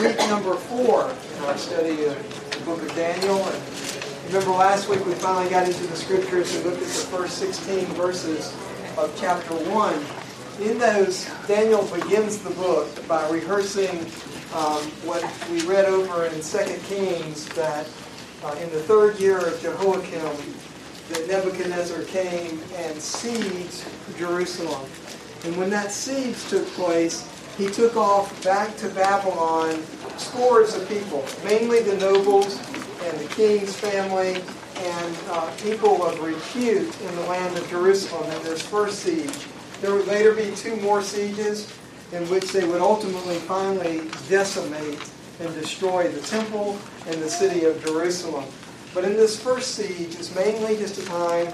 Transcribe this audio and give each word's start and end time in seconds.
week 0.00 0.18
number 0.28 0.54
four 0.54 1.10
in 1.10 1.44
our 1.44 1.58
study 1.58 2.04
of 2.04 2.50
the 2.52 2.64
book 2.64 2.80
of 2.80 2.94
Daniel. 2.94 3.42
And 3.42 4.26
remember 4.26 4.52
last 4.52 4.88
week 4.88 5.04
we 5.04 5.12
finally 5.14 5.50
got 5.50 5.66
into 5.66 5.86
the 5.88 5.96
scriptures 5.96 6.54
and 6.54 6.64
looked 6.66 6.82
at 6.82 6.86
the 6.86 7.16
first 7.16 7.38
16 7.38 7.86
verses 7.94 8.54
of 8.96 9.12
chapter 9.18 9.54
1. 9.54 10.68
In 10.68 10.78
those, 10.78 11.28
Daniel 11.48 11.84
begins 11.86 12.38
the 12.38 12.50
book 12.50 13.08
by 13.08 13.28
rehearsing 13.28 13.98
um, 14.54 14.82
what 15.02 15.24
we 15.50 15.62
read 15.62 15.86
over 15.86 16.26
in 16.26 16.40
2 16.40 16.42
Kings 16.86 17.48
that 17.50 17.88
uh, 18.44 18.56
in 18.62 18.70
the 18.70 18.80
third 18.80 19.18
year 19.18 19.38
of 19.38 19.60
Jehoiakim, 19.60 20.54
that 21.08 21.26
Nebuchadnezzar 21.26 22.04
came 22.04 22.60
and 22.76 22.96
sieged 22.96 23.84
Jerusalem. 24.16 24.88
And 25.44 25.56
when 25.56 25.70
that 25.70 25.90
siege 25.90 26.40
took 26.48 26.66
place, 26.68 27.26
he 27.58 27.66
took 27.66 27.96
off 27.96 28.42
back 28.44 28.76
to 28.76 28.88
Babylon 28.90 29.82
scores 30.16 30.74
of 30.74 30.88
people, 30.88 31.24
mainly 31.44 31.80
the 31.80 31.96
nobles 31.96 32.56
and 33.02 33.18
the 33.18 33.26
king's 33.34 33.74
family 33.74 34.40
and 34.76 35.16
uh, 35.30 35.50
people 35.56 36.04
of 36.04 36.20
repute 36.20 37.00
in 37.00 37.16
the 37.16 37.22
land 37.22 37.58
of 37.58 37.68
Jerusalem 37.68 38.30
in 38.30 38.42
this 38.44 38.62
first 38.62 39.00
siege. 39.00 39.46
There 39.80 39.92
would 39.92 40.06
later 40.06 40.34
be 40.34 40.54
two 40.54 40.76
more 40.76 41.02
sieges 41.02 41.72
in 42.12 42.28
which 42.28 42.52
they 42.52 42.64
would 42.64 42.80
ultimately 42.80 43.36
finally 43.36 44.02
decimate 44.28 45.10
and 45.40 45.52
destroy 45.54 46.08
the 46.08 46.20
temple 46.20 46.78
and 47.08 47.20
the 47.20 47.28
city 47.28 47.64
of 47.64 47.84
Jerusalem. 47.84 48.44
But 48.94 49.04
in 49.04 49.14
this 49.14 49.40
first 49.40 49.74
siege, 49.74 50.14
it's 50.14 50.32
mainly 50.34 50.76
just 50.76 50.98
a 50.98 51.06
time 51.06 51.46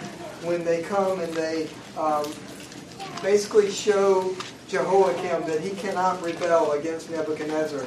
when 0.42 0.64
they 0.64 0.82
come 0.82 1.20
and 1.20 1.32
they 1.32 1.68
um, 1.96 2.30
basically 3.22 3.70
show 3.70 4.34
Jehoiakim 4.68 5.46
that 5.46 5.60
he 5.60 5.70
cannot 5.70 6.22
rebel 6.22 6.72
against 6.72 7.10
Nebuchadnezzar, 7.10 7.86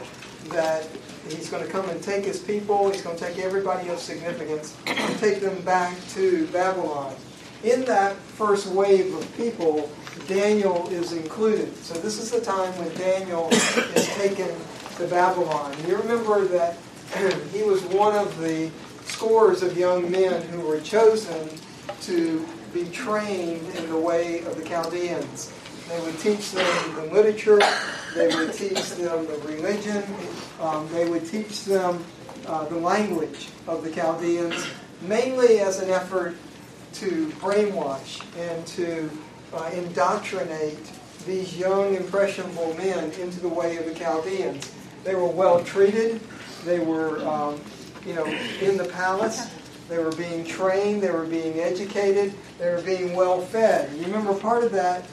that 0.50 0.88
he's 1.28 1.50
going 1.50 1.64
to 1.64 1.70
come 1.70 1.90
and 1.90 2.02
take 2.02 2.26
his 2.26 2.40
people, 2.40 2.92
he's 2.92 3.02
going 3.02 3.18
to 3.18 3.26
take 3.26 3.40
everybody 3.40 3.90
of 3.90 4.00
significance, 4.00 4.76
and 4.86 5.20
take 5.20 5.42
them 5.42 5.60
back 5.62 5.96
to 6.10 6.48
Babylon. 6.48 7.14
In 7.64 7.84
that 7.86 8.16
first 8.16 8.68
wave 8.68 9.14
of 9.16 9.36
people, 9.36 9.90
Daniel 10.28 10.88
is 10.90 11.14
included. 11.14 11.76
So 11.78 11.96
this 11.96 12.20
is 12.20 12.32
the 12.32 12.42
time 12.42 12.72
when 12.78 12.94
Daniel 12.96 13.50
is 13.52 14.08
taken 14.16 14.50
to 14.98 15.08
Babylon. 15.08 15.76
You 15.88 15.98
remember 15.98 16.46
that 16.46 16.78
he 17.54 17.64
was 17.64 17.84
one 17.84 18.16
of 18.16 18.40
the 18.40 18.70
scores 19.06 19.64
of 19.64 19.78
young 19.78 20.12
men 20.12 20.42
who 20.50 20.62
were 20.62 20.80
chosen 20.82 21.50
to 22.02 22.46
be 22.74 22.86
trained 22.86 23.68
in 23.76 23.90
the 23.90 23.98
way 23.98 24.42
of 24.42 24.56
the 24.56 24.64
Chaldeans. 24.64 25.52
They 25.90 26.00
would 26.02 26.20
teach 26.20 26.52
them 26.52 26.96
the 26.96 27.14
literature. 27.14 27.60
They 28.14 28.28
would 28.36 28.54
teach 28.54 28.90
them 28.92 29.26
the 29.26 29.38
religion. 29.46 30.04
Um, 30.60 30.88
they 30.92 31.10
would 31.10 31.26
teach 31.26 31.64
them 31.64 32.04
uh, 32.46 32.66
the 32.66 32.78
language 32.78 33.50
of 33.68 33.84
the 33.84 33.92
Chaldeans, 33.92 34.68
mainly 35.02 35.60
as 35.60 35.80
an 35.80 35.90
effort 35.90 36.36
to 36.94 37.28
brainwash 37.40 38.22
and 38.38 38.66
to 38.68 39.10
uh, 39.54 39.70
indoctrinate 39.74 40.80
these 41.26 41.58
young, 41.58 41.96
impressionable 41.96 42.74
men 42.76 43.12
into 43.14 43.40
the 43.40 43.50
way 43.50 43.78
of 43.78 43.86
the 43.86 43.94
Chaldeans. 43.94 44.72
They 45.04 45.16
were 45.16 45.28
well 45.28 45.64
treated. 45.64 46.20
They 46.66 46.80
were, 46.80 47.20
um, 47.26 47.62
you 48.06 48.14
know, 48.14 48.26
in 48.26 48.78
the 48.78 48.86
palace. 48.86 49.48
They 49.88 50.00
were 50.00 50.12
being 50.12 50.44
trained. 50.44 51.02
They 51.02 51.12
were 51.12 51.26
being 51.26 51.60
educated. 51.60 52.34
They 52.60 52.70
were 52.72 52.82
being 52.82 53.16
well 53.16 53.40
fed. 53.40 53.96
You 53.98 54.06
remember 54.06 54.34
part 54.34 54.64
of 54.64 54.72
that 54.74 55.06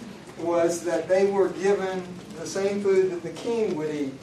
was 0.44 0.84
that 0.84 1.08
they 1.08 1.26
were 1.26 1.48
given 1.48 2.02
the 2.38 2.46
same 2.46 2.82
food 2.82 3.10
that 3.10 3.22
the 3.22 3.30
king 3.30 3.76
would 3.76 3.94
eat. 3.94 4.14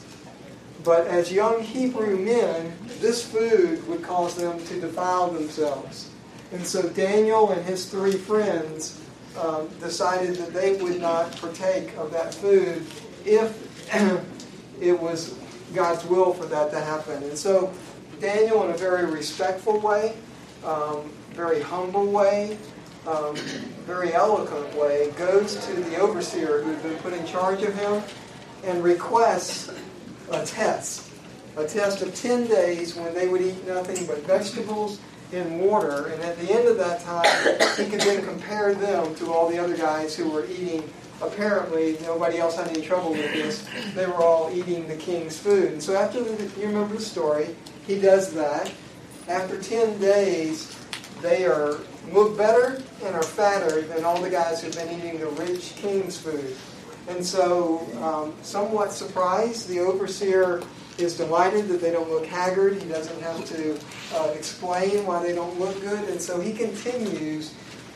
But 0.84 1.06
as 1.06 1.32
young 1.32 1.62
Hebrew 1.62 2.18
men, 2.18 2.76
this 3.00 3.24
food 3.24 3.86
would 3.88 4.02
cause 4.02 4.34
them 4.34 4.62
to 4.66 4.80
defile 4.80 5.30
themselves. 5.30 6.10
And 6.52 6.66
so 6.66 6.88
Daniel 6.88 7.50
and 7.50 7.64
his 7.64 7.86
three 7.86 8.12
friends 8.12 9.00
um, 9.38 9.68
decided 9.80 10.36
that 10.36 10.52
they 10.52 10.76
would 10.82 11.00
not 11.00 11.34
partake 11.40 11.96
of 11.96 12.10
that 12.12 12.34
food 12.34 12.84
if 13.24 13.90
it 14.80 14.98
was 14.98 15.34
God's 15.74 16.04
will 16.04 16.34
for 16.34 16.44
that 16.46 16.70
to 16.72 16.80
happen. 16.80 17.22
And 17.22 17.38
so 17.38 17.72
Daniel, 18.20 18.64
in 18.64 18.70
a 18.70 18.76
very 18.76 19.06
respectful 19.06 19.80
way, 19.80 20.14
um, 20.64 21.10
very 21.30 21.60
humble 21.60 22.06
way, 22.06 22.58
um, 23.06 23.34
very 23.86 24.12
eloquent 24.12 24.74
way, 24.76 25.10
goes 25.16 25.64
to 25.66 25.74
the 25.74 25.96
overseer 25.96 26.62
who's 26.62 26.80
been 26.82 26.96
put 26.98 27.12
in 27.12 27.26
charge 27.26 27.62
of 27.62 27.74
him 27.74 28.02
and 28.64 28.82
requests 28.82 29.72
a 30.30 30.44
test. 30.44 31.10
A 31.56 31.66
test 31.66 32.00
of 32.02 32.14
10 32.14 32.46
days 32.46 32.94
when 32.94 33.12
they 33.12 33.28
would 33.28 33.42
eat 33.42 33.66
nothing 33.66 34.06
but 34.06 34.18
vegetables 34.20 35.00
and 35.32 35.60
water. 35.60 36.06
And 36.06 36.22
at 36.22 36.38
the 36.38 36.50
end 36.50 36.68
of 36.68 36.76
that 36.78 37.00
time, 37.00 37.24
he 37.76 37.90
could 37.90 38.00
then 38.00 38.24
compare 38.24 38.74
them 38.74 39.14
to 39.16 39.32
all 39.32 39.48
the 39.48 39.58
other 39.58 39.76
guys 39.76 40.16
who 40.16 40.30
were 40.30 40.46
eating. 40.46 40.88
Apparently, 41.20 41.98
nobody 42.02 42.38
else 42.38 42.56
had 42.56 42.68
any 42.68 42.82
trouble 42.82 43.10
with 43.10 43.32
this. 43.32 43.68
They 43.94 44.06
were 44.06 44.22
all 44.22 44.50
eating 44.52 44.88
the 44.88 44.96
king's 44.96 45.38
food. 45.38 45.72
And 45.72 45.82
so, 45.82 45.94
after 45.94 46.22
the, 46.22 46.60
you 46.60 46.66
remember 46.66 46.96
the 46.96 47.02
story, 47.02 47.54
he 47.86 48.00
does 48.00 48.32
that. 48.34 48.72
After 49.28 49.60
10 49.60 50.00
days, 50.00 50.76
they 51.20 51.44
are 51.44 51.78
look 52.10 52.36
better 52.36 52.82
and 53.04 53.14
are 53.14 53.22
fatter 53.22 53.82
than 53.82 54.04
all 54.04 54.20
the 54.20 54.30
guys 54.30 54.62
who've 54.62 54.74
been 54.74 54.90
eating 54.98 55.20
the 55.20 55.28
rich 55.28 55.74
king's 55.76 56.18
food. 56.18 56.56
And 57.08 57.24
so, 57.24 57.86
um, 58.02 58.34
somewhat 58.42 58.92
surprised, 58.92 59.68
the 59.68 59.80
overseer 59.80 60.62
is 60.98 61.16
delighted 61.16 61.68
that 61.68 61.80
they 61.80 61.90
don't 61.90 62.08
look 62.08 62.26
haggard. 62.26 62.80
He 62.80 62.88
doesn't 62.88 63.20
have 63.22 63.44
to 63.46 63.78
uh, 64.14 64.30
explain 64.36 65.04
why 65.06 65.22
they 65.22 65.34
don't 65.34 65.58
look 65.58 65.80
good. 65.80 66.08
And 66.08 66.20
so 66.20 66.40
he 66.40 66.52
continues 66.52 67.54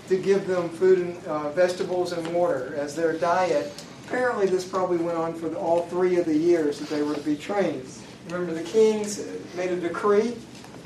to 0.09 0.17
give 0.17 0.47
them 0.47 0.69
food 0.69 0.99
and 0.99 1.27
uh, 1.27 1.51
vegetables 1.51 2.13
and 2.13 2.27
water 2.35 2.75
as 2.77 2.95
their 2.95 3.13
diet. 3.13 3.73
Apparently, 4.07 4.47
this 4.47 4.65
probably 4.65 4.99
went 4.99 5.19
on 5.19 5.35
for 5.35 5.53
all 5.57 5.83
three 5.87 6.17
of 6.17 6.27
the 6.27 6.37
years 6.37 6.79
that 6.79 6.89
they 6.89 7.03
were 7.03 7.15
to 7.15 7.21
be 7.21 7.37
trained. 7.37 7.85
Remember, 8.27 8.53
the 8.53 8.63
kings 8.63 9.25
made 9.57 9.71
a 9.71 9.77
decree 9.77 10.37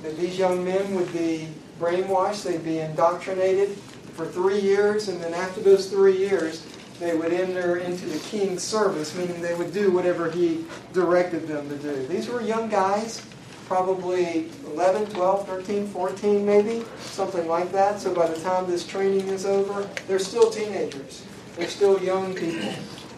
that 0.02 0.16
these 0.16 0.38
young 0.38 0.64
men 0.64 0.94
would 0.94 1.12
be 1.12 1.48
brainwashed, 1.80 2.44
they'd 2.44 2.64
be 2.64 2.78
indoctrinated 2.78 3.70
for 4.14 4.26
three 4.26 4.60
years, 4.60 5.08
and 5.08 5.20
then 5.20 5.32
after 5.32 5.60
those 5.60 5.88
three 5.88 6.16
years, 6.16 6.66
they 6.98 7.16
would 7.16 7.32
enter 7.32 7.78
into 7.78 8.04
the 8.04 8.18
king's 8.18 8.62
service, 8.62 9.16
meaning 9.16 9.40
they 9.40 9.54
would 9.54 9.72
do 9.72 9.90
whatever 9.90 10.30
he 10.30 10.66
directed 10.92 11.48
them 11.48 11.66
to 11.70 11.76
do. 11.76 12.06
These 12.06 12.28
were 12.28 12.42
young 12.42 12.68
guys, 12.68 13.24
probably 13.66 14.50
11, 14.66 15.06
12, 15.06 15.46
13, 15.46 15.86
14 15.86 16.44
maybe, 16.44 16.84
something 16.98 17.48
like 17.48 17.72
that. 17.72 17.98
So 17.98 18.14
by 18.14 18.28
the 18.28 18.38
time 18.42 18.66
this 18.66 18.86
training 18.86 19.28
is 19.28 19.46
over, 19.46 19.88
they're 20.06 20.18
still 20.18 20.50
teenagers. 20.50 21.24
They're 21.56 21.68
still 21.68 22.02
young 22.02 22.34
people. 22.34 22.74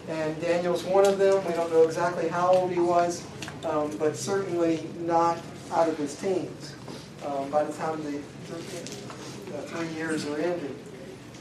And 0.08 0.40
Daniel's 0.40 0.84
one 0.84 1.06
of 1.06 1.18
them. 1.18 1.44
We 1.46 1.52
don't 1.54 1.70
know 1.72 1.82
exactly 1.82 2.28
how 2.28 2.54
old 2.54 2.70
he 2.70 2.80
was, 2.80 3.26
um, 3.64 3.96
but 3.98 4.16
certainly 4.16 4.88
not 4.98 5.38
out 5.72 5.88
of 5.88 5.96
his 5.96 6.14
teens 6.14 6.74
um, 7.26 7.50
by 7.50 7.64
the 7.64 7.72
time 7.74 8.02
the 8.04 8.18
three, 8.46 9.54
uh, 9.54 9.60
three 9.62 9.88
years 9.96 10.26
are 10.26 10.38
ended. 10.38 10.74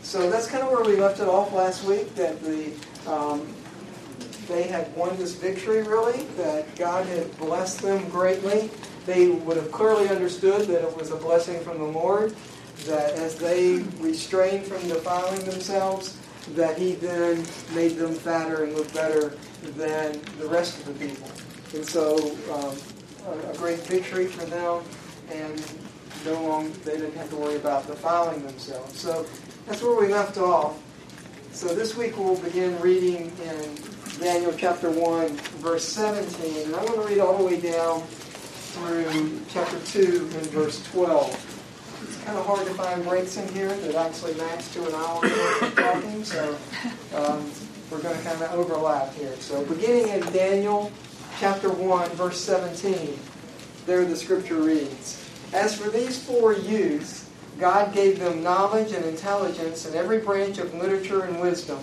So 0.03 0.29
that's 0.29 0.47
kind 0.47 0.63
of 0.63 0.71
where 0.71 0.83
we 0.83 0.99
left 0.99 1.19
it 1.19 1.27
off 1.27 1.53
last 1.53 1.83
week. 1.83 2.13
That 2.15 2.41
the 2.41 2.71
um, 3.09 3.47
they 4.47 4.63
had 4.63 4.93
won 4.95 5.15
this 5.17 5.35
victory 5.35 5.83
really. 5.83 6.23
That 6.37 6.75
God 6.75 7.05
had 7.05 7.37
blessed 7.37 7.81
them 7.81 8.09
greatly. 8.09 8.69
They 9.05 9.29
would 9.29 9.57
have 9.57 9.71
clearly 9.71 10.09
understood 10.09 10.67
that 10.67 10.83
it 10.83 10.97
was 10.97 11.11
a 11.11 11.15
blessing 11.15 11.59
from 11.61 11.77
the 11.77 11.85
Lord. 11.85 12.35
That 12.85 13.11
as 13.13 13.35
they 13.35 13.77
restrained 13.99 14.65
from 14.65 14.87
defiling 14.87 15.43
themselves, 15.45 16.17
that 16.55 16.77
He 16.77 16.93
then 16.93 17.45
made 17.73 17.97
them 17.97 18.13
fatter 18.13 18.63
and 18.63 18.73
look 18.73 18.91
better 18.93 19.33
than 19.75 20.19
the 20.39 20.47
rest 20.47 20.79
of 20.79 20.85
the 20.85 21.05
people. 21.05 21.29
And 21.73 21.85
so, 21.85 22.35
um, 22.51 22.75
a, 23.27 23.51
a 23.51 23.57
great 23.57 23.79
victory 23.81 24.25
for 24.25 24.45
them, 24.45 24.83
and 25.31 25.63
no 26.25 26.41
longer 26.43 26.69
they 26.83 26.97
didn't 26.97 27.15
have 27.15 27.29
to 27.29 27.35
worry 27.35 27.55
about 27.55 27.87
defiling 27.87 28.45
themselves. 28.45 28.99
So 28.99 29.25
that's 29.65 29.81
where 29.81 29.99
we 29.99 30.13
left 30.13 30.37
off. 30.37 30.81
So 31.51 31.73
this 31.73 31.95
week 31.97 32.17
we'll 32.17 32.37
begin 32.37 32.79
reading 32.79 33.31
in 33.43 33.75
Daniel 34.19 34.53
chapter 34.55 34.89
1, 34.91 35.29
verse 35.59 35.87
17. 35.87 36.65
And 36.65 36.75
I'm 36.75 36.85
going 36.85 37.01
to 37.01 37.07
read 37.07 37.19
all 37.19 37.37
the 37.37 37.43
way 37.43 37.59
down 37.59 38.01
through 38.01 39.41
chapter 39.49 39.79
2 39.79 40.29
and 40.33 40.45
verse 40.47 40.83
12. 40.91 41.57
It's 42.03 42.23
kind 42.23 42.37
of 42.37 42.45
hard 42.45 42.65
to 42.67 42.73
find 42.73 43.03
breaks 43.03 43.37
in 43.37 43.47
here 43.53 43.67
that 43.67 43.95
actually 43.95 44.33
match 44.35 44.71
to 44.73 44.87
an 44.87 44.93
hour 44.93 45.25
of 45.25 45.75
talking, 45.75 46.23
so 46.23 46.57
um, 47.15 47.51
we're 47.89 48.01
going 48.01 48.15
to 48.15 48.23
kind 48.23 48.41
of 48.41 48.53
overlap 48.53 49.13
here. 49.15 49.35
So 49.35 49.63
beginning 49.65 50.07
in 50.09 50.21
Daniel 50.31 50.91
chapter 51.39 51.69
1, 51.69 52.11
verse 52.11 52.39
17, 52.39 53.19
there 53.85 54.05
the 54.05 54.15
scripture 54.15 54.61
reads, 54.61 55.20
As 55.53 55.75
for 55.75 55.89
these 55.89 56.23
four 56.23 56.53
youths, 56.53 57.29
God 57.59 57.93
gave 57.93 58.19
them 58.19 58.41
knowledge 58.41 58.93
and 58.93 59.03
intelligence 59.05 59.85
in 59.85 59.95
every 59.95 60.19
branch 60.19 60.57
of 60.57 60.73
literature 60.73 61.23
and 61.25 61.41
wisdom. 61.41 61.79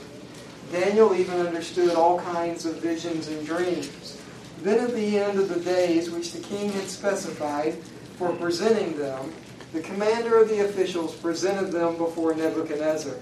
Daniel 0.72 1.14
even 1.14 1.40
understood 1.40 1.94
all 1.94 2.18
kinds 2.20 2.64
of 2.64 2.80
visions 2.82 3.28
and 3.28 3.46
dreams. 3.46 4.20
Then 4.62 4.80
at 4.80 4.94
the 4.94 5.18
end 5.18 5.38
of 5.38 5.48
the 5.48 5.60
days 5.60 6.10
which 6.10 6.32
the 6.32 6.40
king 6.40 6.72
had 6.72 6.88
specified 6.88 7.74
for 8.16 8.32
presenting 8.32 8.98
them, 8.98 9.32
the 9.72 9.80
commander 9.80 10.40
of 10.40 10.48
the 10.48 10.64
officials 10.64 11.14
presented 11.14 11.70
them 11.70 11.96
before 11.96 12.34
Nebuchadnezzar. 12.34 13.14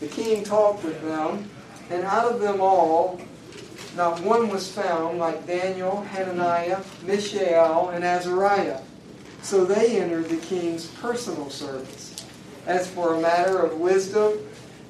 The 0.00 0.08
king 0.08 0.42
talked 0.42 0.84
with 0.84 1.00
them, 1.02 1.48
and 1.90 2.02
out 2.04 2.32
of 2.32 2.40
them 2.40 2.60
all, 2.60 3.20
not 3.94 4.20
one 4.22 4.48
was 4.48 4.70
found 4.70 5.18
like 5.18 5.46
Daniel, 5.46 6.02
Hananiah, 6.02 6.82
Mishael, 7.04 7.90
and 7.90 8.04
Azariah. 8.04 8.80
So 9.46 9.64
they 9.64 10.00
entered 10.00 10.28
the 10.28 10.38
king's 10.38 10.86
personal 10.86 11.50
service. 11.50 12.12
As 12.66 12.90
for 12.90 13.14
a 13.14 13.20
matter 13.20 13.60
of 13.60 13.78
wisdom, 13.78 14.40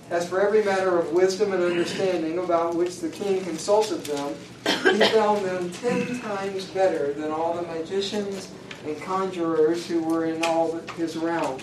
as 0.09 0.27
for 0.27 0.41
every 0.41 0.65
matter 0.65 0.99
of 0.99 1.13
wisdom 1.13 1.53
and 1.53 1.63
understanding 1.63 2.39
about 2.39 2.75
which 2.75 3.01
the 3.01 3.11
king 3.11 3.45
consulted 3.45 4.03
them, 4.07 4.35
he 4.65 4.99
found 5.11 5.45
them 5.45 5.71
ten 5.73 6.19
times 6.21 6.65
better 6.71 7.13
than 7.13 7.31
all 7.31 7.53
the 7.53 7.69
magicians 7.69 8.51
and 8.87 8.97
conjurers 9.03 9.87
who 9.87 10.03
were 10.03 10.25
in 10.25 10.43
all 10.43 10.73
his 10.97 11.19
realm. 11.19 11.61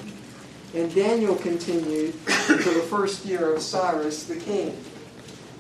And 0.76 0.94
Daniel 0.94 1.34
continued 1.34 2.14
until 2.48 2.76
the 2.76 2.88
first 2.92 3.26
year 3.26 3.56
of 3.56 3.64
Cyrus 3.64 4.26
the 4.26 4.36
king. 4.36 4.78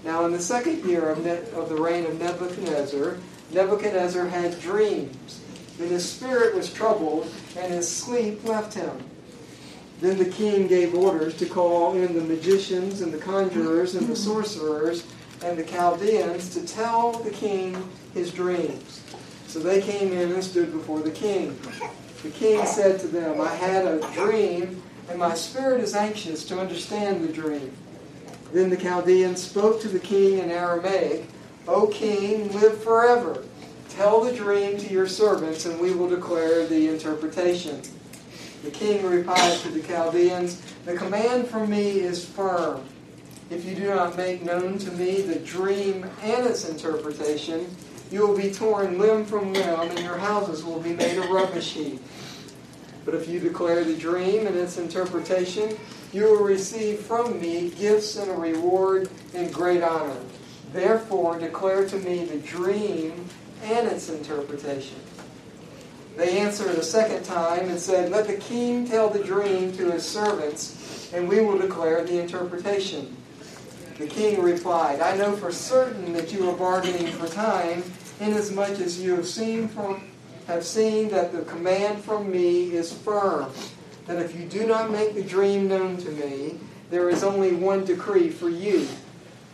Now, 0.04 0.26
in 0.26 0.34
the 0.34 0.40
second 0.40 0.86
year 0.86 1.10
of, 1.10 1.26
ne- 1.26 1.50
of 1.60 1.70
the 1.70 1.82
reign 1.82 2.06
of 2.06 2.20
Nebuchadnezzar, 2.20 3.18
Nebuchadnezzar 3.52 4.28
had 4.28 4.60
dreams, 4.60 5.40
and 5.80 5.90
his 5.90 6.08
spirit 6.08 6.56
was 6.56 6.72
troubled, 6.72 7.32
and 7.58 7.74
his 7.74 7.90
sleep 7.90 8.44
left 8.44 8.74
him. 8.74 8.92
Then 10.02 10.18
the 10.18 10.26
king 10.26 10.68
gave 10.68 10.94
orders 10.96 11.38
to 11.38 11.46
call 11.46 11.96
in 11.96 12.14
the 12.14 12.22
magicians 12.22 13.02
and 13.02 13.14
the 13.14 13.18
conjurers 13.18 13.96
and 13.96 14.08
the 14.08 14.16
sorcerers 14.16 15.06
and 15.44 15.58
the 15.58 15.64
Chaldeans 15.64 16.50
to 16.54 16.66
tell 16.66 17.14
the 17.14 17.32
king 17.32 17.90
his 18.14 18.32
dreams. 18.32 19.02
So 19.48 19.60
they 19.60 19.82
came 19.82 20.12
in 20.12 20.32
and 20.32 20.44
stood 20.44 20.72
before 20.72 21.00
the 21.00 21.12
king. 21.12 21.58
The 22.24 22.30
king 22.30 22.66
said 22.66 23.00
to 23.02 23.08
them, 23.08 23.40
I 23.40 23.54
had 23.56 23.86
a 23.86 24.00
dream, 24.14 24.82
and 25.10 25.20
my 25.20 25.36
spirit 25.36 25.82
is 25.82 25.96
anxious 25.96 26.46
to 26.46 26.60
understand 26.60 27.24
the 27.24 27.32
dream. 27.32 27.72
Then 28.52 28.70
the 28.70 28.78
Chaldeans 28.78 29.42
spoke 29.42 29.82
to 29.82 29.88
the 29.88 30.00
king 30.00 30.40
in 30.40 30.52
Aramaic, 30.52 31.26
O 31.68 31.88
king, 31.88 32.52
live 32.54 32.84
forever. 32.84 33.44
Tell 33.96 34.24
the 34.24 34.34
dream 34.34 34.80
to 34.80 34.92
your 34.92 35.08
servants, 35.08 35.68
and 35.68 35.80
we 35.80 35.94
will 35.94 36.10
declare 36.10 36.66
the 36.66 36.88
interpretation. 36.88 37.80
The 38.64 38.72
king 38.72 39.06
replied 39.06 39.60
to 39.60 39.70
the 39.70 39.84
Chaldeans, 39.84 40.60
The 40.86 40.96
command 40.96 41.48
from 41.48 41.70
me 41.70 42.00
is 42.00 42.26
firm. 42.26 42.84
If 43.52 43.66
you 43.66 43.76
do 43.76 43.94
not 43.94 44.18
make 44.18 44.42
known 44.42 44.80
to 44.80 44.92
me 44.94 45.22
the 45.22 45.38
dream 45.38 46.10
and 46.24 46.48
its 46.48 46.68
interpretation, 46.68 47.68
you 48.10 48.26
will 48.26 48.36
be 48.36 48.52
torn 48.52 48.98
limb 48.98 49.26
from 49.26 49.54
limb, 49.54 49.82
and 49.82 50.00
your 50.00 50.18
houses 50.18 50.64
will 50.64 50.80
be 50.80 50.94
made 50.94 51.20
a 51.20 51.28
rubbish 51.28 51.74
heap. 51.74 52.02
But 53.06 53.14
if 53.14 53.28
you 53.28 53.40
declare 53.40 53.84
the 53.84 53.96
dream 53.96 54.48
and 54.48 54.56
its 54.56 54.80
interpretation, 54.80 55.78
you 56.12 56.24
will 56.24 56.44
receive 56.44 57.02
from 57.02 57.40
me 57.40 57.70
gifts 57.70 58.16
and 58.16 58.32
a 58.32 58.34
reward 58.34 59.10
and 59.36 59.54
great 59.54 59.84
honor. 59.84 60.18
Therefore, 60.72 61.38
declare 61.38 61.88
to 61.88 61.98
me 61.98 62.26
the 62.26 62.38
dream 62.38 63.30
and 63.64 63.88
its 63.88 64.10
interpretation. 64.10 64.98
They 66.16 66.38
answered 66.38 66.76
a 66.76 66.84
second 66.84 67.24
time 67.24 67.70
and 67.70 67.80
said, 67.80 68.12
Let 68.12 68.28
the 68.28 68.36
king 68.36 68.88
tell 68.88 69.10
the 69.10 69.24
dream 69.24 69.72
to 69.78 69.92
his 69.92 70.06
servants, 70.06 71.12
and 71.14 71.28
we 71.28 71.42
will 71.42 71.58
declare 71.58 72.04
the 72.04 72.20
interpretation. 72.20 73.18
The 73.98 74.08
king 74.08 74.42
replied, 74.42 75.02
I 75.02 75.16
know 75.18 75.36
for 75.36 75.52
certain 75.52 76.14
that 76.14 76.32
you 76.32 76.50
are 76.50 76.56
bargaining 76.56 77.08
for 77.14 77.28
time, 77.28 77.84
inasmuch 78.20 78.80
as 78.80 79.02
you 79.02 79.16
have 79.16 79.28
seen 79.28 79.68
from 79.68 80.04
have 80.48 80.66
seen 80.66 81.10
that 81.10 81.32
the 81.32 81.42
command 81.44 82.04
from 82.04 82.30
me 82.30 82.74
is 82.74 82.92
firm, 82.92 83.50
that 84.08 84.22
if 84.22 84.38
you 84.38 84.46
do 84.46 84.68
not 84.68 84.92
make 84.92 85.16
the 85.16 85.24
dream 85.24 85.70
known 85.70 85.98
to 85.98 86.10
me, 86.12 86.60
there 86.90 87.10
is 87.10 87.24
only 87.24 87.54
one 87.54 87.86
decree 87.86 88.30
for 88.30 88.50
you. 88.50 88.88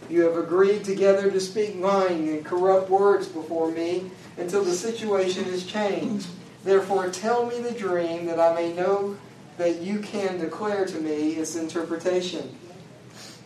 You 0.09 0.23
have 0.23 0.37
agreed 0.37 0.83
together 0.83 1.29
to 1.29 1.39
speak 1.39 1.75
lying 1.75 2.29
and 2.29 2.43
corrupt 2.43 2.89
words 2.89 3.27
before 3.27 3.71
me 3.71 4.09
until 4.37 4.63
the 4.63 4.73
situation 4.73 5.45
is 5.45 5.65
changed. 5.65 6.27
Therefore, 6.63 7.09
tell 7.09 7.45
me 7.45 7.59
the 7.59 7.71
dream 7.71 8.25
that 8.25 8.39
I 8.39 8.55
may 8.55 8.73
know 8.73 9.17
that 9.57 9.81
you 9.81 9.99
can 9.99 10.39
declare 10.39 10.85
to 10.85 10.99
me 10.99 11.33
its 11.33 11.55
interpretation. 11.55 12.57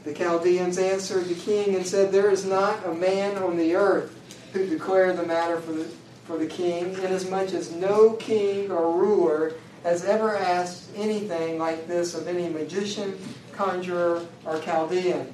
The 0.06 0.14
Chaldeans 0.14 0.78
answered 0.78 1.26
the 1.26 1.36
king 1.36 1.76
and 1.76 1.86
said, 1.86 2.12
There 2.12 2.32
is 2.32 2.46
not 2.46 2.86
a 2.86 2.94
man 2.94 3.38
on 3.38 3.58
the 3.58 3.76
earth 3.76 4.16
who 4.54 4.66
declare 4.66 5.14
the 5.14 5.26
matter 5.26 5.60
for 5.60 5.74
the, 5.74 5.86
for 6.26 6.38
the 6.38 6.48
king, 6.48 6.94
inasmuch 6.94 7.54
as 7.54 7.74
no 7.74 8.14
king 8.14 8.72
or 8.72 8.98
ruler 8.98 9.54
has 9.84 10.06
ever 10.06 10.38
asked 10.38 10.90
anything 10.96 11.58
like 11.58 11.88
this 11.88 12.16
of 12.16 12.28
any 12.28 12.48
magician, 12.48 13.18
conjurer, 13.52 14.26
or 14.46 14.60
Chaldean. 14.60 15.34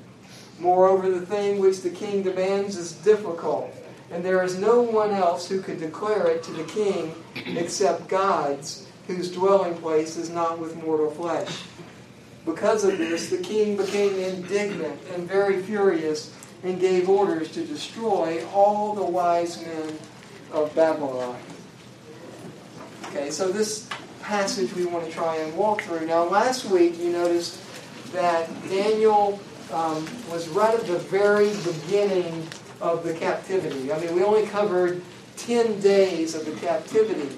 Moreover, 0.59 1.09
the 1.09 1.25
thing 1.25 1.59
which 1.59 1.81
the 1.81 1.89
king 1.89 2.21
demands 2.21 2.75
is 2.75 2.91
difficult, 2.91 3.73
and 4.11 4.23
there 4.23 4.43
is 4.43 4.57
no 4.57 4.81
one 4.81 5.11
else 5.11 5.47
who 5.47 5.61
could 5.61 5.79
declare 5.79 6.27
it 6.27 6.43
to 6.43 6.51
the 6.51 6.65
king 6.65 7.15
except 7.45 8.07
God's, 8.09 8.85
whose 9.07 9.31
dwelling 9.31 9.75
place 9.75 10.17
is 10.17 10.29
not 10.29 10.59
with 10.59 10.75
mortal 10.83 11.11
flesh. 11.11 11.63
Because 12.45 12.83
of 12.83 12.97
this, 12.97 13.29
the 13.29 13.37
king 13.37 13.77
became 13.77 14.15
indignant 14.15 14.99
and 15.13 15.27
very 15.27 15.61
furious 15.61 16.33
and 16.63 16.79
gave 16.79 17.07
orders 17.07 17.51
to 17.51 17.63
destroy 17.63 18.45
all 18.53 18.93
the 18.93 19.03
wise 19.03 19.61
men 19.61 19.97
of 20.51 20.73
Babylon. 20.75 21.37
Okay, 23.07 23.31
so 23.31 23.49
this 23.51 23.87
passage 24.21 24.73
we 24.73 24.85
want 24.85 25.05
to 25.05 25.11
try 25.11 25.37
and 25.37 25.55
walk 25.55 25.81
through. 25.81 26.05
Now, 26.05 26.23
last 26.25 26.65
week 26.65 26.99
you 26.99 27.11
noticed 27.11 27.59
that 28.11 28.49
Daniel 28.69 29.39
um, 29.71 30.07
was 30.31 30.47
right 30.49 30.73
at 30.73 30.85
the 30.85 30.99
very 30.99 31.49
beginning 31.63 32.47
of 32.81 33.03
the 33.03 33.13
captivity. 33.13 33.91
I 33.91 33.99
mean, 33.99 34.15
we 34.15 34.23
only 34.23 34.45
covered 34.47 35.01
10 35.37 35.79
days 35.79 36.35
of 36.35 36.45
the 36.45 36.53
captivity. 36.65 37.35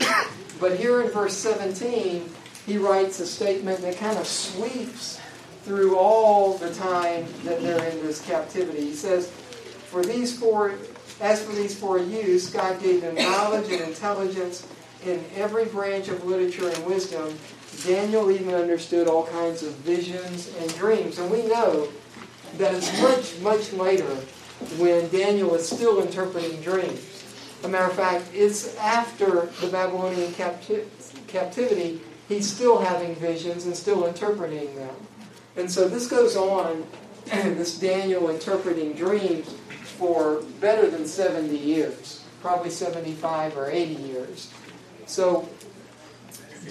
But 0.59 0.77
here 0.77 1.01
in 1.01 1.09
verse 1.09 1.35
17, 1.37 2.29
he 2.65 2.77
writes 2.77 3.19
a 3.19 3.25
statement 3.25 3.81
that 3.81 3.97
kind 3.97 4.17
of 4.17 4.27
sweeps 4.27 5.19
through 5.63 5.97
all 5.97 6.57
the 6.57 6.73
time 6.75 7.25
that 7.43 7.61
they're 7.61 7.83
in 7.85 8.01
this 8.03 8.21
captivity. 8.21 8.81
He 8.81 8.93
says, 8.93 9.29
For 9.29 10.03
these 10.03 10.37
four 10.37 10.75
as 11.21 11.43
for 11.43 11.53
these 11.53 11.79
four 11.79 11.99
youths, 11.99 12.49
God 12.49 12.81
gave 12.81 13.01
them 13.01 13.15
knowledge 13.15 13.71
and 13.71 13.81
intelligence 13.81 14.67
in 15.05 15.23
every 15.35 15.65
branch 15.65 16.07
of 16.07 16.25
literature 16.25 16.67
and 16.69 16.85
wisdom. 16.85 17.37
Daniel 17.85 18.31
even 18.31 18.55
understood 18.55 19.07
all 19.07 19.27
kinds 19.27 19.63
of 19.63 19.73
visions 19.75 20.51
and 20.59 20.73
dreams. 20.75 21.19
And 21.19 21.31
we 21.31 21.43
know 21.43 21.89
that 22.57 22.73
it's 22.73 23.01
much, 23.01 23.39
much 23.39 23.73
later 23.73 24.15
when 24.77 25.09
Daniel 25.09 25.55
is 25.55 25.67
still 25.67 26.01
interpreting 26.01 26.61
dreams. 26.61 27.07
As 27.59 27.65
a 27.65 27.69
matter 27.69 27.85
of 27.85 27.93
fact, 27.93 28.25
it's 28.33 28.75
after 28.77 29.47
the 29.61 29.67
Babylonian 29.67 30.31
capti- 30.33 30.85
captivity, 31.27 32.01
he's 32.27 32.51
still 32.51 32.79
having 32.79 33.15
visions 33.15 33.65
and 33.65 33.75
still 33.75 34.05
interpreting 34.07 34.75
them. 34.75 34.95
And 35.55 35.69
so 35.71 35.87
this 35.87 36.07
goes 36.07 36.35
on, 36.35 36.85
this 37.25 37.77
Daniel 37.77 38.29
interpreting 38.29 38.93
dreams 38.93 39.53
for 39.97 40.41
better 40.59 40.89
than 40.89 41.05
70 41.05 41.55
years, 41.55 42.23
probably 42.41 42.71
75 42.71 43.57
or 43.57 43.69
80 43.69 43.93
years. 44.01 44.51
So, 45.05 45.47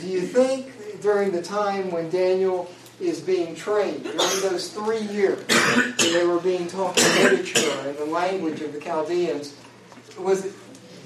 do 0.01 0.07
you 0.07 0.23
think 0.23 1.01
during 1.01 1.31
the 1.31 1.43
time 1.43 1.91
when 1.91 2.11
Daniel 2.11 2.71
is 3.01 3.21
being 3.21 3.55
trained, 3.55 4.03
during 4.03 4.19
those 4.19 4.69
three 4.69 5.03
years 5.03 5.43
when 5.49 6.13
they 6.13 6.27
were 6.27 6.41
being 6.41 6.67
taught 6.67 6.95
the 6.97 7.21
literature 7.23 7.89
and 7.89 7.97
the 7.97 8.05
language 8.05 8.61
of 8.61 8.73
the 8.73 8.81
Chaldeans, 8.81 9.55
was 10.19 10.55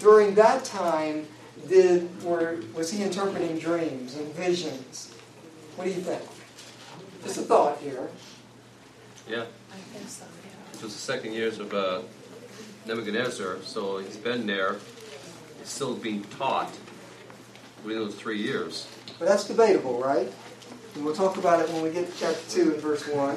during 0.00 0.34
that 0.34 0.64
time 0.64 1.26
did 1.68 2.22
were 2.22 2.60
was 2.74 2.90
he 2.90 3.02
interpreting 3.02 3.58
dreams 3.58 4.16
and 4.16 4.32
visions? 4.34 5.14
What 5.76 5.84
do 5.84 5.90
you 5.90 6.00
think? 6.00 6.22
Just 7.22 7.38
a 7.38 7.42
thought 7.42 7.78
here. 7.78 8.08
Yeah. 9.28 9.44
I 9.72 9.76
think 9.76 10.08
so, 10.08 10.24
yeah. 10.44 10.78
It 10.78 10.82
was 10.82 10.92
the 10.92 10.98
second 10.98 11.32
years 11.32 11.58
of 11.58 11.72
uh, 11.72 12.02
Nebuchadnezzar, 12.86 13.58
so 13.62 13.98
he's 13.98 14.16
been 14.16 14.46
there. 14.46 14.76
He's 15.58 15.68
still 15.68 15.94
being 15.94 16.22
taught 16.24 16.70
within 17.82 18.02
those 18.02 18.14
three 18.14 18.40
years. 18.40 18.86
But 19.18 19.28
that's 19.28 19.48
debatable, 19.48 20.00
right? 20.00 20.30
And 20.94 21.04
we'll 21.04 21.14
talk 21.14 21.36
about 21.36 21.60
it 21.60 21.68
when 21.70 21.82
we 21.82 21.90
get 21.90 22.10
to 22.12 22.18
chapter 22.18 22.50
2 22.50 22.72
and 22.74 22.80
verse 22.80 23.06
1. 23.08 23.36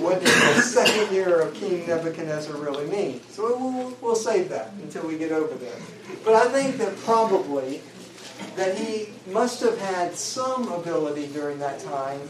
what 0.00 0.22
does 0.22 0.34
the 0.56 0.62
second 0.62 1.14
year 1.14 1.40
of 1.40 1.54
King 1.54 1.86
Nebuchadnezzar 1.88 2.56
really 2.56 2.86
mean? 2.86 3.20
So 3.30 3.56
we'll, 3.58 3.96
we'll 4.00 4.14
save 4.14 4.48
that 4.50 4.72
until 4.74 5.06
we 5.08 5.18
get 5.18 5.32
over 5.32 5.54
there. 5.56 5.76
But 6.24 6.34
I 6.34 6.48
think 6.52 6.78
that 6.78 6.96
probably 6.98 7.82
that 8.54 8.78
he 8.78 9.08
must 9.30 9.60
have 9.62 9.78
had 9.78 10.14
some 10.14 10.70
ability 10.70 11.28
during 11.28 11.58
that 11.58 11.80
time 11.80 12.20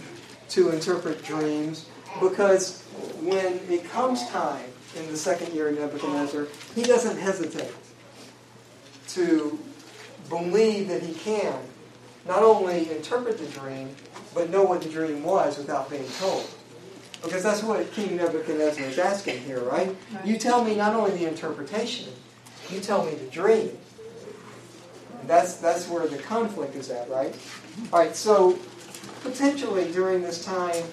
to 0.51 0.71
interpret 0.71 1.23
dreams 1.23 1.87
because 2.21 2.83
when 3.21 3.61
it 3.69 3.85
comes 3.91 4.27
time 4.29 4.71
in 4.97 5.07
the 5.09 5.17
second 5.17 5.53
year 5.53 5.69
of 5.69 5.79
Nebuchadnezzar, 5.79 6.47
he 6.75 6.83
doesn't 6.83 7.19
hesitate. 7.19 7.75
to 9.09 9.59
believe 10.29 10.89
that 10.89 11.03
he 11.03 11.15
can 11.15 11.59
not 12.27 12.43
only 12.43 12.91
interpret 12.91 13.39
the 13.39 13.47
dream, 13.47 13.95
but 14.35 14.51
know 14.51 14.63
what 14.63 14.83
the 14.83 14.89
dream 14.89 15.23
was 15.23 15.59
without 15.59 15.89
being 15.89 16.09
told. 16.19 16.49
Because 17.23 17.43
that's 17.43 17.63
what 17.63 17.91
King 17.93 18.17
Nebuchadnezzar 18.17 18.85
is 18.85 18.99
asking 18.99 19.41
here, 19.41 19.61
right? 19.61 19.97
You 20.25 20.37
tell 20.37 20.63
me 20.65 20.75
not 20.75 20.95
only 20.95 21.13
the 21.13 21.27
interpretation, 21.27 22.13
you 22.71 22.81
tell 22.81 23.05
me 23.05 23.15
the 23.15 23.27
dream. 23.27 23.77
That's, 25.27 25.57
that's 25.57 25.89
where 25.89 26.07
the 26.07 26.19
conflict 26.19 26.77
is 26.77 26.91
at, 26.91 27.09
right? 27.11 27.33
Mm-hmm. 27.33 27.95
All 27.95 28.01
right, 28.01 28.15
so 28.15 28.59
potentially 29.23 29.91
during 29.93 30.23
this 30.23 30.45
time 30.45 30.85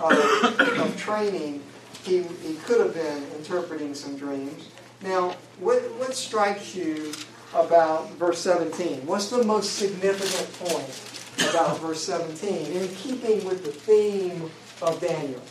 of, 0.00 0.60
of 0.80 0.96
training, 0.96 1.62
he, 2.04 2.22
he 2.22 2.54
could 2.64 2.80
have 2.80 2.94
been 2.94 3.24
interpreting 3.36 3.94
some 3.94 4.16
dreams. 4.16 4.68
Now, 5.02 5.36
what, 5.58 5.80
what 5.98 6.14
strikes 6.14 6.74
you 6.74 7.12
about 7.54 8.10
verse 8.12 8.40
17? 8.40 9.06
What's 9.06 9.30
the 9.30 9.44
most 9.44 9.76
significant 9.76 10.52
point 10.58 11.48
about 11.50 11.78
verse 11.80 12.02
17 12.04 12.72
in 12.72 12.88
keeping 12.88 13.44
with 13.44 13.64
the 13.64 13.72
theme 13.72 14.50
of 14.82 15.00
Daniel? 15.00 15.42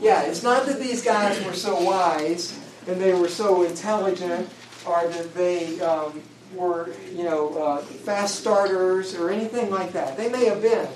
Yeah, 0.00 0.22
it's 0.22 0.42
not 0.42 0.66
that 0.66 0.78
these 0.78 1.02
guys 1.02 1.44
were 1.44 1.52
so 1.52 1.80
wise 1.82 2.58
and 2.86 3.00
they 3.00 3.12
were 3.12 3.28
so 3.28 3.62
intelligent 3.62 4.48
or 4.86 5.06
that 5.08 5.34
they 5.34 5.80
um, 5.80 6.22
were, 6.54 6.90
you 7.14 7.24
know, 7.24 7.54
uh, 7.54 7.78
fast 7.78 8.40
starters 8.40 9.14
or 9.14 9.30
anything 9.30 9.70
like 9.70 9.92
that. 9.92 10.16
They 10.16 10.28
may 10.28 10.46
have 10.46 10.62
been. 10.62 10.88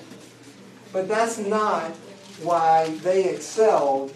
But 0.93 1.09
that's 1.09 1.39
not 1.39 1.91
why 2.43 2.89
they 3.03 3.29
excelled 3.29 4.15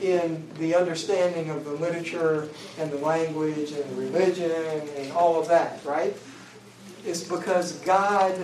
in 0.00 0.48
the 0.58 0.74
understanding 0.74 1.50
of 1.50 1.64
the 1.64 1.72
literature 1.72 2.48
and 2.78 2.90
the 2.90 2.98
language 2.98 3.72
and 3.72 3.84
the 3.90 3.94
religion 3.94 4.50
and 4.96 5.12
all 5.12 5.40
of 5.40 5.48
that, 5.48 5.80
right? 5.84 6.16
It's 7.04 7.22
because 7.22 7.72
God 7.80 8.34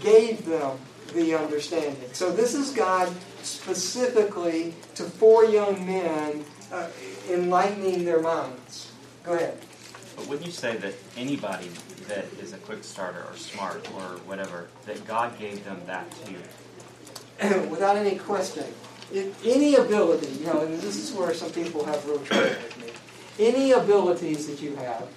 gave 0.00 0.44
them 0.44 0.78
the 1.14 1.34
understanding. 1.34 2.10
So 2.12 2.32
this 2.32 2.54
is 2.54 2.72
God 2.72 3.12
specifically 3.42 4.74
to 4.94 5.04
four 5.04 5.44
young 5.44 5.86
men 5.86 6.44
uh, 6.72 6.88
enlightening 7.30 8.04
their 8.04 8.20
minds. 8.20 8.92
Go 9.24 9.34
ahead. 9.34 9.58
But 10.16 10.26
wouldn't 10.26 10.46
you 10.46 10.52
say 10.52 10.76
that 10.76 10.94
anybody 11.16 11.70
that 12.08 12.24
is 12.40 12.52
a 12.52 12.58
quick 12.58 12.82
starter 12.82 13.24
or 13.30 13.36
smart 13.36 13.88
or 13.94 14.18
whatever, 14.26 14.68
that 14.86 15.06
God 15.06 15.38
gave 15.38 15.64
them 15.64 15.80
that 15.86 16.10
too? 16.24 16.36
Without 17.68 17.96
any 17.96 18.16
question. 18.16 18.64
Any 19.14 19.76
ability, 19.76 20.28
you 20.32 20.46
know, 20.46 20.60
and 20.60 20.78
this 20.80 20.96
is 20.96 21.16
where 21.16 21.32
some 21.32 21.50
people 21.50 21.84
have 21.84 22.04
real 22.06 22.18
trouble 22.18 22.48
with 22.48 22.78
me. 23.38 23.46
Any 23.46 23.72
abilities 23.72 24.46
that 24.48 24.60
you 24.60 24.76
have, 24.76 25.08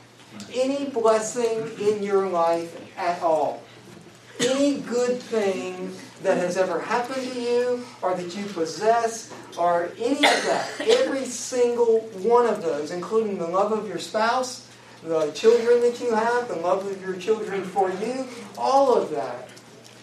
any 0.53 0.85
blessing 0.85 1.69
in 1.79 2.01
your 2.01 2.27
life 2.27 2.79
at 2.97 3.21
all, 3.21 3.61
any 4.39 4.79
good 4.79 5.19
thing 5.19 5.93
that 6.23 6.37
has 6.37 6.55
ever 6.55 6.79
happened 6.79 7.31
to 7.31 7.39
you 7.39 7.83
or 8.01 8.15
that 8.15 8.35
you 8.35 8.45
possess 8.45 9.33
or 9.57 9.91
any 9.97 10.15
of 10.15 10.21
that, 10.21 10.69
every 10.81 11.25
single 11.25 12.01
one 12.21 12.47
of 12.47 12.61
those, 12.61 12.91
including 12.91 13.37
the 13.37 13.47
love 13.47 13.71
of 13.71 13.87
your 13.87 13.99
spouse, 13.99 14.69
the 15.03 15.31
children 15.31 15.81
that 15.81 15.99
you 15.99 16.13
have, 16.13 16.47
the 16.47 16.55
love 16.55 16.85
of 16.85 17.01
your 17.01 17.15
children 17.17 17.63
for 17.63 17.89
you, 17.91 18.27
all 18.57 18.95
of 18.95 19.09
that 19.11 19.49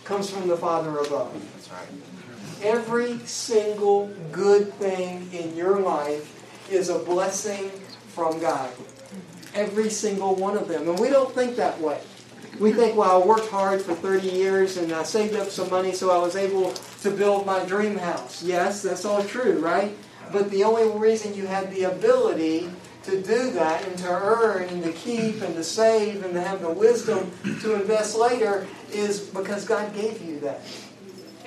comes 0.04 0.28
from 0.28 0.49
the 0.49 0.57
Father 0.57 0.90
above. 0.99 1.33
That's 1.54 1.71
right. 1.71 2.17
Every 2.62 3.18
single 3.20 4.10
good 4.32 4.72
thing 4.74 5.28
in 5.32 5.56
your 5.56 5.80
life 5.80 6.34
is 6.70 6.88
a 6.88 6.98
blessing 6.98 7.70
from 8.08 8.40
God. 8.40 8.70
Every 9.54 9.90
single 9.90 10.34
one 10.34 10.56
of 10.56 10.68
them. 10.68 10.88
And 10.88 10.98
we 10.98 11.08
don't 11.08 11.34
think 11.34 11.56
that 11.56 11.80
way. 11.80 12.00
We 12.58 12.72
think, 12.72 12.96
well, 12.96 13.22
I 13.22 13.24
worked 13.24 13.48
hard 13.48 13.80
for 13.80 13.94
30 13.94 14.28
years 14.28 14.76
and 14.76 14.92
I 14.92 15.04
saved 15.04 15.36
up 15.36 15.48
some 15.48 15.70
money 15.70 15.92
so 15.92 16.10
I 16.10 16.18
was 16.18 16.34
able 16.34 16.72
to 17.02 17.10
build 17.10 17.46
my 17.46 17.64
dream 17.64 17.96
house. 17.96 18.42
Yes, 18.42 18.82
that's 18.82 19.04
all 19.04 19.22
true, 19.22 19.60
right? 19.60 19.96
But 20.32 20.50
the 20.50 20.64
only 20.64 20.98
reason 20.98 21.34
you 21.34 21.46
had 21.46 21.70
the 21.70 21.84
ability 21.84 22.70
to 23.04 23.22
do 23.22 23.50
that 23.52 23.86
and 23.86 23.96
to 23.98 24.08
earn 24.08 24.68
and 24.68 24.82
to 24.82 24.92
keep 24.92 25.40
and 25.40 25.54
to 25.54 25.64
save 25.64 26.24
and 26.24 26.34
to 26.34 26.40
have 26.40 26.60
the 26.60 26.70
wisdom 26.70 27.30
to 27.62 27.74
invest 27.74 28.16
later 28.16 28.66
is 28.92 29.20
because 29.20 29.64
God 29.64 29.94
gave 29.94 30.20
you 30.20 30.40
that. 30.40 30.60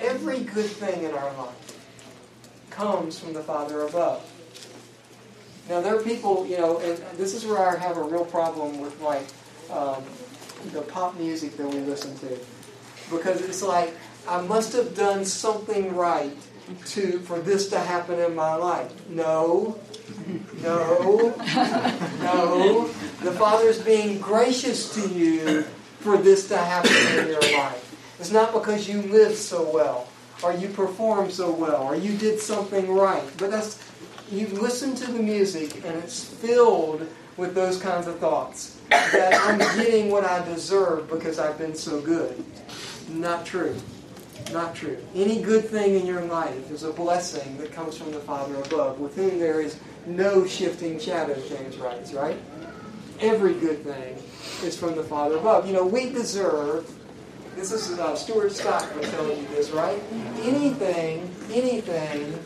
Every 0.02 0.40
good 0.40 0.66
thing 0.66 1.04
in 1.04 1.12
our 1.12 1.32
life 1.34 1.78
comes 2.70 3.18
from 3.18 3.32
the 3.32 3.42
Father 3.42 3.82
above. 3.82 4.28
Now, 5.68 5.80
there 5.80 5.96
are 5.96 6.02
people, 6.02 6.44
you 6.46 6.58
know, 6.58 6.78
and 6.78 6.98
this 7.16 7.34
is 7.34 7.46
where 7.46 7.58
I 7.58 7.78
have 7.78 7.96
a 7.96 8.02
real 8.02 8.24
problem 8.24 8.80
with 8.80 9.00
like 9.00 9.26
um, 9.70 10.02
the 10.72 10.82
pop 10.82 11.16
music 11.16 11.56
that 11.56 11.68
we 11.68 11.78
listen 11.78 12.18
to. 12.18 12.38
Because 13.10 13.40
it's 13.42 13.62
like, 13.62 13.94
I 14.28 14.40
must 14.40 14.72
have 14.72 14.96
done 14.96 15.24
something 15.24 15.94
right 15.94 16.36
to 16.86 17.20
for 17.20 17.38
this 17.40 17.68
to 17.70 17.78
happen 17.78 18.18
in 18.18 18.34
my 18.34 18.54
life. 18.54 18.92
No, 19.08 19.78
no, 20.62 21.34
no. 22.20 22.88
The 23.22 23.32
Father's 23.32 23.80
being 23.80 24.18
gracious 24.18 24.92
to 24.94 25.08
you 25.08 25.62
for 26.00 26.16
this 26.16 26.48
to 26.48 26.58
happen 26.58 27.18
in 27.18 27.28
your 27.28 27.40
life. 27.58 27.91
It's 28.22 28.30
not 28.30 28.52
because 28.52 28.88
you 28.88 29.02
lived 29.02 29.36
so 29.36 29.68
well, 29.74 30.06
or 30.44 30.52
you 30.52 30.68
performed 30.68 31.32
so 31.32 31.50
well, 31.50 31.82
or 31.82 31.96
you 31.96 32.16
did 32.16 32.38
something 32.38 32.88
right. 32.88 33.28
But 33.36 33.50
that's 33.50 33.82
you 34.30 34.46
listen 34.46 34.94
to 34.94 35.10
the 35.10 35.18
music 35.18 35.84
and 35.84 35.96
it's 35.96 36.22
filled 36.22 37.08
with 37.36 37.56
those 37.56 37.82
kinds 37.82 38.06
of 38.06 38.20
thoughts. 38.20 38.78
That 38.90 39.34
I'm 39.42 39.58
getting 39.76 40.08
what 40.08 40.24
I 40.24 40.44
deserve 40.44 41.10
because 41.10 41.40
I've 41.40 41.58
been 41.58 41.74
so 41.74 42.00
good. 42.00 42.44
Not 43.08 43.44
true. 43.44 43.74
Not 44.52 44.76
true. 44.76 44.98
Any 45.16 45.42
good 45.42 45.64
thing 45.64 45.96
in 45.96 46.06
your 46.06 46.22
life 46.22 46.70
is 46.70 46.84
a 46.84 46.92
blessing 46.92 47.58
that 47.58 47.72
comes 47.72 47.96
from 47.98 48.12
the 48.12 48.20
Father 48.20 48.54
above, 48.54 49.00
with 49.00 49.16
whom 49.16 49.40
there 49.40 49.60
is 49.60 49.80
no 50.06 50.46
shifting 50.46 51.00
shadow, 51.00 51.34
James 51.48 51.76
writes, 51.76 52.12
right? 52.12 52.38
Every 53.18 53.54
good 53.54 53.82
thing 53.82 54.16
is 54.62 54.78
from 54.78 54.94
the 54.94 55.02
Father 55.02 55.38
above. 55.38 55.66
You 55.66 55.72
know, 55.72 55.84
we 55.84 56.10
deserve, 56.10 56.88
this 57.56 57.72
is 57.72 57.98
uh, 57.98 58.14
Stuart 58.16 58.52
Scott 58.52 58.94
was 58.96 59.10
telling 59.10 59.38
you 59.38 59.48
this, 59.48 59.70
right? 59.70 60.00
Anything, 60.42 61.34
anything 61.50 62.38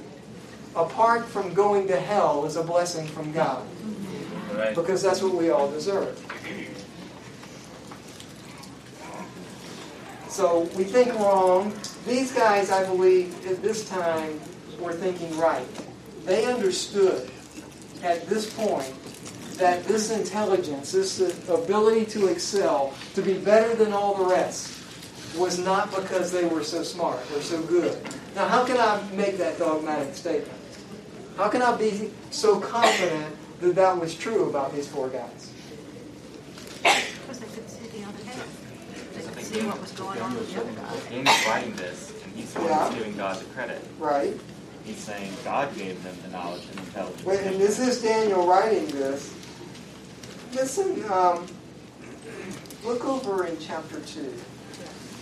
apart 0.75 1.25
from 1.25 1.55
going 1.55 1.87
to 1.89 1.99
hell 1.99 2.45
is 2.45 2.57
a 2.57 2.63
blessing 2.63 3.07
from 3.07 3.33
God. 3.33 3.67
Right. 4.55 4.75
Because 4.75 5.03
that's 5.03 5.23
what 5.23 5.35
we 5.35 5.51
all 5.51 5.71
deserve. 5.71 6.19
So 10.29 10.69
we 10.77 10.85
think 10.85 11.15
wrong. 11.15 11.75
These 12.07 12.33
guys, 12.33 12.71
I 12.71 12.85
believe, 12.87 13.47
at 13.47 13.63
this 13.63 13.89
time, 13.89 14.39
were 14.79 14.93
thinking 14.93 15.37
right. 15.39 15.67
They 16.25 16.45
understood 16.45 17.31
at 18.03 18.27
this 18.29 18.53
point 18.53 18.93
that 19.57 19.85
this 19.85 20.11
intelligence, 20.11 20.93
this 20.93 21.21
ability 21.49 22.05
to 22.07 22.27
excel, 22.27 22.93
to 23.15 23.23
be 23.23 23.35
better 23.39 23.75
than 23.75 23.93
all 23.93 24.15
the 24.15 24.27
rest, 24.27 24.76
was 25.37 25.59
not 25.59 25.95
because 25.95 26.33
they 26.33 26.45
were 26.45 26.63
so 26.63 26.83
smart 26.83 27.19
or 27.35 27.41
so 27.41 27.61
good. 27.63 27.99
Now, 28.35 28.49
how 28.49 28.65
can 28.65 28.77
I 28.77 29.03
make 29.13 29.39
that 29.39 29.59
dogmatic 29.59 30.15
statement? 30.15 30.59
How 31.37 31.49
can 31.49 31.63
I 31.63 31.77
be 31.77 32.11
so 32.31 32.59
confident 32.59 33.37
that 33.61 33.75
that 33.75 33.99
was 33.99 34.15
true 34.15 34.49
about 34.49 34.75
these 34.75 34.89
four 34.89 35.09
guys? 35.09 35.53
Because 36.83 37.41
they 37.41 37.47
could 37.47 37.69
see 37.69 37.87
the 37.89 38.05
other 38.07 38.25
guy. 38.25 38.33
They 39.15 39.23
could 39.23 39.45
see 39.45 39.67
what 39.67 39.81
was 39.81 39.93
going 39.93 40.21
on 40.21 40.35
with 40.35 40.53
the 40.53 40.61
other 40.61 40.73
guy. 40.73 40.97
He's 41.11 41.47
writing 41.47 41.77
this, 41.77 42.13
and 42.25 42.37
he's 42.37 42.53
the 42.55 42.61
one 42.61 42.71
yeah. 42.71 42.99
giving 42.99 43.17
God 43.17 43.39
the 43.39 43.45
credit. 43.47 43.83
Right. 43.99 44.35
He's 44.85 44.99
saying 44.99 45.33
God 45.45 45.75
gave 45.77 46.03
them 46.05 46.17
the 46.23 46.29
knowledge 46.29 46.63
and 46.71 46.79
intelligence. 46.79 47.25
Wait, 47.25 47.41
and 47.41 47.61
this 47.61 47.79
is 47.79 48.01
Daniel 48.01 48.47
writing 48.47 48.87
this. 48.87 49.35
Listen, 50.53 51.05
um, 51.11 51.45
look 52.85 53.05
over 53.05 53.47
in 53.47 53.59
chapter 53.59 54.01
2, 54.01 54.33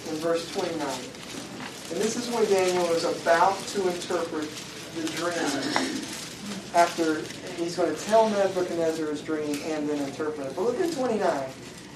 in 0.08 0.16
verse 0.16 0.50
29. 0.52 0.80
And 0.80 2.00
this 2.00 2.16
is 2.16 2.28
when 2.34 2.44
Daniel 2.46 2.86
is 2.92 3.04
about 3.04 3.58
to 3.68 3.88
interpret 3.88 4.50
the 4.96 5.06
dream 5.16 6.02
after 6.74 7.22
he's 7.56 7.76
going 7.76 7.94
to 7.94 8.00
tell 8.04 8.28
Nebuchadnezzar 8.30 9.06
his 9.06 9.22
dream 9.22 9.60
and 9.66 9.88
then 9.88 9.98
interpret 10.02 10.46
it. 10.46 10.56
But 10.56 10.62
look 10.62 10.80
at 10.80 10.92
29. 10.92 11.44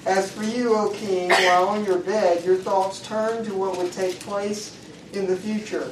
As 0.05 0.31
for 0.31 0.43
you, 0.43 0.75
O 0.75 0.89
king, 0.91 1.29
while 1.29 1.67
on 1.67 1.85
your 1.85 1.99
bed, 1.99 2.43
your 2.45 2.55
thoughts 2.55 3.01
turn 3.01 3.43
to 3.45 3.53
what 3.53 3.77
would 3.77 3.91
take 3.91 4.19
place 4.19 4.77
in 5.13 5.27
the 5.27 5.35
future 5.35 5.91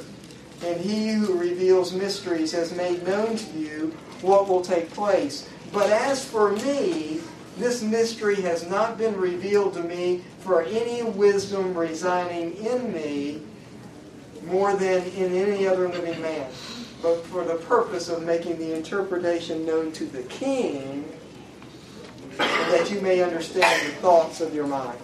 and 0.64 0.80
he 0.80 1.10
who 1.10 1.38
reveals 1.38 1.92
mysteries 1.92 2.52
has 2.52 2.74
made 2.74 3.06
known 3.06 3.36
to 3.36 3.58
you 3.58 3.94
what 4.22 4.48
will 4.48 4.62
take 4.62 4.90
place. 4.90 5.48
But 5.72 5.90
as 5.90 6.24
for 6.24 6.52
me, 6.52 7.20
this 7.58 7.82
mystery 7.82 8.36
has 8.36 8.68
not 8.68 8.96
been 8.96 9.16
revealed 9.16 9.74
to 9.74 9.82
me 9.82 10.22
for 10.40 10.62
any 10.62 11.02
wisdom 11.02 11.76
residing 11.76 12.54
in 12.56 12.92
me 12.92 13.42
more 14.46 14.74
than 14.74 15.02
in 15.12 15.34
any 15.34 15.66
other 15.66 15.88
living 15.88 16.20
man, 16.22 16.48
but 17.02 17.24
for 17.26 17.44
the 17.44 17.56
purpose 17.56 18.08
of 18.08 18.22
making 18.22 18.58
the 18.58 18.74
interpretation 18.74 19.66
known 19.66 19.92
to 19.92 20.04
the 20.04 20.22
king 20.24 21.04
that 22.38 22.90
you 22.90 23.00
may 23.00 23.20
understand 23.20 23.86
the 23.86 23.92
thoughts 23.96 24.40
of 24.40 24.54
your 24.54 24.66
mind. 24.66 24.98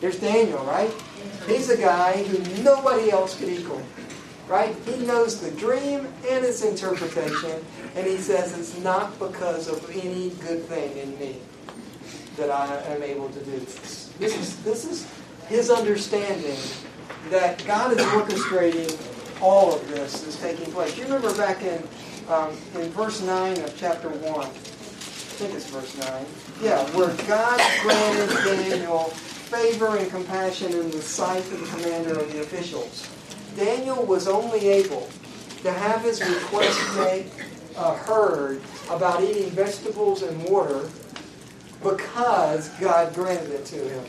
There's 0.00 0.18
Daniel, 0.18 0.64
right? 0.64 0.92
He's 1.46 1.68
a 1.68 1.76
guy 1.76 2.22
who 2.24 2.62
nobody 2.62 3.10
else 3.10 3.38
could 3.38 3.48
equal. 3.48 3.82
Right? 4.46 4.74
He 4.86 5.04
knows 5.04 5.42
the 5.42 5.50
dream 5.50 6.08
and 6.26 6.42
its 6.42 6.62
interpretation, 6.64 7.62
and 7.94 8.06
he 8.06 8.16
says 8.16 8.58
it's 8.58 8.78
not 8.82 9.18
because 9.18 9.68
of 9.68 9.90
any 9.90 10.30
good 10.30 10.64
thing 10.64 10.96
in 10.96 11.18
me 11.18 11.36
that 12.38 12.50
I 12.50 12.76
am 12.94 13.02
able 13.02 13.28
to 13.28 13.44
do 13.44 13.58
this. 13.58 14.12
This 14.18 14.38
is, 14.38 14.62
this 14.62 14.84
is 14.84 15.06
his 15.48 15.70
understanding 15.70 16.58
that 17.30 17.64
God 17.66 17.92
is 17.92 17.98
orchestrating 17.98 18.96
all 19.40 19.74
of 19.74 19.88
this 19.88 20.26
is 20.26 20.36
taking 20.40 20.72
place. 20.72 20.96
You 20.96 21.04
remember 21.04 21.36
back 21.36 21.62
in 21.62 21.82
um, 22.28 22.50
in 22.74 22.90
verse 22.90 23.22
9 23.22 23.58
of 23.62 23.74
chapter 23.76 24.08
1, 24.08 24.40
I 24.40 24.44
think 24.44 25.54
it's 25.54 25.70
verse 25.70 25.96
9, 25.96 26.26
yeah, 26.62 26.84
where 26.90 27.14
God 27.26 27.60
granted 27.82 28.28
Daniel 28.44 29.04
favor 29.48 29.96
and 29.96 30.10
compassion 30.10 30.72
in 30.72 30.90
the 30.90 31.00
sight 31.00 31.40
of 31.52 31.60
the 31.60 31.66
commander 31.66 32.18
of 32.20 32.30
the 32.32 32.42
officials. 32.42 33.08
Daniel 33.56 34.04
was 34.04 34.28
only 34.28 34.68
able 34.68 35.08
to 35.62 35.72
have 35.72 36.02
his 36.02 36.20
request 36.20 36.78
made, 36.96 37.30
uh, 37.76 37.94
heard 37.94 38.60
about 38.90 39.22
eating 39.22 39.48
vegetables 39.50 40.22
and 40.22 40.42
water 40.44 40.88
because 41.82 42.68
God 42.80 43.14
granted 43.14 43.50
it 43.50 43.64
to 43.66 43.76
him. 43.76 44.04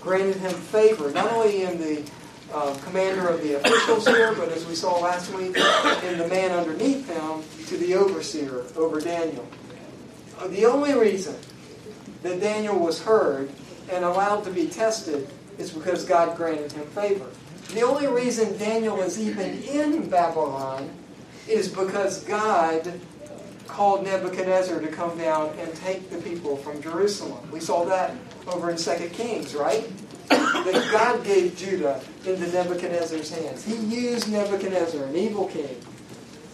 Granted 0.00 0.36
him 0.36 0.52
favor, 0.52 1.10
not 1.10 1.32
only 1.32 1.62
in 1.62 1.78
the 1.78 2.10
uh, 2.52 2.76
commander 2.84 3.28
of 3.28 3.42
the 3.42 3.54
officials 3.54 4.06
here, 4.06 4.34
but 4.34 4.48
as 4.50 4.66
we 4.66 4.74
saw 4.74 5.00
last 5.00 5.32
week, 5.32 5.56
in 6.04 6.18
the 6.18 6.28
man 6.28 6.50
underneath 6.52 7.08
him 7.08 7.42
to 7.66 7.76
the 7.78 7.94
overseer 7.94 8.64
over 8.76 9.00
Daniel. 9.00 9.46
The 10.48 10.66
only 10.66 10.94
reason 10.94 11.36
that 12.22 12.40
Daniel 12.40 12.78
was 12.78 13.02
heard 13.02 13.50
and 13.90 14.04
allowed 14.04 14.44
to 14.44 14.50
be 14.50 14.66
tested 14.66 15.28
is 15.58 15.70
because 15.70 16.04
God 16.04 16.36
granted 16.36 16.72
him 16.72 16.86
favor. 16.88 17.26
The 17.72 17.82
only 17.82 18.06
reason 18.06 18.56
Daniel 18.58 19.00
is 19.00 19.18
even 19.18 19.62
in 19.62 20.08
Babylon 20.08 20.90
is 21.48 21.68
because 21.68 22.22
God 22.24 23.00
called 23.74 24.04
Nebuchadnezzar 24.04 24.80
to 24.80 24.86
come 24.86 25.18
down 25.18 25.48
and 25.58 25.74
take 25.74 26.08
the 26.08 26.18
people 26.18 26.56
from 26.56 26.80
Jerusalem. 26.80 27.50
We 27.50 27.58
saw 27.58 27.84
that 27.86 28.14
over 28.46 28.70
in 28.70 28.76
2 28.76 29.08
Kings, 29.08 29.54
right? 29.54 29.84
that 30.28 30.88
God 30.92 31.24
gave 31.24 31.56
Judah 31.56 32.00
into 32.24 32.46
Nebuchadnezzar's 32.52 33.30
hands. 33.30 33.64
He 33.64 33.74
used 33.74 34.30
Nebuchadnezzar, 34.30 35.04
an 35.04 35.16
evil 35.16 35.48
king, 35.48 35.76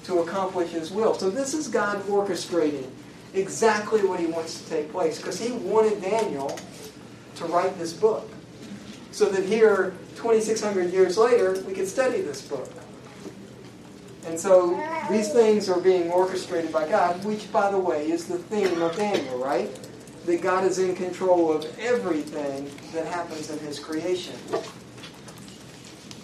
to 0.04 0.20
accomplish 0.20 0.70
his 0.70 0.90
will. 0.90 1.12
So 1.14 1.28
this 1.28 1.52
is 1.52 1.68
God 1.68 2.02
orchestrating 2.06 2.88
exactly 3.34 4.02
what 4.02 4.18
he 4.18 4.26
wants 4.26 4.62
to 4.62 4.68
take 4.70 4.90
place 4.90 5.18
because 5.18 5.38
he 5.38 5.52
wanted 5.52 6.00
Daniel 6.00 6.58
to 7.36 7.44
write 7.44 7.78
this 7.78 7.92
book 7.92 8.28
so 9.12 9.26
that 9.26 9.44
here, 9.44 9.94
2,600 10.16 10.90
years 10.90 11.18
later, 11.18 11.62
we 11.66 11.74
could 11.74 11.86
study 11.86 12.22
this 12.22 12.40
book. 12.40 12.70
And 14.26 14.38
so 14.38 14.78
these 15.10 15.32
things 15.32 15.68
are 15.68 15.80
being 15.80 16.10
orchestrated 16.10 16.72
by 16.72 16.88
God, 16.88 17.24
which, 17.24 17.50
by 17.52 17.70
the 17.70 17.78
way, 17.78 18.10
is 18.10 18.26
the 18.26 18.38
theme 18.38 18.80
of 18.82 18.96
Daniel, 18.96 19.38
right? 19.38 19.70
That 20.26 20.42
God 20.42 20.64
is 20.64 20.78
in 20.78 20.94
control 20.94 21.52
of 21.52 21.78
everything 21.78 22.70
that 22.92 23.06
happens 23.06 23.50
in 23.50 23.58
His 23.60 23.78
creation. 23.78 24.34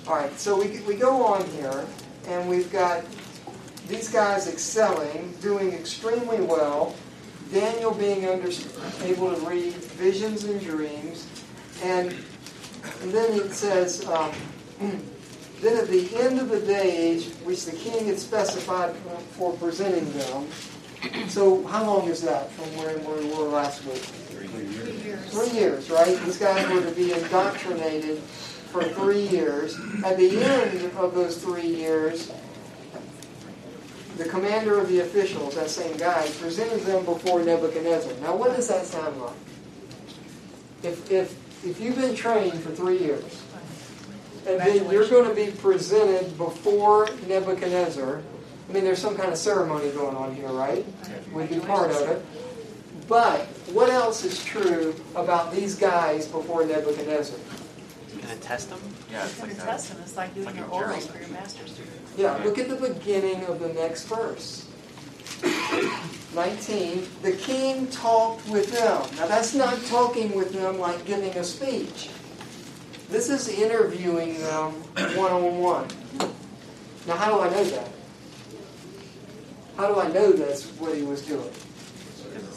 All 0.07 0.15
right, 0.15 0.39
so 0.39 0.61
we, 0.61 0.81
we 0.81 0.95
go 0.95 1.25
on 1.25 1.45
here, 1.51 1.87
and 2.29 2.49
we've 2.49 2.71
got 2.71 3.05
these 3.89 4.09
guys 4.09 4.47
excelling, 4.47 5.35
doing 5.41 5.73
extremely 5.73 6.41
well. 6.41 6.95
Daniel 7.53 7.95
being 7.95 8.27
under, 8.27 8.51
able 9.05 9.35
to 9.35 9.41
read 9.47 9.73
visions 9.73 10.45
and 10.45 10.61
dreams, 10.61 11.27
and, 11.83 12.15
and 13.03 13.13
then 13.13 13.41
it 13.41 13.53
says. 13.53 14.07
Um, 14.07 14.33
Then 15.61 15.79
at 15.79 15.89
the 15.89 16.15
end 16.17 16.39
of 16.39 16.51
the 16.51 16.61
days, 16.61 17.33
which 17.45 17.65
the 17.65 17.73
king 17.73 18.07
had 18.07 18.19
specified 18.19 18.95
for 19.37 19.53
presenting 19.55 20.11
them, 20.13 20.49
so 21.29 21.65
how 21.67 21.85
long 21.85 22.09
is 22.09 22.23
that 22.23 22.51
from 22.53 22.65
where 22.77 22.97
we 22.99 23.29
were 23.35 23.49
last 23.49 23.85
week? 23.85 23.97
Three 23.97 24.49
years. 24.67 25.33
Three 25.33 25.59
years, 25.59 25.91
right? 25.91 26.19
These 26.25 26.39
guys 26.39 26.69
were 26.69 26.83
to 26.83 26.91
be 26.93 27.13
indoctrinated 27.13 28.19
for 28.19 28.85
three 28.85 29.27
years. 29.29 29.79
At 30.05 30.17
the 30.17 30.43
end 30.43 30.93
of 30.97 31.15
those 31.15 31.39
three 31.39 31.67
years, 31.67 32.33
the 34.17 34.25
commander 34.25 34.79
of 34.79 34.89
the 34.89 35.01
officials, 35.01 35.55
that 35.55 35.71
same 35.71 35.97
guy, 35.97 36.27
presented 36.41 36.81
them 36.81 37.05
before 37.05 37.43
Nebuchadnezzar. 37.43 38.13
Now, 38.21 38.35
what 38.35 38.57
does 38.57 38.69
that 38.69 38.85
sound 38.85 39.21
like? 39.21 39.33
If, 40.83 41.11
if, 41.11 41.65
if 41.65 41.81
you've 41.81 41.97
been 41.97 42.15
trained 42.15 42.61
for 42.61 42.71
three 42.71 42.99
years, 42.99 43.43
and 44.47 44.61
then 44.61 44.91
you're 44.91 45.09
going 45.09 45.29
to 45.29 45.35
be 45.35 45.51
presented 45.51 46.37
before 46.39 47.09
Nebuchadnezzar. 47.27 48.23
I 48.69 48.73
mean, 48.73 48.85
there's 48.85 48.99
some 48.99 49.17
kind 49.17 49.31
of 49.31 49.39
ceremony 49.39 49.91
going 49.91 50.17
on 50.17 50.35
here, 50.35 50.49
right? 50.49 50.85
We'd 51.33 51.51
be 51.51 51.61
part 51.61 51.91
of 51.91 52.09
it. 52.09 52.25
But 53.09 53.43
what 53.73 53.89
else 53.91 54.25
is 54.25 54.45
true 54.45 54.95
about 55.15 55.53
these 55.53 55.77
guys 55.77 56.27
before 56.27 56.65
Nebuchadnezzar? 56.65 57.39
You're 58.13 58.23
Gonna 58.23 58.37
test 58.37 58.71
them? 58.71 58.81
Yeah, 59.11 59.25
it's 59.25 59.41
like 59.41 59.51
In 59.51 59.57
the 59.57 59.63
that. 59.63 59.71
Testament, 59.71 60.05
it's 60.07 60.17
like 60.17 60.35
doing 60.35 60.47
like 60.47 60.57
your 60.57 60.65
a 60.65 60.69
orals 60.69 61.09
for 61.09 61.19
your 61.19 61.29
master's 61.29 61.73
degree. 61.73 61.93
Yeah, 62.17 62.37
look 62.45 62.59
at 62.59 62.69
the 62.69 62.77
beginning 62.77 63.45
of 63.45 63.61
the 63.61 63.69
next 63.69 64.05
verse. 64.05 64.67
19. 66.35 67.07
The 67.23 67.33
king 67.33 67.87
talked 67.89 68.47
with 68.49 68.73
them. 68.73 69.03
Now, 69.17 69.27
that's 69.27 69.55
not 69.55 69.79
talking 69.87 70.35
with 70.35 70.53
them 70.53 70.79
like 70.79 71.05
giving 71.05 71.37
a 71.37 71.45
speech. 71.45 72.11
This 73.09 73.31
is 73.31 73.49
interviewing 73.49 74.35
them 74.41 74.73
one 75.17 75.33
on 75.33 75.59
one. 75.59 75.89
Now, 77.07 77.17
how 77.17 77.33
do 77.37 77.41
I 77.41 77.51
know 77.51 77.65
that? 77.65 77.89
How 79.77 79.93
do 79.95 80.01
I 80.01 80.09
know 80.09 80.33
that's 80.33 80.65
what 80.73 80.95
he 80.97 81.03
was 81.03 81.23
doing? 81.23 81.51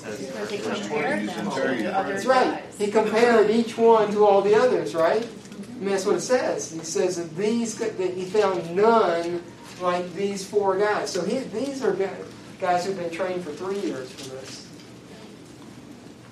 Because 0.02 0.50
he 0.50 0.58
compared 0.58 1.28
them 1.28 1.52
to 1.52 1.98
other 1.98 2.14
That's 2.14 2.26
right. 2.26 2.64
guys. 2.64 2.78
He 2.78 2.88
compared 2.88 3.50
each 3.50 3.78
one 3.78 4.12
to 4.12 4.26
all 4.26 4.42
the 4.42 4.56
others, 4.56 4.96
right? 4.96 5.24
I 5.24 5.80
mean, 5.80 5.90
that's 5.92 6.06
what 6.06 6.16
it 6.16 6.22
says. 6.22 6.72
He 6.72 6.80
says 6.80 7.18
that 7.18 7.36
these 7.36 7.76
that 7.78 7.98
he 7.98 8.26
found 8.26 8.76
none 8.76 9.44
like 9.82 10.12
these 10.14 10.46
four 10.46 10.78
guys. 10.78 11.10
So 11.12 11.24
he, 11.24 11.40
these 11.40 11.84
are 11.84 11.94
guys- 11.94 12.26
guys 12.60 12.86
who've 12.86 12.98
been 12.98 13.12
trained 13.12 13.44
for 13.44 13.52
three 13.52 13.80
years 13.80 14.12
for 14.12 14.30
this. 14.36 14.68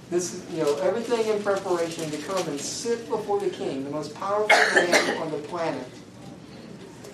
This, 0.09 0.45
you 0.53 0.63
know, 0.63 0.75
everything 0.77 1.27
in 1.27 1.43
preparation 1.43 2.09
to 2.09 2.17
come 2.19 2.47
and 2.47 2.59
sit 2.59 3.09
before 3.09 3.39
the 3.41 3.49
king, 3.49 3.83
the 3.83 3.89
most 3.89 4.15
powerful 4.15 4.47
man 4.81 5.21
on 5.21 5.31
the 5.31 5.39
planet, 5.39 5.85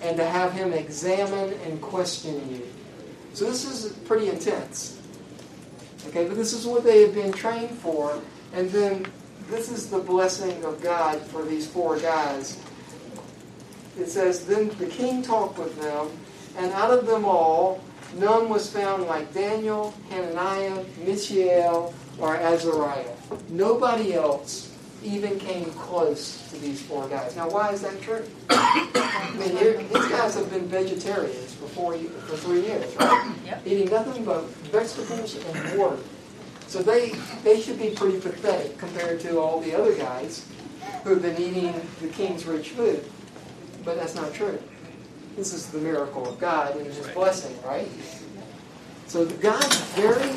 and 0.00 0.16
to 0.16 0.24
have 0.24 0.52
him 0.52 0.72
examine 0.72 1.54
and 1.64 1.80
question 1.80 2.48
you. 2.50 2.62
So 3.32 3.46
this 3.46 3.64
is 3.64 3.92
pretty 4.04 4.28
intense. 4.28 5.00
Okay, 6.08 6.28
but 6.28 6.36
this 6.36 6.52
is 6.52 6.66
what 6.66 6.84
they 6.84 7.02
have 7.02 7.14
been 7.14 7.32
trained 7.32 7.76
for, 7.78 8.20
and 8.52 8.70
then 8.70 9.06
this 9.48 9.70
is 9.70 9.90
the 9.90 9.98
blessing 9.98 10.64
of 10.64 10.80
God 10.80 11.20
for 11.20 11.44
these 11.44 11.66
four 11.66 11.98
guys. 11.98 12.60
It 13.98 14.08
says, 14.08 14.46
Then 14.46 14.68
the 14.78 14.86
king 14.86 15.22
talked 15.22 15.58
with 15.58 15.80
them, 15.80 16.10
and 16.56 16.72
out 16.72 16.90
of 16.90 17.06
them 17.06 17.24
all, 17.24 17.82
none 18.16 18.48
was 18.48 18.70
found 18.70 19.04
like 19.04 19.34
Daniel, 19.34 19.94
Hananiah, 20.10 20.84
Mishael, 21.04 21.92
or 22.18 22.36
Azariah. 22.36 23.12
Nobody 23.48 24.14
else 24.14 24.70
even 25.02 25.38
came 25.38 25.66
close 25.72 26.48
to 26.50 26.56
these 26.58 26.80
four 26.82 27.08
guys. 27.08 27.36
Now, 27.36 27.48
why 27.50 27.72
is 27.72 27.82
that 27.82 28.00
true? 28.00 28.24
I 28.50 29.32
mean, 29.38 29.54
these 29.88 30.08
guys 30.08 30.34
have 30.34 30.50
been 30.50 30.66
vegetarians 30.66 31.54
for 31.54 31.66
four, 31.68 31.94
ye- 31.96 32.06
for 32.26 32.36
three 32.36 32.62
years, 32.62 32.94
right? 32.96 33.34
Yep. 33.44 33.62
Eating 33.66 33.90
nothing 33.90 34.24
but 34.24 34.44
vegetables 34.72 35.34
and 35.44 35.78
water. 35.78 35.98
So 36.66 36.82
they, 36.82 37.10
they 37.42 37.60
should 37.60 37.78
be 37.78 37.90
pretty 37.90 38.18
pathetic 38.18 38.78
compared 38.78 39.20
to 39.20 39.38
all 39.38 39.60
the 39.60 39.74
other 39.78 39.94
guys 39.94 40.46
who've 41.04 41.20
been 41.20 41.38
eating 41.40 41.74
the 42.00 42.08
king's 42.08 42.46
rich 42.46 42.70
food. 42.70 43.04
But 43.84 43.96
that's 43.96 44.14
not 44.14 44.32
true. 44.32 44.58
This 45.36 45.52
is 45.52 45.66
the 45.68 45.78
miracle 45.78 46.26
of 46.26 46.38
God 46.40 46.76
and 46.76 46.86
His 46.86 47.06
blessing, 47.08 47.54
right? 47.66 47.88
So 49.06 49.26
God's 49.26 49.76
very, 49.92 50.32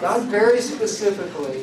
God 0.00 0.22
very 0.28 0.60
specifically 0.60 1.60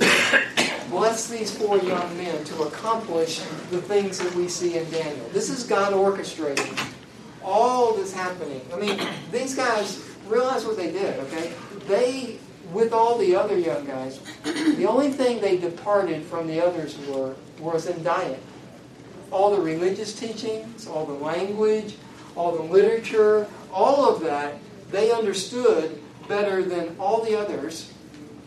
blessed 0.89 1.31
these 1.31 1.57
four 1.57 1.77
young 1.77 2.17
men 2.17 2.43
to 2.45 2.63
accomplish 2.63 3.39
the 3.71 3.81
things 3.81 4.19
that 4.19 4.33
we 4.35 4.47
see 4.47 4.77
in 4.77 4.89
Daniel. 4.91 5.27
This 5.29 5.49
is 5.49 5.63
God 5.63 5.93
orchestrating 5.93 6.91
all 7.43 7.93
that's 7.93 8.13
happening. 8.13 8.61
I 8.73 8.79
mean, 8.79 8.99
these 9.31 9.55
guys 9.55 10.01
realize 10.27 10.65
what 10.65 10.77
they 10.77 10.91
did, 10.91 11.19
okay? 11.21 11.53
They, 11.87 12.39
with 12.73 12.91
all 12.91 13.17
the 13.17 13.35
other 13.35 13.57
young 13.57 13.85
guys, 13.85 14.19
the 14.43 14.85
only 14.85 15.11
thing 15.11 15.39
they 15.39 15.57
departed 15.57 16.23
from 16.23 16.47
the 16.47 16.65
others 16.65 16.97
were 17.07 17.35
was 17.59 17.87
in 17.87 18.03
diet. 18.03 18.41
All 19.31 19.55
the 19.55 19.61
religious 19.61 20.13
teachings, 20.13 20.87
all 20.87 21.05
the 21.05 21.13
language, 21.13 21.95
all 22.35 22.51
the 22.51 22.63
literature, 22.63 23.47
all 23.71 24.13
of 24.13 24.21
that, 24.21 24.55
they 24.95 25.11
understood 25.11 26.01
better 26.29 26.63
than 26.63 26.95
all 26.99 27.23
the 27.23 27.37
others, 27.37 27.91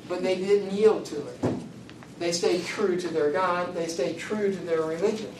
but 0.08 0.22
they 0.22 0.36
didn't 0.36 0.72
yield 0.72 1.04
to 1.04 1.16
it. 1.16 1.54
They 2.18 2.32
stayed 2.32 2.64
true 2.64 2.98
to 2.98 3.08
their 3.08 3.30
God, 3.30 3.74
they 3.74 3.86
stayed 3.86 4.18
true 4.18 4.50
to 4.50 4.58
their 4.58 4.82
religion. 4.82 5.32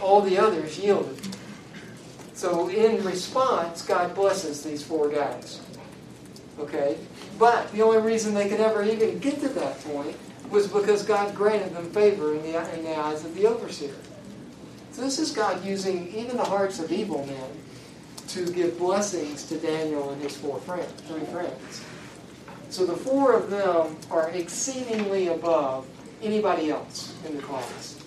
All 0.00 0.22
the 0.22 0.38
others 0.38 0.78
yielded. 0.78 1.18
So, 2.32 2.68
in 2.68 3.04
response, 3.04 3.82
God 3.82 4.14
blesses 4.14 4.62
these 4.62 4.84
four 4.84 5.08
guys. 5.08 5.60
Okay? 6.60 6.96
But 7.36 7.72
the 7.72 7.82
only 7.82 7.98
reason 7.98 8.32
they 8.32 8.48
could 8.48 8.60
ever 8.60 8.84
even 8.84 9.18
get 9.18 9.40
to 9.40 9.48
that 9.48 9.80
point 9.80 10.16
was 10.48 10.68
because 10.68 11.02
God 11.02 11.34
granted 11.34 11.74
them 11.74 11.90
favor 11.90 12.34
in 12.34 12.42
the, 12.42 12.78
in 12.78 12.84
the 12.84 12.96
eyes 12.96 13.24
of 13.24 13.34
the 13.34 13.46
overseer. 13.46 13.96
So, 14.92 15.02
this 15.02 15.18
is 15.18 15.32
God 15.32 15.64
using 15.64 16.14
even 16.14 16.36
the 16.36 16.44
hearts 16.44 16.78
of 16.78 16.92
evil 16.92 17.26
men 17.26 17.50
to 18.28 18.52
give 18.52 18.78
blessings 18.78 19.46
to 19.48 19.58
Daniel 19.58 20.10
and 20.10 20.22
his 20.22 20.36
four 20.36 20.58
friends, 20.60 20.90
three 21.02 21.24
friends. 21.26 21.84
So 22.70 22.84
the 22.84 22.96
four 22.96 23.32
of 23.32 23.50
them 23.50 23.96
are 24.10 24.28
exceedingly 24.30 25.28
above 25.28 25.86
anybody 26.22 26.70
else 26.70 27.14
in 27.26 27.36
the 27.36 27.42
class. 27.42 27.98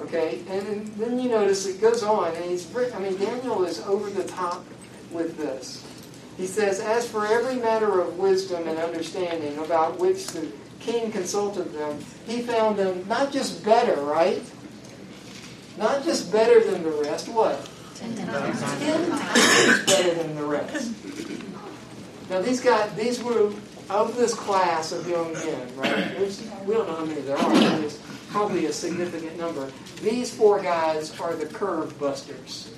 Okay, 0.00 0.40
and 0.48 0.86
then 0.96 1.18
you 1.18 1.28
notice 1.28 1.66
it 1.66 1.80
goes 1.80 2.02
on, 2.02 2.34
and 2.34 2.44
he's, 2.46 2.74
I 2.74 2.98
mean, 2.98 3.16
Daniel 3.18 3.64
is 3.64 3.80
over 3.80 4.08
the 4.08 4.24
top 4.24 4.64
with 5.10 5.36
this. 5.36 5.84
He 6.36 6.46
says, 6.46 6.80
As 6.80 7.06
for 7.08 7.26
every 7.26 7.56
matter 7.56 8.00
of 8.00 8.18
wisdom 8.18 8.66
and 8.66 8.78
understanding 8.78 9.58
about 9.58 9.98
which 9.98 10.26
the 10.28 10.50
king 10.80 11.12
consulted 11.12 11.72
them, 11.74 11.98
he 12.26 12.40
found 12.40 12.78
them 12.78 13.06
not 13.06 13.30
just 13.30 13.62
better, 13.64 14.00
right? 14.02 14.42
Not 15.76 16.04
just 16.04 16.32
better 16.32 16.64
than 16.64 16.82
the 16.82 16.90
rest, 16.90 17.28
what? 17.28 17.68
Times 18.02 19.86
better 19.86 20.14
than 20.14 20.34
the 20.34 20.44
rest. 20.44 20.92
Now 22.30 22.40
these 22.40 22.60
guys, 22.60 22.92
these 22.94 23.22
were 23.22 23.52
of 23.90 24.16
this 24.16 24.34
class 24.34 24.92
of 24.92 25.08
young 25.08 25.32
men, 25.34 25.76
right? 25.76 26.16
There's, 26.16 26.42
we 26.64 26.74
don't 26.74 26.88
know 26.88 26.96
how 26.96 27.04
many 27.04 27.20
there 27.20 27.36
are, 27.36 27.50
but 27.50 27.80
there's 27.80 27.98
probably 28.30 28.66
a 28.66 28.72
significant 28.72 29.36
number. 29.36 29.70
These 30.02 30.34
four 30.34 30.62
guys 30.62 31.18
are 31.20 31.36
the 31.36 31.46
curve 31.46 31.98
busters. 31.98 32.72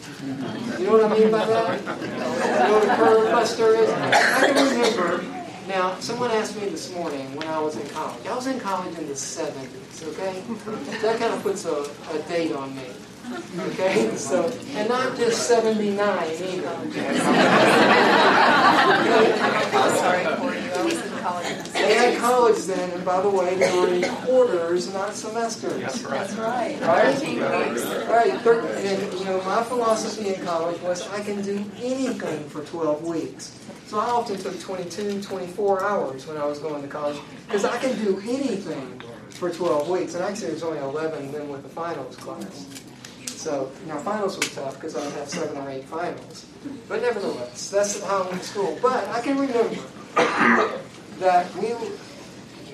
You 0.79 0.87
know 0.87 0.93
what 0.93 1.05
I 1.05 1.19
mean 1.19 1.31
by 1.31 1.45
that? 1.47 1.81
You 1.81 2.07
know 2.09 2.73
what 2.73 2.89
a 2.89 2.97
curve 2.97 3.31
buster 3.31 3.75
is? 3.77 3.91
I 3.91 4.53
can 4.53 4.77
remember. 4.77 5.25
Now, 5.69 5.99
someone 6.01 6.31
asked 6.33 6.61
me 6.61 6.69
this 6.69 6.93
morning 6.93 7.35
when 7.37 7.49
I 7.49 7.59
was 7.59 7.77
in 7.77 7.89
college. 7.89 8.27
I 8.27 8.35
was 8.35 8.47
in 8.47 8.61
college 8.61 8.99
in 8.99 9.07
the 9.07 9.15
70s, 9.15 10.05
okay? 10.09 10.43
That 11.01 11.19
kind 11.19 11.33
of 11.33 11.43
puts 11.43 11.65
a, 11.65 11.87
a 12.13 12.19
date 12.29 12.53
on 12.53 12.77
me. 12.77 12.85
Okay, 13.59 14.15
so 14.17 14.47
and 14.75 14.89
not 14.89 15.17
just 15.17 15.47
seventy 15.49 15.91
nine 15.91 16.31
either. 16.43 16.69
I'm 16.69 16.93
sorry 19.97 20.25
for 20.37 20.55
you. 20.55 20.71
I 20.73 20.85
was 20.85 20.95
in 21.07 21.13
college. 21.19 21.47
They 21.73 21.95
had 21.95 22.19
college 22.19 22.59
then, 22.65 22.91
and 22.91 23.05
by 23.05 23.21
the 23.23 23.31
way, 23.31 23.55
they 23.55 23.79
were 23.79 23.89
in 23.89 24.03
quarters, 24.27 24.93
not 24.93 25.15
semesters. 25.15 25.81
That's 25.81 26.03
right. 26.03 26.29
Right? 26.81 27.15
Thirteen. 27.15 27.41
Right. 27.41 28.41
thir- 28.43 28.67
And 28.67 29.13
you 29.19 29.25
know, 29.25 29.41
my 29.45 29.63
philosophy 29.63 30.35
in 30.35 30.45
college 30.45 30.81
was 30.83 31.09
I 31.11 31.21
can 31.21 31.41
do 31.43 31.65
anything 31.83 32.49
for 32.49 32.63
12 32.65 33.05
weeks. 33.05 33.59
So 33.87 33.99
I 33.99 34.07
often 34.07 34.37
took 34.39 34.59
22, 34.61 35.23
24 35.23 35.83
hours 35.85 36.27
when 36.27 36.37
I 36.37 36.45
was 36.45 36.59
going 36.59 36.83
to 36.83 36.89
college 36.89 37.19
because 37.47 37.65
I 37.65 37.79
can 37.79 37.97
do 38.05 38.19
anything 38.25 39.01
for 39.31 39.51
12 39.51 39.89
weeks. 39.89 40.15
And 40.15 40.25
actually, 40.25 40.49
it 40.49 40.55
was 40.55 40.63
only 40.63 40.79
11 40.81 41.33
then 41.33 41.49
with 41.49 41.63
the 41.63 41.69
finals 41.69 42.17
class. 42.17 42.67
So 43.45 43.71
now 43.87 43.99
finals 43.99 44.39
was 44.39 44.55
tough 44.55 44.77
because 44.77 44.97
I 44.97 45.05
would 45.05 45.13
have 45.17 45.29
seven 45.29 45.59
or 45.59 45.69
eight 45.69 45.85
finals. 45.85 46.47
But 46.89 47.03
nevertheless, 47.03 47.69
that's 47.69 48.03
how 48.03 48.23
I 48.23 48.29
went 48.31 48.41
to 48.41 48.49
school. 48.49 48.79
But 48.81 49.07
I 49.09 49.21
can 49.21 49.37
remember 49.37 49.83
that 51.19 51.55
we, 51.57 51.75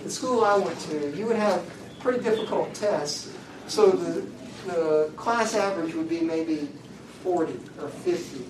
the 0.04 0.08
school 0.08 0.44
I 0.44 0.56
went 0.58 0.78
to, 0.82 1.10
you 1.16 1.26
would 1.26 1.34
have 1.34 1.68
pretty 1.98 2.22
difficult 2.22 2.72
tests. 2.72 3.36
So 3.66 3.90
the, 3.90 4.24
the 4.66 5.10
class 5.16 5.56
average 5.56 5.92
would 5.94 6.08
be 6.08 6.20
maybe 6.20 6.68
40 7.24 7.52
or 7.80 7.88
50, 7.88 8.44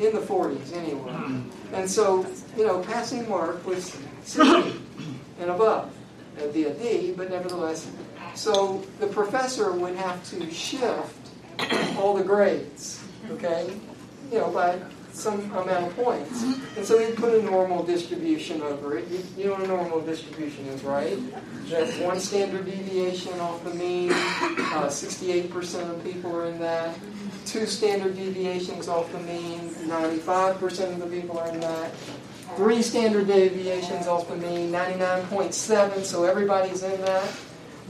in 0.00 0.12
the 0.12 0.22
40s 0.22 0.74
anyway. 0.74 1.40
And 1.72 1.88
so, 1.88 2.26
you 2.56 2.66
know, 2.66 2.82
passing 2.82 3.28
mark 3.28 3.64
was 3.64 3.96
60 4.24 4.74
and 5.38 5.50
above. 5.50 5.94
It'd 6.36 7.16
but 7.16 7.30
nevertheless. 7.30 7.88
So 8.34 8.82
the 8.98 9.06
professor 9.06 9.70
would 9.70 9.94
have 9.94 10.24
to 10.30 10.50
shift 10.50 11.19
all 11.98 12.14
the 12.14 12.24
grades, 12.24 13.04
okay? 13.30 13.72
You 14.30 14.38
know, 14.38 14.50
by 14.50 14.78
some 15.12 15.40
amount 15.52 15.86
of 15.86 15.96
points. 15.96 16.42
And 16.76 16.84
so 16.84 16.98
he'd 16.98 17.16
put 17.16 17.34
a 17.34 17.42
normal 17.42 17.82
distribution 17.82 18.62
over 18.62 18.96
it. 18.96 19.08
You, 19.08 19.22
you 19.36 19.44
know 19.46 19.52
what 19.52 19.62
a 19.62 19.66
normal 19.66 20.00
distribution 20.00 20.66
is, 20.66 20.82
right? 20.82 21.18
That's 21.68 21.98
one 21.98 22.20
standard 22.20 22.64
deviation 22.64 23.38
off 23.40 23.62
the 23.64 23.74
mean. 23.74 24.10
Uh, 24.10 24.86
68% 24.86 25.90
of 25.90 26.02
people 26.04 26.34
are 26.34 26.46
in 26.46 26.58
that. 26.60 26.96
Two 27.46 27.66
standard 27.66 28.16
deviations 28.16 28.88
off 28.88 29.10
the 29.12 29.20
mean. 29.20 29.60
95% 29.86 30.92
of 30.92 31.00
the 31.00 31.06
people 31.06 31.38
are 31.38 31.48
in 31.48 31.60
that. 31.60 31.92
Three 32.56 32.82
standard 32.82 33.26
deviations 33.26 34.06
off 34.06 34.28
the 34.28 34.36
mean. 34.36 34.72
99.7, 34.72 36.04
so 36.04 36.24
everybody's 36.24 36.82
in 36.82 37.00
that. 37.02 37.28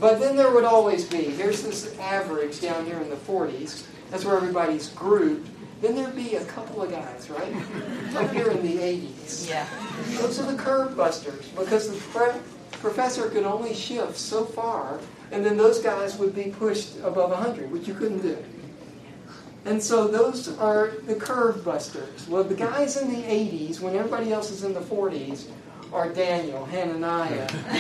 But 0.00 0.18
then 0.18 0.34
there 0.34 0.50
would 0.50 0.64
always 0.64 1.04
be, 1.04 1.24
here's 1.24 1.62
this 1.62 1.98
average 1.98 2.60
down 2.60 2.86
here 2.86 2.98
in 2.98 3.10
the 3.10 3.16
40s. 3.16 3.84
That's 4.10 4.24
where 4.24 4.36
everybody's 4.36 4.88
grouped. 4.88 5.48
Then 5.82 5.94
there'd 5.94 6.16
be 6.16 6.36
a 6.36 6.44
couple 6.46 6.82
of 6.82 6.90
guys, 6.90 7.30
right? 7.30 7.54
Up 8.16 8.30
here 8.32 8.50
in 8.50 8.62
the 8.62 8.78
80s. 8.78 9.48
Yeah. 9.48 9.66
Those 10.20 10.38
are 10.40 10.50
the 10.50 10.56
curve 10.56 10.96
busters 10.96 11.48
because 11.48 11.90
the 11.90 11.96
pre- 12.10 12.40
professor 12.72 13.28
could 13.28 13.44
only 13.44 13.74
shift 13.74 14.16
so 14.16 14.44
far, 14.44 15.00
and 15.32 15.44
then 15.44 15.56
those 15.56 15.80
guys 15.80 16.18
would 16.18 16.34
be 16.34 16.44
pushed 16.44 16.96
above 16.98 17.30
100, 17.30 17.70
which 17.70 17.86
you 17.86 17.94
couldn't 17.94 18.20
do. 18.20 18.36
And 19.64 19.82
so 19.82 20.08
those 20.08 20.56
are 20.58 20.92
the 21.06 21.14
curve 21.14 21.64
busters. 21.64 22.26
Well, 22.28 22.44
the 22.44 22.54
guys 22.54 22.96
in 22.96 23.12
the 23.12 23.22
80s, 23.22 23.80
when 23.80 23.94
everybody 23.94 24.32
else 24.32 24.50
is 24.50 24.64
in 24.64 24.72
the 24.72 24.80
40s, 24.80 25.46
are 25.92 26.08
Daniel, 26.08 26.64
Hananiah. 26.66 27.46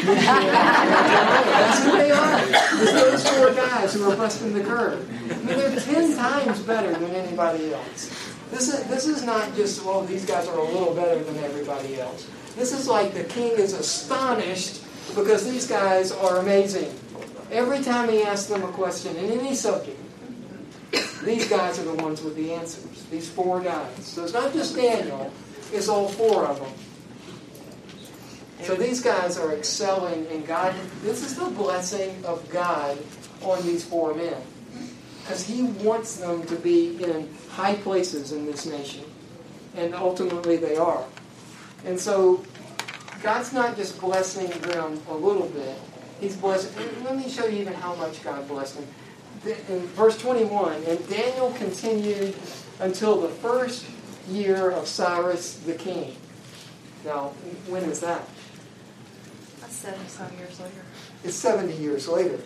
That's 1.50 1.84
who 1.84 1.92
they 1.92 2.10
are. 2.10 2.40
It's 2.42 2.92
those 2.92 3.28
four 3.28 3.54
guys 3.54 3.94
who 3.94 4.10
are 4.10 4.16
busting 4.16 4.52
the 4.52 4.64
curve. 4.64 5.08
I 5.30 5.34
mean, 5.36 5.46
they're 5.46 5.80
ten 5.80 6.16
times 6.16 6.60
better 6.60 6.92
than 6.92 7.10
anybody 7.14 7.72
else. 7.72 8.10
This 8.50 8.68
is 8.72 8.84
this 8.88 9.06
is 9.06 9.24
not 9.24 9.54
just 9.54 9.84
well, 9.84 10.02
these 10.02 10.24
guys 10.26 10.48
are 10.48 10.58
a 10.58 10.64
little 10.64 10.94
better 10.94 11.22
than 11.22 11.38
everybody 11.44 12.00
else. 12.00 12.28
This 12.56 12.72
is 12.72 12.88
like 12.88 13.14
the 13.14 13.24
king 13.24 13.52
is 13.52 13.74
astonished 13.74 14.82
because 15.14 15.48
these 15.48 15.68
guys 15.68 16.10
are 16.10 16.38
amazing. 16.38 16.92
Every 17.52 17.80
time 17.82 18.08
he 18.08 18.22
asks 18.22 18.48
them 18.48 18.62
a 18.62 18.68
question 18.72 19.16
in 19.16 19.38
any 19.38 19.54
subject, 19.54 19.98
these 21.24 21.48
guys 21.48 21.78
are 21.78 21.84
the 21.84 21.94
ones 22.02 22.22
with 22.22 22.34
the 22.34 22.52
answers. 22.52 23.04
These 23.10 23.30
four 23.30 23.60
guys. 23.60 24.04
So 24.04 24.24
it's 24.24 24.32
not 24.32 24.52
just 24.52 24.74
Daniel; 24.74 25.32
it's 25.72 25.88
all 25.88 26.08
four 26.08 26.46
of 26.46 26.58
them. 26.58 26.72
So 28.62 28.74
these 28.74 29.00
guys 29.00 29.38
are 29.38 29.54
excelling 29.54 30.26
in 30.26 30.44
God. 30.44 30.74
This 31.02 31.24
is 31.24 31.36
the 31.36 31.46
blessing 31.46 32.24
of 32.24 32.48
God 32.50 32.98
on 33.42 33.62
these 33.62 33.84
four 33.84 34.14
men. 34.14 34.36
Because 35.22 35.46
He 35.46 35.62
wants 35.62 36.16
them 36.16 36.44
to 36.46 36.56
be 36.56 37.02
in 37.02 37.28
high 37.50 37.74
places 37.76 38.32
in 38.32 38.46
this 38.46 38.66
nation. 38.66 39.04
And 39.76 39.94
ultimately 39.94 40.56
they 40.56 40.76
are. 40.76 41.04
And 41.84 41.98
so 41.98 42.44
God's 43.22 43.52
not 43.52 43.76
just 43.76 44.00
blessing 44.00 44.48
them 44.60 45.00
a 45.08 45.14
little 45.14 45.48
bit. 45.48 45.78
He's 46.20 46.36
blessing. 46.36 46.72
Let 47.04 47.16
me 47.16 47.28
show 47.28 47.46
you 47.46 47.60
even 47.60 47.72
how 47.72 47.94
much 47.94 48.22
God 48.22 48.46
blessed 48.46 48.76
them. 48.76 49.56
In 49.68 49.80
verse 49.88 50.18
21, 50.18 50.82
and 50.84 51.08
Daniel 51.08 51.50
continued 51.52 52.34
until 52.78 53.20
the 53.22 53.28
first 53.28 53.86
year 54.28 54.70
of 54.70 54.86
Cyrus 54.86 55.54
the 55.60 55.74
king. 55.74 56.14
Now, 57.04 57.28
when 57.68 57.84
is 57.84 58.00
that? 58.00 58.28
That's 59.82 60.12
seventy-some 60.12 60.38
years 60.38 60.60
later. 60.60 60.84
It's 61.24 61.36
70 61.36 61.74
years 61.74 62.08
later. 62.08 62.38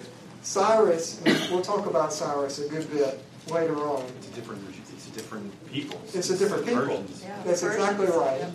Cyrus, 0.42 1.20
we'll 1.50 1.62
talk 1.62 1.86
about 1.86 2.12
Cyrus 2.12 2.58
a 2.58 2.68
good 2.68 2.90
bit 2.90 3.20
later 3.50 3.76
on. 3.76 4.04
It's 4.18 4.28
a 4.28 4.32
different, 4.32 4.62
it's 4.92 5.08
a 5.08 5.10
different 5.12 5.72
people. 5.72 6.00
It's 6.12 6.30
a 6.30 6.38
different 6.38 6.66
people. 6.66 6.82
Persians. 6.82 7.22
Yeah. 7.24 7.42
That's 7.44 7.62
exactly 7.62 8.06
right. 8.06 8.40
yeah. 8.40 8.50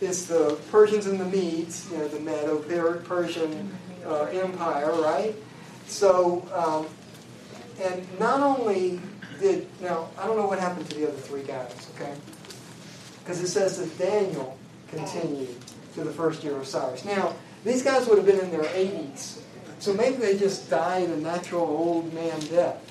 It's 0.00 0.24
the 0.26 0.58
Persians 0.70 1.06
and 1.06 1.20
the 1.20 1.24
Medes, 1.26 1.90
you 1.90 1.98
know, 1.98 2.08
the 2.08 2.20
Medo-Persian 2.20 3.70
uh, 4.06 4.22
Empire, 4.24 4.92
right? 4.92 5.34
So, 5.86 6.46
um, 6.54 6.86
and 7.84 8.06
not 8.18 8.40
only 8.40 9.00
did, 9.40 9.66
now, 9.80 10.08
I 10.18 10.26
don't 10.26 10.36
know 10.36 10.46
what 10.46 10.58
happened 10.58 10.88
to 10.90 10.96
the 10.96 11.08
other 11.08 11.16
three 11.16 11.42
guys, 11.42 11.88
okay? 11.94 12.14
Because 13.22 13.40
it 13.42 13.48
says 13.48 13.78
that 13.78 13.98
Daniel 13.98 14.56
continued 14.88 15.54
to 15.94 16.04
the 16.04 16.12
first 16.12 16.42
year 16.42 16.56
of 16.56 16.66
Cyrus. 16.66 17.04
Now, 17.04 17.34
these 17.64 17.82
guys 17.82 18.06
would 18.06 18.18
have 18.18 18.26
been 18.26 18.40
in 18.40 18.50
their 18.50 18.62
80s, 18.62 19.40
so 19.78 19.94
maybe 19.94 20.16
they 20.16 20.38
just 20.38 20.70
died 20.70 21.08
a 21.08 21.16
natural 21.16 21.62
old 21.62 22.12
man 22.12 22.38
death. 22.40 22.86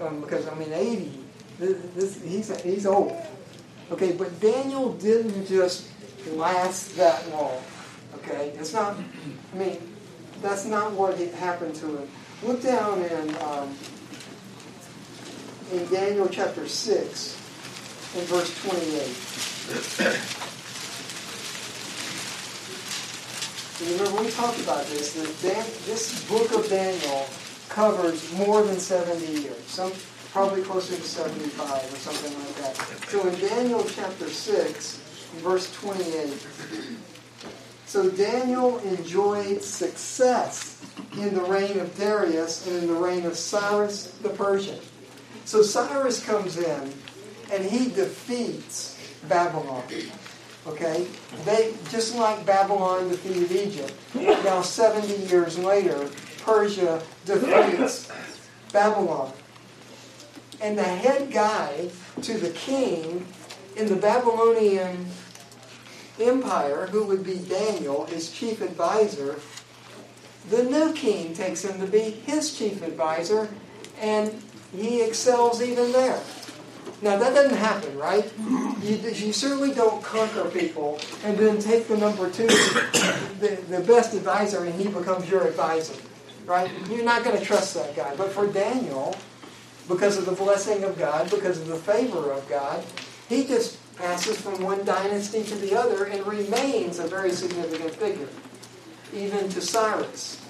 Um, 0.00 0.20
because, 0.20 0.48
I 0.48 0.54
mean, 0.54 0.72
80, 0.72 1.12
this, 1.58 1.82
this, 1.94 2.22
he's, 2.22 2.60
he's 2.62 2.86
old. 2.86 3.16
Okay, 3.92 4.12
but 4.12 4.40
Daniel 4.40 4.92
didn't 4.94 5.46
just 5.46 5.88
lasts 6.32 6.94
that 6.96 7.28
long. 7.30 7.62
Okay? 8.16 8.52
It's 8.58 8.72
not, 8.72 8.96
I 9.52 9.56
mean, 9.56 9.78
that's 10.42 10.64
not 10.64 10.92
what 10.92 11.18
happened 11.18 11.74
to 11.76 11.98
him. 11.98 12.08
Look 12.42 12.62
down 12.62 13.02
in, 13.02 13.36
um, 13.42 13.76
in 15.72 15.86
Daniel 15.88 16.28
chapter 16.28 16.66
6, 16.66 17.40
in 18.16 18.24
verse 18.24 18.62
28. 18.62 19.24
And 20.06 20.18
remember, 23.80 24.22
we 24.22 24.30
talked 24.30 24.60
about 24.60 24.86
this, 24.86 25.14
that 25.14 25.42
Dan, 25.42 25.64
this 25.86 26.28
book 26.28 26.52
of 26.52 26.68
Daniel 26.68 27.26
covers 27.68 28.32
more 28.34 28.62
than 28.62 28.78
70 28.78 29.26
years, 29.26 29.62
some 29.66 29.92
probably 30.32 30.62
closer 30.62 30.96
to 30.96 31.02
75 31.02 31.70
or 31.70 31.96
something 31.96 32.32
like 32.38 32.54
that. 32.56 33.08
So 33.08 33.26
in 33.26 33.38
Daniel 33.40 33.84
chapter 33.84 34.28
6, 34.28 34.96
verse 35.42 35.72
28, 35.80 36.46
so 37.86 38.10
Daniel 38.10 38.78
enjoyed 38.80 39.62
success 39.62 40.84
in 41.12 41.34
the 41.34 41.42
reign 41.42 41.78
of 41.78 41.96
Darius 41.96 42.66
and 42.66 42.76
in 42.76 42.88
the 42.88 42.94
reign 42.94 43.24
of 43.26 43.36
Cyrus 43.36 44.18
the 44.22 44.30
Persian. 44.30 44.80
So 45.44 45.62
Cyrus 45.62 46.24
comes 46.24 46.56
in 46.58 46.92
and 47.52 47.64
he 47.64 47.90
defeats 47.90 48.98
Babylon. 49.28 49.84
Okay? 50.66 51.06
They 51.44 51.74
just 51.90 52.14
like 52.16 52.46
Babylon 52.46 53.08
defeated 53.08 53.52
Egypt. 53.52 53.92
Now 54.14 54.62
70 54.62 55.26
years 55.26 55.58
later, 55.58 56.08
Persia 56.42 57.02
defeats 57.24 58.10
Babylon. 58.72 59.32
And 60.60 60.78
the 60.78 60.82
head 60.82 61.30
guy 61.30 61.90
to 62.22 62.38
the 62.38 62.50
king 62.50 63.26
in 63.76 63.88
the 63.88 63.96
Babylonian 63.96 65.06
empire, 66.20 66.86
who 66.86 67.04
would 67.04 67.24
be 67.24 67.38
Daniel, 67.38 68.06
his 68.06 68.30
chief 68.30 68.60
advisor, 68.60 69.40
the 70.50 70.62
new 70.62 70.92
king 70.92 71.34
takes 71.34 71.64
him 71.64 71.80
to 71.80 71.86
be 71.86 71.98
his 71.98 72.56
chief 72.56 72.82
advisor, 72.82 73.48
and 74.00 74.42
he 74.76 75.02
excels 75.02 75.62
even 75.62 75.92
there. 75.92 76.20
Now 77.02 77.18
that 77.18 77.34
doesn't 77.34 77.58
happen, 77.58 77.96
right? 77.98 78.30
You, 78.82 78.96
you 78.96 79.32
certainly 79.32 79.74
don't 79.74 80.02
conquer 80.02 80.48
people 80.50 80.98
and 81.24 81.36
then 81.36 81.58
take 81.58 81.88
the 81.88 81.96
number 81.96 82.30
two, 82.30 82.46
the, 82.46 83.58
the 83.68 83.80
best 83.80 84.14
advisor, 84.14 84.64
and 84.64 84.74
he 84.80 84.88
becomes 84.88 85.28
your 85.28 85.46
advisor, 85.46 85.94
right? 86.46 86.70
You're 86.88 87.04
not 87.04 87.24
going 87.24 87.38
to 87.38 87.44
trust 87.44 87.74
that 87.74 87.94
guy. 87.94 88.14
But 88.16 88.30
for 88.30 88.46
Daniel, 88.46 89.16
because 89.88 90.16
of 90.16 90.26
the 90.26 90.32
blessing 90.32 90.84
of 90.84 90.98
God, 90.98 91.30
because 91.30 91.60
of 91.60 91.66
the 91.66 91.76
favor 91.76 92.32
of 92.32 92.48
God, 92.48 92.84
he 93.28 93.44
just 93.46 93.78
passes 93.96 94.40
from 94.40 94.62
one 94.62 94.84
dynasty 94.84 95.44
to 95.44 95.54
the 95.56 95.76
other 95.78 96.04
and 96.04 96.26
remains 96.26 96.98
a 96.98 97.06
very 97.06 97.30
significant 97.30 97.94
figure, 97.94 98.28
even 99.12 99.48
to 99.50 99.60
Cyrus. 99.60 100.40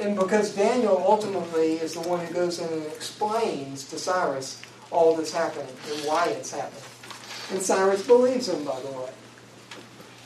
And 0.00 0.16
because 0.16 0.54
Daniel 0.54 1.02
ultimately 1.06 1.74
is 1.74 1.94
the 1.94 2.00
one 2.00 2.24
who 2.24 2.34
goes 2.34 2.58
in 2.58 2.72
and 2.72 2.86
explains 2.86 3.88
to 3.90 3.98
Cyrus 3.98 4.62
all 4.92 5.16
that's 5.16 5.32
happening 5.32 5.74
and 5.90 6.00
why 6.04 6.26
it's 6.28 6.52
happening. 6.52 6.82
And 7.50 7.60
Cyrus 7.60 8.06
believes 8.06 8.48
him, 8.48 8.64
by 8.64 8.80
the 8.80 8.88
way. 8.92 9.10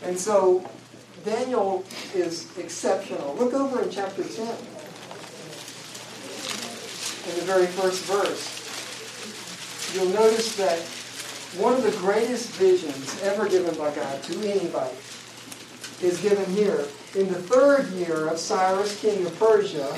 And 0.02 0.18
so 0.18 0.68
Daniel 1.24 1.84
is 2.14 2.46
exceptional. 2.58 3.34
Look 3.36 3.54
over 3.54 3.82
in 3.82 3.90
chapter 3.90 4.22
10, 4.22 4.42
in 7.28 7.34
the 7.34 7.46
very 7.46 7.66
first 7.66 8.04
verse. 8.04 8.52
You'll 9.94 10.12
notice 10.12 10.56
that 10.56 10.78
one 11.60 11.72
of 11.72 11.82
the 11.82 11.92
greatest 11.98 12.50
visions 12.50 13.22
ever 13.22 13.48
given 13.48 13.74
by 13.76 13.94
God 13.94 14.22
to 14.24 14.34
anybody 14.48 14.96
is 16.02 16.20
given 16.20 16.44
here. 16.52 16.84
In 17.16 17.28
the 17.28 17.40
third 17.40 17.88
year 17.92 18.28
of 18.28 18.38
Cyrus, 18.38 19.00
king 19.00 19.24
of 19.24 19.38
Persia, 19.38 19.88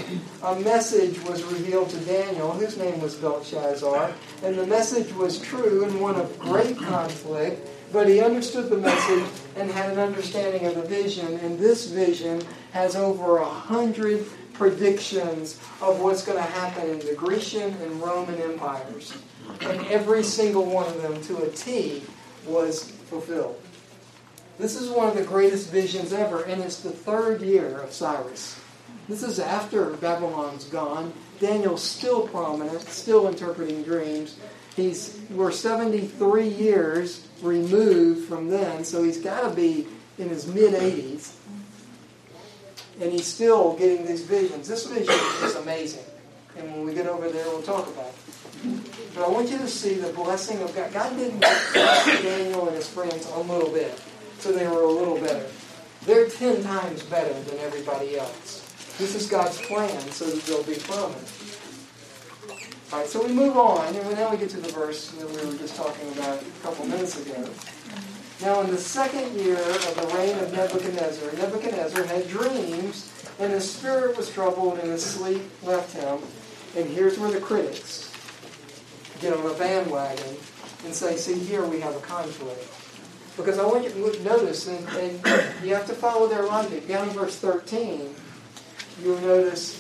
a 0.45 0.55
message 0.61 1.21
was 1.25 1.43
revealed 1.43 1.91
to 1.91 1.97
Daniel, 2.05 2.53
whose 2.53 2.77
name 2.77 3.01
was 3.01 3.17
Belteshazzar, 3.17 4.13
and 4.45 4.57
the 4.57 4.65
message 4.69 5.13
was 5.15 5.41
true 5.41 5.83
and 5.83 6.01
one 6.01 6.15
of 6.15 6.39
great 6.39 6.79
conflict, 6.79 7.69
but 7.93 8.09
he 8.09 8.21
understood 8.21 8.71
the 8.71 8.77
message 8.77 9.25
and 9.57 9.69
had 9.69 9.91
an 9.91 9.99
understanding 9.99 10.67
of 10.67 10.77
the 10.77 10.83
vision, 10.83 11.41
and 11.41 11.59
this 11.59 11.87
vision 11.87 12.41
has 12.71 12.95
over 12.95 13.39
a 13.39 13.45
hundred 13.45 14.25
predictions 14.53 15.59
of 15.83 15.99
what's 15.99 16.25
going 16.25 16.39
to 16.39 16.45
happen 16.45 16.89
in 16.89 17.01
the 17.01 17.15
Grecian 17.17 17.75
and 17.83 18.01
Roman 18.01 18.41
empires. 18.43 19.13
And 19.63 19.85
every 19.89 20.23
single 20.23 20.67
one 20.67 20.87
of 20.87 21.03
them 21.03 21.21
to 21.23 21.43
a 21.43 21.49
T 21.49 22.05
was 22.47 22.93
fulfilled. 23.11 23.61
This 24.59 24.75
is 24.75 24.91
one 24.91 25.07
of 25.07 25.15
the 25.15 25.23
greatest 25.23 25.71
visions 25.71 26.13
ever, 26.13 26.43
and 26.43 26.61
it's 26.61 26.81
the 26.81 26.91
third 26.91 27.43
year 27.43 27.79
of 27.79 27.93
Cyrus. 27.93 28.59
This 29.09 29.23
is 29.23 29.39
after 29.39 29.91
Babylon's 29.91 30.65
gone. 30.65 31.13
Daniel's 31.39 31.83
still 31.83 32.27
prominent, 32.27 32.83
still 32.83 33.29
interpreting 33.29 33.85
dreams. 33.85 34.37
He's 34.75 35.17
we're 35.31 35.53
73 35.53 36.49
years 36.49 37.25
removed 37.41 38.29
from 38.29 38.49
then, 38.49 38.83
so 38.83 39.05
he's 39.05 39.21
got 39.21 39.49
to 39.49 39.55
be 39.55 39.87
in 40.19 40.29
his 40.29 40.49
mid 40.49 40.75
80s, 40.75 41.35
and 43.01 43.13
he's 43.13 43.27
still 43.27 43.77
getting 43.77 44.07
these 44.07 44.25
visions. 44.25 44.67
This 44.67 44.87
vision 44.87 45.15
is 45.45 45.55
amazing, 45.55 46.05
and 46.57 46.69
when 46.73 46.85
we 46.85 46.95
get 46.95 47.07
over 47.07 47.29
there, 47.31 47.45
we'll 47.47 47.63
talk 47.63 47.87
about 47.87 48.09
it. 48.09 49.15
But 49.15 49.25
I 49.25 49.29
want 49.29 49.51
you 49.51 49.59
to 49.59 49.69
see 49.69 49.95
the 49.95 50.13
blessing 50.13 50.61
of 50.63 50.75
God. 50.75 50.93
God 50.93 51.17
didn't 51.17 51.39
bless 51.39 52.23
Daniel 52.23 52.67
and 52.67 52.77
his 52.77 52.89
friends 52.89 53.31
a 53.31 53.39
little 53.39 53.71
bit 53.71 54.01
so 54.39 54.53
they 54.53 54.67
were 54.67 54.83
a 54.83 54.91
little 54.91 55.19
better. 55.19 55.47
They're 56.07 56.29
ten 56.29 56.63
times 56.63 57.03
better 57.03 57.33
than 57.33 57.59
everybody 57.59 58.19
else. 58.19 58.65
This 58.99 59.15
is 59.15 59.29
God's 59.29 59.61
plan 59.63 60.01
so 60.11 60.25
that 60.27 60.43
they'll 60.45 60.63
be 60.63 60.77
prominent. 60.81 61.29
All 62.91 63.01
right, 63.01 63.09
so 63.09 63.25
we 63.25 63.33
move 63.33 63.57
on, 63.57 63.95
and 63.95 64.17
now 64.17 64.31
we 64.31 64.39
get 64.39 64.49
to 64.51 64.61
the 64.61 64.73
verse 64.73 65.11
that 65.11 65.29
we 65.29 65.37
were 65.37 65.59
just 65.59 65.77
talking 65.77 66.11
about 66.13 66.41
a 66.41 66.63
couple 66.63 66.87
minutes 66.87 67.21
ago. 67.21 67.49
Now, 68.41 68.61
in 68.63 68.71
the 68.71 68.79
second 68.79 69.35
year 69.35 69.59
of 69.59 69.95
the 69.97 70.17
reign 70.17 70.39
of 70.39 70.53
Nebuchadnezzar, 70.53 71.33
Nebuchadnezzar 71.33 72.05
had 72.05 72.29
dreams, 72.29 73.13
and 73.39 73.53
his 73.53 73.71
spirit 73.71 74.17
was 74.17 74.31
troubled, 74.31 74.79
and 74.79 74.89
his 74.89 75.05
sleep 75.05 75.43
left 75.65 75.93
him. 75.95 76.21
And 76.77 76.89
here's 76.89 77.19
where 77.19 77.31
the 77.31 77.41
critics 77.41 78.13
get 79.21 79.33
on 79.33 79.45
a 79.45 79.55
bandwagon 79.55 80.37
and 80.85 80.95
say, 80.95 81.17
see, 81.17 81.39
here 81.39 81.65
we 81.65 81.81
have 81.81 81.97
a 81.97 82.01
conflict. 82.01 82.65
Because 83.39 83.59
I 83.59 83.65
want 83.65 83.85
you 83.85 83.91
to 83.91 84.23
notice, 84.25 84.67
and, 84.67 84.87
and 84.89 85.15
you 85.65 85.73
have 85.73 85.87
to 85.87 85.95
follow 85.95 86.27
their 86.27 86.43
logic. 86.43 86.89
Down 86.89 87.09
in 87.09 87.15
verse 87.15 87.37
13, 87.37 88.13
you'll 89.03 89.21
notice, 89.21 89.77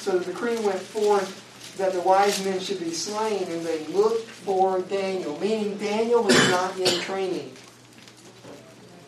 so 0.00 0.18
the 0.18 0.24
decree 0.24 0.58
went 0.60 0.80
forth 0.80 1.76
that 1.76 1.92
the 1.92 2.00
wise 2.00 2.42
men 2.44 2.58
should 2.58 2.80
be 2.80 2.90
slain, 2.90 3.44
and 3.44 3.64
they 3.64 3.86
looked 3.88 4.26
for 4.26 4.80
Daniel, 4.80 5.38
meaning 5.38 5.76
Daniel 5.76 6.26
is 6.26 6.50
not 6.50 6.78
in 6.78 7.00
training. 7.00 7.52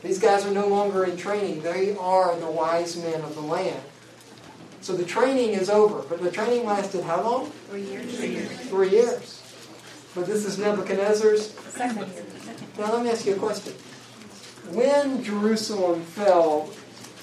These 0.02 0.18
guys 0.18 0.44
are 0.44 0.52
no 0.52 0.68
longer 0.68 1.04
in 1.04 1.16
training. 1.16 1.62
They 1.62 1.96
are 1.96 2.38
the 2.38 2.50
wise 2.50 2.96
men 2.96 3.22
of 3.22 3.34
the 3.34 3.40
land. 3.40 3.80
So 4.82 4.94
the 4.94 5.04
training 5.04 5.50
is 5.50 5.68
over. 5.70 6.02
But 6.08 6.22
the 6.22 6.30
training 6.30 6.66
lasted 6.66 7.04
how 7.04 7.22
long? 7.22 7.50
Three 7.68 7.82
years. 7.82 8.16
Three 8.16 8.28
years. 8.28 8.60
Three 8.68 8.90
years. 8.90 9.42
But 10.14 10.26
this 10.26 10.44
is 10.44 10.58
Nebuchadnezzar's 10.58 11.50
Second 11.52 12.08
year. 12.12 12.24
Now 12.80 12.92
let 12.94 13.04
me 13.04 13.10
ask 13.10 13.26
you 13.26 13.34
a 13.34 13.38
question. 13.38 13.74
When 14.72 15.22
Jerusalem 15.22 16.00
fell 16.02 16.70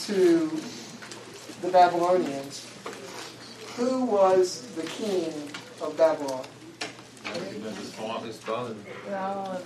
to 0.02 0.52
the 1.62 1.70
Babylonians, 1.70 2.68
who 3.76 4.06
was 4.06 4.62
the 4.76 4.84
king 4.84 5.34
of 5.82 5.98
Babylon? 5.98 6.46
It 7.26 7.64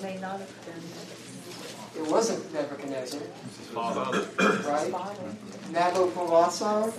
may 0.02 0.18
not 0.18 0.40
have 0.40 0.66
been 0.66 2.04
It 2.04 2.10
wasn't 2.10 2.54
Nebuchadnezzar, 2.54 3.20
His 3.20 3.68
father. 3.68 4.26
right? 4.40 4.94
Nabopolassar, 5.74 6.94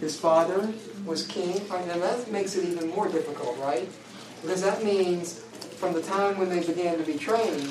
his 0.00 0.18
father, 0.18 0.72
was 1.04 1.26
king. 1.26 1.60
And 1.70 1.90
that 2.02 2.30
makes 2.32 2.56
it 2.56 2.64
even 2.64 2.88
more 2.90 3.08
difficult, 3.08 3.58
right? 3.58 3.88
Because 4.40 4.62
that 4.62 4.82
means 4.82 5.42
from 5.82 5.94
the 5.94 6.02
time 6.02 6.38
when 6.38 6.48
they 6.48 6.64
began 6.64 6.96
to 6.96 7.02
be 7.02 7.14
trained 7.14 7.68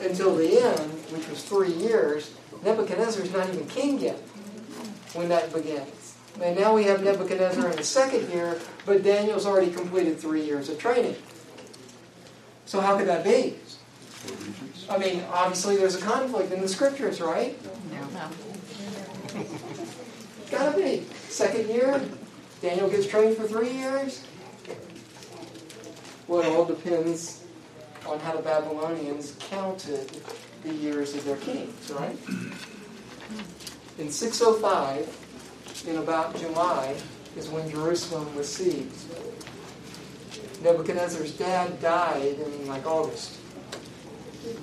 until 0.00 0.34
the 0.36 0.58
end, 0.58 0.90
which 1.12 1.28
was 1.28 1.44
three 1.44 1.70
years, 1.70 2.32
Nebuchadnezzar's 2.64 3.30
not 3.30 3.46
even 3.50 3.66
king 3.66 3.98
yet 3.98 4.18
when 5.12 5.28
that 5.28 5.52
begins. 5.52 6.16
And 6.40 6.58
now 6.58 6.74
we 6.74 6.84
have 6.84 7.04
Nebuchadnezzar 7.04 7.68
in 7.68 7.76
the 7.76 7.84
second 7.84 8.30
year, 8.30 8.58
but 8.86 9.04
Daniel's 9.04 9.44
already 9.44 9.70
completed 9.70 10.18
three 10.18 10.46
years 10.46 10.70
of 10.70 10.78
training. 10.78 11.16
So 12.64 12.80
how 12.80 12.96
could 12.96 13.06
that 13.08 13.22
be? 13.22 13.56
I 14.88 14.96
mean, 14.96 15.24
obviously 15.30 15.76
there's 15.76 15.96
a 15.96 16.00
conflict 16.00 16.52
in 16.52 16.62
the 16.62 16.68
scriptures, 16.68 17.20
right? 17.20 17.54
No. 17.92 18.30
Gotta 20.50 20.74
be. 20.74 21.04
Second 21.28 21.68
year, 21.68 22.00
Daniel 22.62 22.88
gets 22.88 23.06
trained 23.06 23.36
for 23.36 23.46
three 23.46 23.72
years. 23.72 24.24
Well, 26.26 26.40
it 26.40 26.46
all 26.46 26.64
depends 26.64 27.44
on 28.06 28.18
how 28.20 28.32
the 28.36 28.42
Babylonians 28.42 29.36
counted 29.50 30.10
the 30.62 30.72
years 30.72 31.14
of 31.14 31.24
their 31.24 31.36
kings, 31.36 31.90
right? 31.90 32.16
In 33.98 34.10
605, 34.10 35.84
in 35.86 35.96
about 35.96 36.34
July, 36.36 36.96
is 37.36 37.48
when 37.48 37.68
Jerusalem 37.70 38.34
was 38.36 38.48
seized. 38.48 39.06
Nebuchadnezzar's 40.62 41.36
dad 41.36 41.80
died 41.80 42.38
in 42.38 42.66
like 42.66 42.86
August. 42.86 43.38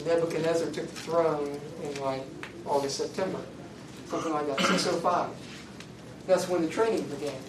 Nebuchadnezzar 0.06 0.72
took 0.72 0.88
the 0.88 1.00
throne 1.02 1.60
in 1.84 2.02
like 2.02 2.24
August, 2.66 2.98
September. 2.98 3.40
Something 4.08 4.34
like 4.34 4.48
that. 4.48 4.60
605. 4.60 5.30
That's 6.28 6.50
when 6.50 6.64
the 6.64 6.68
training 6.68 7.04
began. 7.04 7.40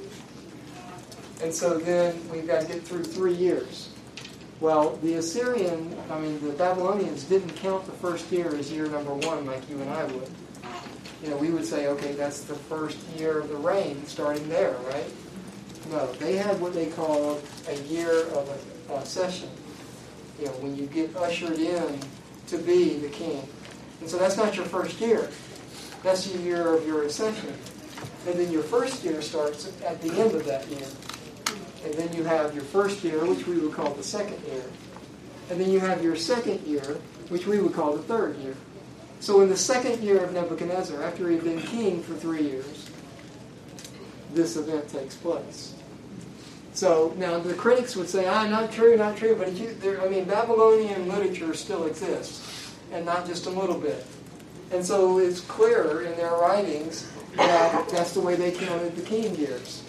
And 1.43 1.53
so 1.53 1.79
then 1.79 2.17
we've 2.31 2.47
got 2.47 2.63
to 2.63 2.69
get 2.69 2.83
through 2.83 3.05
three 3.05 3.35
years. 3.35 3.92
Well, 4.63 4.97
the 5.03 5.15
Assyrian, 5.15 5.99
I 6.09 6.21
mean, 6.21 6.41
the 6.41 6.53
Babylonians 6.53 7.25
didn't 7.25 7.57
count 7.57 7.85
the 7.85 7.91
first 7.91 8.31
year 8.31 8.55
as 8.55 8.71
year 8.71 8.87
number 8.87 9.13
one 9.13 9.45
like 9.45 9.69
you 9.69 9.81
and 9.81 9.91
I 9.91 10.05
would. 10.05 10.31
You 11.21 11.31
know, 11.31 11.37
we 11.37 11.51
would 11.51 11.67
say, 11.67 11.89
okay, 11.89 12.13
that's 12.13 12.43
the 12.45 12.55
first 12.55 12.97
year 13.19 13.41
of 13.41 13.49
the 13.49 13.57
reign, 13.57 14.07
starting 14.07 14.49
there, 14.49 14.77
right? 14.87 15.11
No, 15.91 16.13
they 16.13 16.37
had 16.37 16.61
what 16.61 16.75
they 16.75 16.87
called 16.87 17.43
a 17.67 17.75
year 17.89 18.29
of 18.29 18.49
a, 18.89 18.95
accession. 18.95 19.49
You 20.39 20.47
know, 20.47 20.53
when 20.53 20.77
you 20.77 20.87
get 20.87 21.17
ushered 21.17 21.59
in 21.59 21.99
to 22.47 22.59
be 22.59 22.99
the 22.99 23.09
king. 23.09 23.43
And 24.01 24.09
so 24.09 24.17
that's 24.17 24.37
not 24.37 24.55
your 24.55 24.67
first 24.67 25.01
year. 25.01 25.29
That's 26.05 26.31
the 26.31 26.39
year 26.39 26.73
of 26.73 26.87
your 26.87 27.03
accession. 27.03 27.53
And 28.29 28.39
then 28.39 28.53
your 28.53 28.63
first 28.63 29.03
year 29.03 29.23
starts 29.23 29.73
at 29.85 30.01
the 30.03 30.13
end 30.13 30.37
of 30.37 30.45
that 30.47 30.69
year. 30.69 30.87
And 31.85 31.95
then 31.95 32.13
you 32.13 32.25
have 32.25 32.55
your 32.55 32.65
first 32.65 33.03
year, 33.03 33.25
which 33.25 33.47
we 33.47 33.59
would 33.59 33.73
call 33.73 33.93
the 33.95 34.03
second 34.03 34.41
year. 34.47 34.65
And 35.51 35.61
then 35.61 35.71
you 35.71 35.81
have 35.81 36.03
your 36.03 36.17
second 36.17 36.61
year, 36.67 36.99
which 37.29 37.47
we 37.47 37.61
would 37.61 37.75
call 37.75 37.97
the 37.97 38.03
third 38.03 38.37
year. 38.39 38.55
So 39.21 39.41
in 39.41 39.49
the 39.49 39.57
second 39.57 40.03
year 40.03 40.23
of 40.25 40.33
Nebuchadnezzar, 40.33 41.03
after 41.03 41.29
he 41.29 41.37
had 41.37 41.45
been 41.45 41.61
king 41.61 42.03
for 42.03 42.15
three 42.15 42.43
years, 42.43 42.91
this 44.35 44.57
event 44.57 44.89
takes 44.89 45.15
place. 45.15 45.75
So 46.75 47.15
now 47.19 47.39
the 47.39 47.55
critics 47.55 47.97
would 47.97 48.09
say, 48.09 48.27
ah, 48.27 48.47
not 48.49 48.73
true, 48.73 48.97
not 48.97 49.17
true, 49.17 49.37
but 49.37 49.53
you, 49.53 49.75
there, 49.75 50.01
I 50.01 50.09
mean, 50.09 50.25
Babylonian 50.25 51.09
literature 51.09 51.55
still 51.55 51.87
exists, 51.87 52.73
and 52.93 53.05
not 53.05 53.27
just 53.27 53.47
a 53.47 53.51
little 53.51 53.79
bit. 53.79 54.07
And 54.73 54.85
so 54.85 55.19
it's 55.19 55.41
clear 55.41 56.03
in 56.03 56.17
their 56.17 56.33
writings 56.33 57.11
that 57.37 57.89
that's 57.91 58.15
the 58.15 58.21
way 58.21 58.37
they 58.37 58.53
counted 58.53 58.97
the 58.97 59.03
king 59.03 59.35
years. 59.37 59.83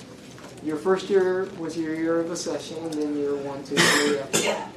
Your 0.64 0.78
first 0.78 1.10
year 1.10 1.50
was 1.58 1.78
your 1.78 1.94
year 1.94 2.20
of 2.22 2.32
accession, 2.32 2.78
and 2.84 2.94
then 2.94 3.18
year 3.18 3.36
one, 3.36 3.64
two, 3.64 3.76
three, 3.76 4.20
after 4.20 4.42
that. 4.44 4.70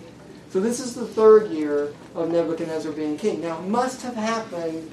So 0.51 0.61
this 0.61 0.81
is 0.81 0.95
the 0.95 1.07
third 1.07 1.51
year 1.51 1.93
of 2.15 2.31
Nebuchadnezzar 2.31 2.93
being 2.93 3.17
king. 3.17 3.41
Now, 3.41 3.59
it 3.59 3.69
must 3.69 4.03
have 4.03 4.15
happened 4.15 4.91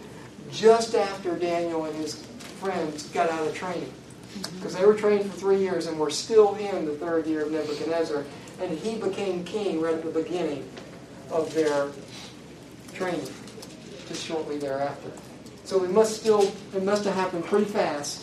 just 0.51 0.93
after 0.93 1.37
Daniel 1.37 1.85
and 1.85 1.95
his 1.95 2.15
friends 2.59 3.07
got 3.09 3.29
out 3.29 3.47
of 3.47 3.55
training. 3.55 3.91
Because 4.33 4.73
mm-hmm. 4.73 4.81
they 4.81 4.85
were 4.85 4.93
trained 4.93 5.31
for 5.31 5.37
three 5.37 5.59
years 5.59 5.87
and 5.87 5.99
were 5.99 6.09
still 6.09 6.55
in 6.55 6.85
the 6.85 6.95
third 6.95 7.25
year 7.25 7.43
of 7.43 7.51
Nebuchadnezzar. 7.51 8.23
And 8.61 8.77
he 8.77 8.97
became 8.97 9.43
king 9.45 9.81
right 9.81 9.95
at 9.95 10.03
the 10.03 10.09
beginning 10.09 10.69
of 11.31 11.53
their 11.53 11.87
training, 12.93 13.27
just 14.07 14.23
shortly 14.25 14.57
thereafter. 14.57 15.11
So 15.63 15.83
it 15.83 15.91
must 15.91 16.19
still, 16.19 16.51
it 16.75 16.83
must 16.83 17.05
have 17.05 17.15
happened 17.15 17.45
pretty 17.45 17.65
fast 17.65 18.22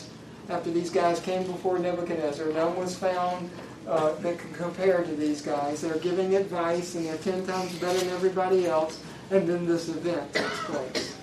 after 0.50 0.70
these 0.70 0.90
guys 0.90 1.20
came 1.20 1.44
before 1.46 1.78
Nebuchadnezzar. 1.78 2.52
No 2.52 2.68
one 2.68 2.78
was 2.78 2.96
found 2.96 3.50
uh, 3.88 4.12
that 4.14 4.38
can 4.38 4.52
compare 4.52 5.02
to 5.02 5.14
these 5.14 5.42
guys. 5.42 5.80
They're 5.80 5.98
giving 5.98 6.34
advice 6.34 6.94
and 6.94 7.06
they're 7.06 7.16
ten 7.18 7.46
times 7.46 7.74
better 7.76 7.98
than 7.98 8.10
everybody 8.10 8.66
else. 8.66 9.00
And 9.30 9.48
then 9.48 9.66
this 9.66 9.88
event 9.88 10.34
takes 10.34 10.58
place. 10.64 11.16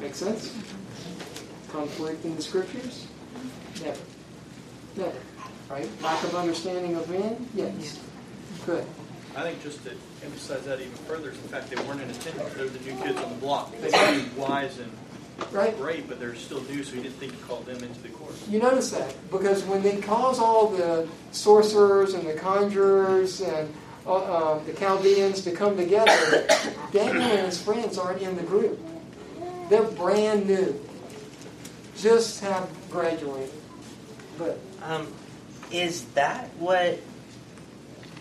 Make 0.00 0.14
sense? 0.14 0.56
Conflict 1.68 2.24
in 2.24 2.34
the 2.34 2.42
scriptures? 2.42 3.06
Never. 3.82 4.00
Never. 4.96 5.18
Right? 5.68 5.88
Lack 6.02 6.24
of 6.24 6.34
understanding 6.34 6.96
of 6.96 7.08
men? 7.10 7.46
Yes. 7.54 8.00
Good. 8.64 8.84
I 9.36 9.42
think 9.42 9.62
just 9.62 9.84
to 9.84 9.92
emphasize 10.24 10.64
that 10.64 10.80
even 10.80 10.92
further 10.92 11.30
is 11.30 11.38
the 11.38 11.48
fact 11.48 11.70
they 11.70 11.76
weren't 11.84 12.00
in 12.00 12.10
attendance. 12.10 12.52
They're 12.54 12.66
the 12.66 12.80
new 12.80 13.00
kids 13.02 13.18
on 13.20 13.30
the 13.30 13.38
block. 13.38 13.72
They 13.80 13.90
may 13.90 14.22
be 14.22 14.40
wise 14.40 14.78
and 14.78 14.90
Right? 15.52 15.76
great, 15.76 16.08
but 16.08 16.20
they're 16.20 16.34
still 16.34 16.62
new, 16.64 16.82
so 16.82 16.94
he 16.96 17.02
didn't 17.02 17.16
think 17.16 17.34
he 17.34 17.40
called 17.42 17.66
them 17.66 17.82
into 17.82 18.00
the 18.00 18.08
course. 18.10 18.46
You 18.48 18.58
notice 18.60 18.90
that 18.90 19.14
because 19.30 19.64
when 19.64 19.82
they 19.82 20.00
cause 20.00 20.38
all 20.38 20.68
the 20.68 21.08
sorcerers 21.32 22.14
and 22.14 22.26
the 22.26 22.34
conjurers 22.34 23.40
and 23.40 23.72
uh, 24.06 24.14
uh, 24.14 24.58
the 24.64 24.72
Chaldeans 24.72 25.42
to 25.42 25.52
come 25.52 25.76
together, 25.76 26.46
Daniel 26.92 27.22
and 27.22 27.46
his 27.46 27.60
friends 27.60 27.98
aren't 27.98 28.22
in 28.22 28.36
the 28.36 28.42
group. 28.42 28.78
They're 29.68 29.82
brand 29.82 30.46
new, 30.46 30.80
just 31.96 32.40
have 32.40 32.68
graduated. 32.90 33.52
But 34.38 34.58
Um, 34.82 35.06
is 35.70 36.04
that 36.14 36.48
what 36.58 36.98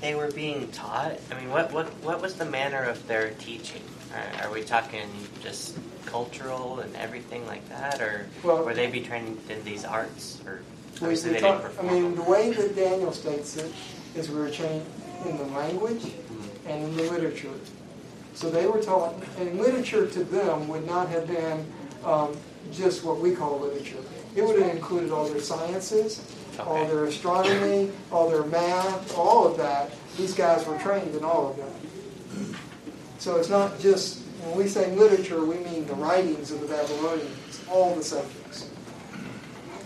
they 0.02 0.16
were 0.16 0.32
being 0.32 0.70
taught? 0.72 1.18
I 1.32 1.40
mean, 1.40 1.50
what 1.50 1.72
what 1.72 1.88
what 2.04 2.22
was 2.22 2.36
the 2.36 2.46
manner 2.46 2.84
of 2.84 3.08
their 3.08 3.32
teaching? 3.32 3.82
Are, 4.14 4.46
are 4.48 4.52
we 4.54 4.64
talking 4.64 5.08
just 5.42 5.78
cultural 6.06 6.80
and 6.80 6.96
everything 6.96 7.46
like 7.46 7.68
that, 7.70 8.02
or 8.02 8.28
Well- 8.44 8.64
were 8.64 8.74
they 8.74 8.88
be 8.88 9.02
trained 9.02 9.40
in 9.50 9.64
these 9.64 9.86
arts? 9.86 10.40
Or 10.46 10.62
obviously 11.02 11.34
they 11.34 11.40
talk, 11.40 11.62
didn't 11.62 11.76
perform. 11.76 11.90
I 11.90 12.00
mean, 12.00 12.16
the 12.16 12.24
way 12.24 12.52
that 12.52 12.76
Daniel 12.76 13.12
states 13.12 13.58
it 13.58 13.72
is 14.16 14.30
we 14.30 14.40
were 14.40 14.50
trained 14.50 14.86
in 15.26 15.38
the 15.38 15.46
language 15.46 16.04
and 16.68 16.84
in 16.84 16.98
the 16.98 17.04
literature. 17.04 17.50
So 18.34 18.50
they 18.50 18.66
were 18.68 18.82
taught, 18.82 19.16
and 19.40 19.60
literature 19.60 20.08
to 20.08 20.24
them 20.24 20.68
would 20.70 20.86
not 20.88 21.10
have 21.10 21.28
been 21.28 21.66
um, 22.06 22.36
just 22.72 23.04
what 23.04 23.20
we 23.20 23.36
call 23.36 23.60
literature. 23.60 23.98
It 24.36 24.44
would 24.44 24.60
have 24.60 24.70
included 24.76 25.12
all 25.12 25.28
their 25.28 25.42
sciences, 25.42 26.22
all 26.60 26.86
their 26.88 27.06
astronomy, 27.06 27.92
all 28.12 28.30
their 28.30 28.44
math, 28.44 29.18
all 29.18 29.46
of 29.48 29.58
that. 29.58 29.92
These 30.18 30.34
guys 30.34 30.66
were 30.66 30.78
trained 30.80 31.16
in 31.16 31.24
all 31.24 31.50
of 31.52 31.58
that. 31.58 31.70
So 33.20 33.36
it's 33.36 33.50
not 33.50 33.80
just, 33.80 34.20
when 34.44 34.58
we 34.58 34.68
say 34.68 34.96
literature, 34.96 35.44
we 35.44 35.58
mean 35.58 35.86
the 35.86 35.94
writings 35.96 36.52
of 36.52 36.62
the 36.62 36.68
Babylonians, 36.68 37.62
all 37.70 37.94
the 37.94 38.04
subjects. 38.04 38.70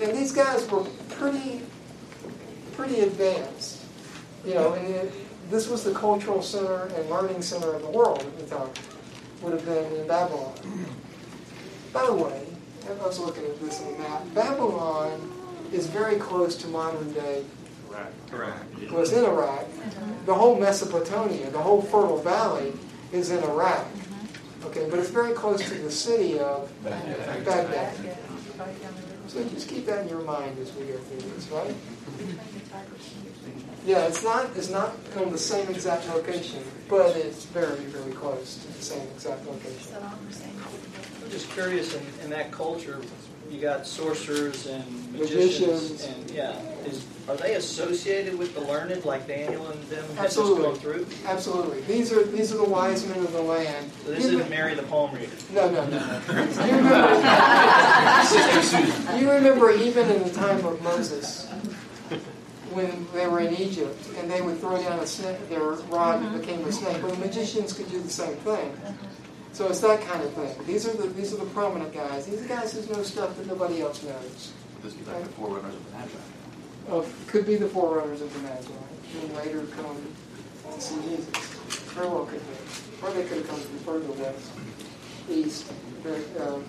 And 0.01 0.15
these 0.15 0.31
guys 0.31 0.69
were 0.69 0.83
pretty, 1.09 1.61
pretty 2.73 3.01
advanced. 3.01 3.81
You 4.45 4.53
know, 4.53 4.73
and 4.73 4.87
it, 4.87 5.13
this 5.49 5.67
was 5.67 5.83
the 5.83 5.93
cultural 5.93 6.41
center 6.41 6.85
and 6.95 7.09
learning 7.09 7.41
center 7.41 7.73
of 7.73 7.81
the 7.81 7.89
world 7.89 8.19
at 8.19 8.37
the 8.37 8.55
time. 8.55 8.69
Would 9.41 9.53
have 9.53 9.65
been 9.65 9.93
in 9.95 10.07
Babylon. 10.07 10.53
By 11.91 12.05
the 12.05 12.13
way, 12.13 12.45
I 12.87 13.05
was 13.05 13.19
looking 13.19 13.43
at 13.45 13.59
this 13.59 13.81
on 13.81 13.93
the 13.93 13.99
map. 13.99 14.21
Babylon 14.33 15.31
is 15.71 15.87
very 15.87 16.17
close 16.17 16.55
to 16.57 16.67
modern 16.67 17.11
day. 17.13 17.43
Correct. 18.29 18.63
Well, 18.91 19.01
it's 19.01 19.11
in 19.11 19.25
Iraq. 19.25 19.65
The 20.25 20.33
whole 20.33 20.59
Mesopotamia, 20.59 21.49
the 21.49 21.59
whole 21.59 21.81
Fertile 21.81 22.17
Valley, 22.19 22.73
is 23.13 23.31
in 23.31 23.43
Iraq. 23.43 23.85
Okay, 24.65 24.89
but 24.89 24.99
it's 24.99 25.09
very 25.09 25.33
close 25.33 25.61
to 25.69 25.75
the 25.75 25.91
city 25.91 26.39
of 26.39 26.71
Baghdad. 26.83 27.93
So 29.27 29.43
just 29.49 29.69
keep 29.69 29.85
that 29.85 30.03
in 30.03 30.09
your 30.09 30.21
mind 30.21 30.57
as 30.59 30.73
we 30.75 30.85
go 30.85 30.97
through 30.97 31.29
this, 31.31 31.47
right? 31.49 31.75
Yeah, 33.85 34.07
it's 34.07 34.23
not 34.23 34.49
it's 34.55 34.69
not 34.69 34.95
on 35.17 35.31
the 35.31 35.37
same 35.37 35.67
exact 35.69 36.07
location, 36.09 36.63
but 36.89 37.15
it's 37.15 37.45
very 37.45 37.85
very 37.85 38.13
close 38.13 38.57
to 38.63 38.67
the 38.67 38.81
same 38.81 39.07
exact 39.15 39.45
location. 39.47 39.93
I'm 41.23 41.31
just 41.31 41.49
curious, 41.51 41.93
in, 41.95 42.03
in 42.23 42.29
that 42.31 42.51
culture, 42.51 42.99
you 43.53 43.61
got 43.61 43.85
sorcerers 43.85 44.65
and 44.67 44.83
Magicians. 45.13 45.91
magicians, 45.91 46.05
and 46.05 46.31
yeah, 46.31 46.59
is 46.85 47.05
are 47.29 47.37
they 47.37 47.55
associated 47.55 48.37
with 48.37 48.53
the 48.53 48.59
learned 48.61 49.05
like 49.05 49.27
Daniel 49.27 49.65
and 49.67 49.81
them 49.83 50.03
Absolutely. 50.17 50.77
through? 50.79 51.05
Absolutely, 51.25 51.81
these 51.81 52.11
are 52.11 52.23
these 52.23 52.51
are 52.51 52.57
the 52.57 52.69
wise 52.69 53.05
men 53.07 53.19
of 53.19 53.31
the 53.31 53.41
land. 53.41 53.89
So 54.03 54.11
this 54.11 54.25
isn't 54.25 54.49
Mary 54.49 54.73
the 54.73 54.83
palm 54.83 55.13
reader. 55.15 55.31
No, 55.53 55.69
no, 55.69 55.85
no. 55.87 56.21
You 56.65 56.75
remember, 56.77 57.15
you 59.17 59.31
remember 59.31 59.71
even 59.71 60.09
in 60.09 60.23
the 60.23 60.31
time 60.33 60.65
of 60.65 60.81
Moses, 60.81 61.47
when 62.71 63.07
they 63.13 63.27
were 63.27 63.39
in 63.39 63.55
Egypt, 63.55 63.97
and 64.17 64.29
they 64.29 64.41
would 64.41 64.59
throw 64.59 64.81
down 64.81 64.99
a 64.99 65.07
snake, 65.07 65.47
their 65.49 65.61
rod 65.61 66.23
and 66.23 66.35
it 66.35 66.41
became 66.41 66.65
a 66.65 66.71
snake. 66.71 67.01
Well, 67.03 67.11
the 67.11 67.25
magicians 67.25 67.71
could 67.71 67.89
do 67.91 68.01
the 68.01 68.09
same 68.09 68.35
thing. 68.37 68.75
So 69.53 69.69
it's 69.69 69.81
that 69.81 70.01
kind 70.01 70.23
of 70.23 70.33
thing. 70.33 70.65
These 70.65 70.87
are 70.87 70.93
the 70.93 71.07
these 71.09 71.31
are 71.33 71.37
the 71.37 71.45
prominent 71.45 71.93
guys. 71.93 72.25
These 72.25 72.41
are 72.41 72.47
guys 72.47 72.73
who 72.73 72.93
know 72.93 73.03
stuff 73.03 73.37
that 73.37 73.45
nobody 73.45 73.81
else 73.81 74.03
knows. 74.03 74.51
This 74.81 74.95
is 74.95 75.07
like 75.07 75.23
the 75.23 75.29
forerunners 75.29 75.75
of 75.75 75.85
the 75.85 75.97
Magi. 75.97 76.97
Of 76.97 77.27
could 77.27 77.45
be 77.45 77.55
the 77.55 77.67
forerunners 77.67 78.21
of 78.21 78.33
the 78.33 78.39
Magi, 78.39 78.73
and 79.21 79.35
later 79.35 79.65
come 79.75 79.95
to 80.73 80.81
see 80.81 80.99
Jesus. 81.01 81.53
Very 81.93 82.07
well 82.07 82.25
could 82.25 82.39
be. 82.39 83.05
Or 83.05 83.11
they 83.11 83.23
could 83.25 83.37
have 83.37 83.47
come 83.47 83.59
from 83.59 83.77
further 83.79 84.11
west, 84.13 84.51
east. 85.29 85.71
But, 86.01 86.47
um, 86.47 86.65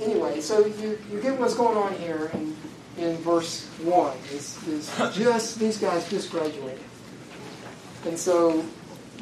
anyway, 0.00 0.40
so 0.40 0.66
you, 0.66 0.98
you 1.10 1.20
get 1.20 1.38
what's 1.38 1.54
going 1.54 1.76
on 1.76 1.94
here 1.94 2.30
in, 2.34 2.56
in 2.98 3.16
verse 3.18 3.66
1. 3.84 4.16
Is, 4.32 4.66
is 4.66 4.96
just, 5.14 5.58
these 5.58 5.78
guys 5.78 6.08
just 6.10 6.30
graduated. 6.30 6.80
And 8.06 8.18
so 8.18 8.64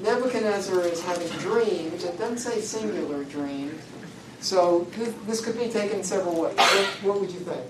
Nebuchadnezzar 0.03 0.81
is 0.83 1.03
having 1.03 1.29
dreams. 1.39 2.05
It 2.05 2.19
doesn't 2.19 2.39
say 2.39 2.61
singular 2.61 3.25
dreams. 3.25 3.83
So 4.41 4.87
this 5.27 5.45
could 5.45 5.59
be 5.59 5.69
taken 5.69 6.05
several 6.05 6.41
ways. 6.43 6.57
What, 6.57 6.87
what 7.03 7.21
would 7.21 7.31
you 7.31 7.41
think? 7.41 7.65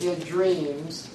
He 0.00 0.06
had 0.06 0.24
dreams, 0.24 1.08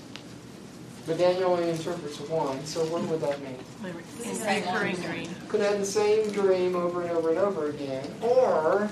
but 1.06 1.18
Daniel 1.18 1.52
only 1.52 1.70
interprets 1.70 2.20
one. 2.22 2.66
So 2.66 2.86
what 2.86 3.04
would 3.04 3.20
that 3.22 3.42
mean? 3.42 3.58
Recurring 3.84 4.96
dream. 4.96 5.36
Could 5.50 5.60
have 5.62 5.80
the 5.80 5.86
same 5.86 6.32
dream 6.32 6.76
over 6.76 7.02
and 7.02 7.12
over 7.12 7.30
and 7.30 7.38
over 7.38 7.70
again. 7.70 8.08
Or 8.22 8.90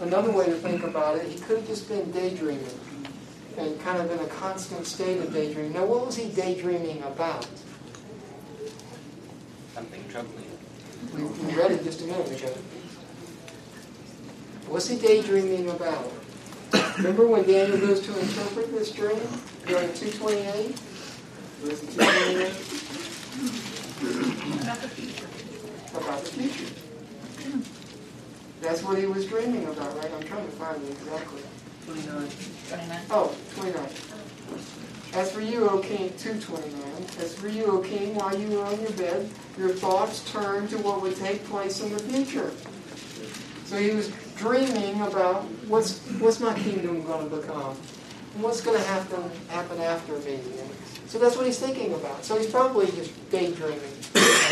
another 0.00 0.30
way 0.30 0.46
to 0.46 0.54
think 0.54 0.82
about 0.84 1.16
it, 1.16 1.26
he 1.26 1.38
could 1.38 1.58
have 1.58 1.66
just 1.66 1.86
been 1.88 2.10
daydreaming 2.12 2.66
and 3.58 3.78
kind 3.80 4.00
of 4.00 4.10
in 4.10 4.18
a 4.20 4.28
constant 4.28 4.86
state 4.86 5.18
of 5.18 5.34
daydreaming. 5.34 5.74
Now, 5.74 5.84
what 5.84 6.06
was 6.06 6.16
he 6.16 6.30
daydreaming 6.30 7.02
about? 7.02 7.46
Something 9.80 10.04
troubling. 10.10 10.44
We, 11.14 11.22
we 11.24 11.54
read 11.56 11.70
it 11.70 11.82
just 11.84 12.02
a 12.02 12.04
minute 12.04 12.30
ago. 12.30 12.52
What's 14.68 14.88
he 14.88 14.98
daydreaming 14.98 15.70
about? 15.70 16.12
Remember 16.98 17.26
when 17.26 17.44
Daniel 17.44 17.78
goes 17.78 18.02
to 18.02 18.18
interpret 18.20 18.72
this 18.72 18.90
dream? 18.90 19.16
Go 19.66 19.80
to 19.80 19.88
228? 19.96 20.78
Where's 21.62 21.82
it 21.82 21.92
228? 21.92 22.52
About 24.60 24.82
the 24.82 24.88
future. 24.88 25.28
About 25.96 26.24
the 26.24 26.30
future. 26.30 26.74
That's 28.60 28.82
what 28.82 28.98
he 28.98 29.06
was 29.06 29.24
dreaming 29.24 29.64
about, 29.64 29.96
right? 29.96 30.12
I'm 30.12 30.24
trying 30.24 30.44
to 30.44 30.52
find 30.52 30.82
it 30.82 30.90
exactly. 30.90 31.40
29. 31.86 32.28
Oh, 33.08 33.34
29. 33.54 33.88
As 35.12 35.32
for 35.32 35.40
you, 35.40 35.68
O 35.68 35.78
king, 35.78 36.12
229. 36.18 36.80
As 37.18 37.34
for 37.34 37.48
you, 37.48 37.64
O 37.64 37.78
king, 37.80 38.14
while 38.14 38.36
you 38.38 38.56
were 38.56 38.64
on 38.64 38.80
your 38.80 38.92
bed, 38.92 39.28
your 39.58 39.70
thoughts 39.70 40.30
turned 40.30 40.70
to 40.70 40.78
what 40.78 41.02
would 41.02 41.16
take 41.16 41.44
place 41.46 41.82
in 41.82 41.92
the 41.92 41.98
future. 41.98 42.52
So 43.64 43.76
he 43.76 43.90
was 43.90 44.12
dreaming 44.36 45.00
about 45.02 45.42
what's 45.66 45.98
what's 46.20 46.40
my 46.40 46.54
kingdom 46.54 47.04
going 47.04 47.28
to 47.28 47.36
become, 47.36 47.76
and 48.34 48.42
what's 48.42 48.60
going 48.60 48.78
to 48.78 48.84
happen 48.86 49.30
happen 49.48 49.80
after 49.80 50.16
me. 50.18 50.38
So 51.06 51.18
that's 51.18 51.36
what 51.36 51.46
he's 51.46 51.58
thinking 51.58 51.92
about. 51.94 52.24
So 52.24 52.38
he's 52.38 52.50
probably 52.50 52.86
just 52.86 53.12
daydreaming 53.30 53.80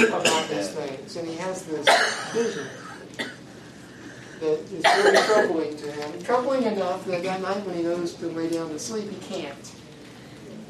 about 0.09 0.49
these 0.49 0.71
things, 0.71 1.17
and 1.17 1.29
he 1.29 1.37
has 1.37 1.65
this 1.67 1.87
vision 2.33 2.67
that 4.41 4.59
is 4.73 4.83
very 4.83 5.17
troubling 5.25 5.77
to 5.77 5.93
him. 5.93 6.23
Troubling 6.23 6.65
enough 6.65 7.05
that 7.07 7.23
that 7.23 7.43
night 7.43 7.65
when 7.65 7.77
he 7.77 7.83
goes 7.85 8.15
to 8.15 8.27
lay 8.27 8.51
down 8.51 8.71
to 8.71 8.79
sleep, 8.79 9.09
he 9.09 9.17
can't. 9.19 9.73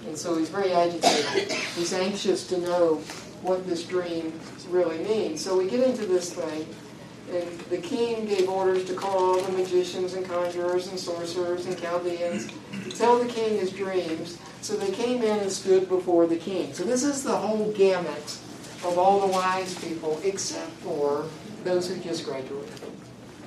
And 0.09 0.17
so 0.17 0.39
he's 0.39 0.49
very 0.49 0.73
agitated. 0.73 1.53
He's 1.77 1.93
anxious 1.93 2.47
to 2.49 2.59
know 2.59 2.95
what 3.43 3.67
this 3.67 3.85
dream 3.85 4.33
really 4.71 4.99
means. 5.05 5.45
So 5.45 5.57
we 5.59 5.69
get 5.69 5.87
into 5.87 6.07
this 6.07 6.33
thing, 6.33 6.67
and 7.31 7.61
the 7.69 7.77
king 7.77 8.25
gave 8.25 8.49
orders 8.49 8.87
to 8.87 8.95
call 8.95 9.19
all 9.19 9.41
the 9.41 9.53
magicians 9.53 10.15
and 10.15 10.25
conjurers 10.25 10.89
and 10.89 10.99
sorcerers 10.99 11.67
and 11.67 11.79
Chaldeans 11.79 12.49
to 12.85 12.91
tell 12.91 13.19
the 13.19 13.27
king 13.27 13.59
his 13.59 13.71
dreams. 13.71 14.39
So 14.63 14.77
they 14.77 14.91
came 14.91 15.23
in 15.23 15.41
and 15.41 15.53
stood 15.53 15.91
before 15.91 16.27
the 16.27 16.37
king. 16.37 16.73
So 16.73 16.85
this 16.85 17.05
is 17.05 17.23
the 17.23 17.37
whole 17.37 17.71
gamut 17.73 18.39
of 18.85 18.97
all 18.97 19.21
the 19.21 19.33
wise 19.33 19.79
people, 19.79 20.19
except 20.25 20.71
for 20.81 21.27
those 21.65 21.89
who 21.89 22.01
just 22.01 22.25
graduated. 22.25 22.73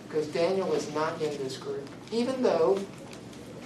Because 0.08 0.28
Daniel 0.28 0.72
is 0.74 0.94
not 0.94 1.20
in 1.22 1.36
this 1.40 1.58
group. 1.58 1.90
Even 2.12 2.44
though, 2.44 2.80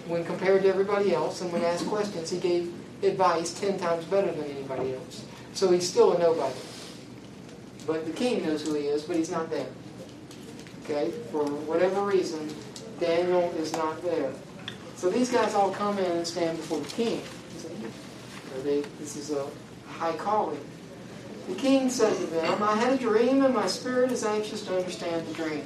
when 0.08 0.24
compared 0.24 0.64
to 0.64 0.70
everybody 0.70 1.14
else 1.14 1.42
and 1.42 1.52
when 1.52 1.64
asked 1.64 1.88
questions, 1.88 2.30
he 2.30 2.40
gave 2.40 2.74
advice 3.06 3.60
ten 3.60 3.78
times 3.78 4.06
better 4.06 4.32
than 4.32 4.46
anybody 4.46 4.94
else. 4.96 5.24
So 5.54 5.72
he's 5.72 5.88
still 5.88 6.14
a 6.14 6.20
nobody. 6.20 6.56
But 7.88 8.06
the 8.06 8.12
king 8.12 8.44
knows 8.46 8.66
who 8.66 8.74
he 8.74 8.88
is, 8.88 9.04
but 9.04 9.16
he's 9.16 9.32
not 9.32 9.50
there. 9.50 9.68
Okay? 10.84 11.12
For 11.32 11.44
whatever 11.44 12.02
reason, 12.02 12.54
Daniel 13.00 13.54
is 13.58 13.74
not 13.74 14.02
there. 14.04 14.32
So 14.96 15.10
these 15.10 15.32
guys 15.32 15.54
all 15.54 15.72
come 15.72 15.98
in 16.00 16.12
and 16.12 16.28
stand 16.28 16.58
before 16.58 16.80
the 16.80 16.90
king. 16.90 17.22
They, 18.64 18.82
this 19.00 19.16
is 19.18 19.32
a 19.32 19.48
high 19.88 20.16
calling. 20.16 20.64
The 21.50 21.56
king 21.56 21.90
said 21.90 22.16
to 22.16 22.26
them, 22.28 22.64
I 22.64 22.76
had 22.76 22.94
a 22.94 22.98
dream, 22.98 23.44
and 23.44 23.54
my 23.54 23.68
spirit 23.68 24.12
is 24.12 24.24
anxious 24.24 24.66
to 24.66 24.78
understand 24.78 25.28
the 25.28 25.34
dream. 25.34 25.66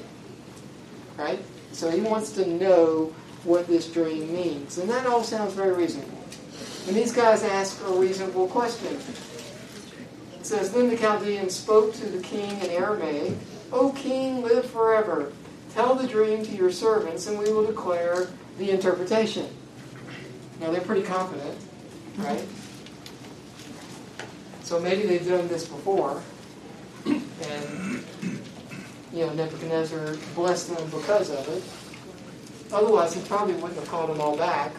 Right? 1.18 1.40
So 1.72 1.90
he 1.90 2.02
wants 2.02 2.32
to 2.34 2.46
know 2.48 3.14
what 3.44 3.68
this 3.68 3.88
dream 3.88 4.34
means. 4.34 4.78
And 4.78 4.90
that 4.90 5.06
all 5.06 5.24
sounds 5.24 5.54
very 5.54 5.74
reasonable. 5.74 6.18
And 6.90 6.98
these 6.98 7.12
guys 7.12 7.44
ask 7.44 7.80
a 7.86 7.92
reasonable 7.92 8.48
question. 8.48 8.98
It 10.34 10.44
says, 10.44 10.74
Then 10.74 10.90
the 10.90 10.98
Chaldeans 10.98 11.54
spoke 11.54 11.94
to 11.94 12.06
the 12.08 12.20
king 12.24 12.50
in 12.62 12.72
Aramaic, 12.72 13.34
O 13.72 13.92
king, 13.92 14.42
live 14.42 14.66
forever. 14.72 15.32
Tell 15.76 15.94
the 15.94 16.08
dream 16.08 16.44
to 16.44 16.52
your 16.52 16.72
servants, 16.72 17.28
and 17.28 17.38
we 17.38 17.54
will 17.54 17.64
declare 17.64 18.28
the 18.58 18.72
interpretation. 18.72 19.56
Now 20.60 20.72
they're 20.72 20.82
pretty 20.82 21.04
confident, 21.04 21.56
right? 22.18 22.44
So 24.64 24.80
maybe 24.80 25.04
they've 25.04 25.28
done 25.28 25.48
this 25.48 25.68
before, 25.68 26.24
and 27.06 28.04
you 29.14 29.28
know 29.28 29.34
Nebuchadnezzar 29.34 30.18
blessed 30.34 30.76
them 30.76 30.90
because 30.90 31.30
of 31.30 31.48
it. 31.50 32.74
Otherwise, 32.74 33.14
he 33.14 33.22
probably 33.28 33.54
wouldn't 33.54 33.80
have 33.80 33.88
called 33.90 34.10
them 34.10 34.20
all 34.20 34.36
back, 34.36 34.72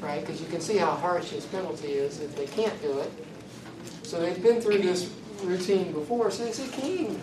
right? 0.00 0.20
Because 0.20 0.40
you 0.40 0.46
can 0.46 0.60
see 0.60 0.76
how 0.76 0.92
harsh 0.92 1.30
his 1.30 1.44
penalty 1.46 1.92
is 1.92 2.20
if 2.20 2.36
they 2.36 2.46
can't 2.46 2.80
do 2.82 2.98
it. 2.98 3.10
So 4.02 4.20
they've 4.20 4.42
been 4.42 4.60
through 4.60 4.78
this 4.78 5.12
routine 5.42 5.92
before. 5.92 6.30
So 6.30 6.44
they 6.44 6.52
say, 6.52 6.68
King, 6.68 7.20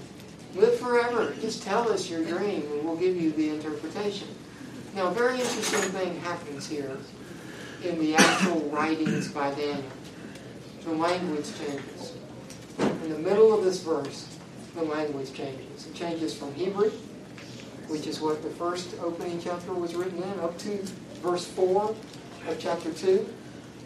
live 0.56 0.80
forever. 0.80 1.34
Just 1.42 1.64
tell 1.64 1.92
us 1.92 2.10
your 2.10 2.24
dream, 2.24 2.64
and 2.72 2.86
we'll 2.86 2.96
give 2.96 3.16
you 3.16 3.32
the 3.32 3.50
interpretation. 3.50 4.28
Now, 4.96 5.08
a 5.08 5.12
very 5.12 5.40
interesting 5.40 5.92
thing 5.92 6.20
happens 6.22 6.68
here 6.68 6.98
in 7.84 8.00
the 8.00 8.16
actual 8.16 8.62
writings 8.70 9.30
by 9.30 9.52
Daniel. 9.52 9.84
The 10.84 10.92
language 10.92 11.48
changes. 11.58 12.14
In 12.80 13.12
the 13.12 13.20
middle 13.20 13.54
of 13.54 13.64
this 13.64 13.82
verse, 13.82 14.38
the 14.76 14.84
language 14.84 15.34
changes. 15.34 15.88
It 15.88 15.94
changes 15.96 16.36
from 16.36 16.54
Hebrew, 16.54 16.92
which 17.88 18.08
is 18.08 18.22
what 18.22 18.42
the 18.42 18.50
first 18.50 18.96
opening 19.02 19.40
chapter 19.42 19.74
was 19.74 19.96
written 19.96 20.22
in, 20.22 20.40
up 20.40 20.58
to 20.60 20.78
verse 21.22 21.46
4 21.46 21.96
of 22.48 22.60
chapter 22.60 22.92
2. 22.92 23.28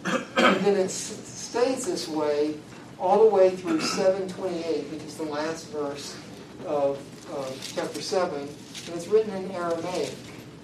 And 0.06 0.56
then 0.66 0.78
it 0.78 0.90
stays 0.90 1.86
this 1.86 2.08
way 2.08 2.56
all 3.00 3.24
the 3.24 3.36
way 3.36 3.56
through 3.56 3.82
728, 3.82 4.92
which 4.92 5.04
is 5.04 5.18
the 5.18 5.24
last 5.24 5.70
verse 5.70 6.18
of 6.66 7.00
uh, 7.34 7.46
chapter 7.76 8.02
7. 8.02 8.40
And 8.40 8.50
it's 8.96 9.08
written 9.08 9.34
in 9.36 9.52
Aramaic. 9.52 10.14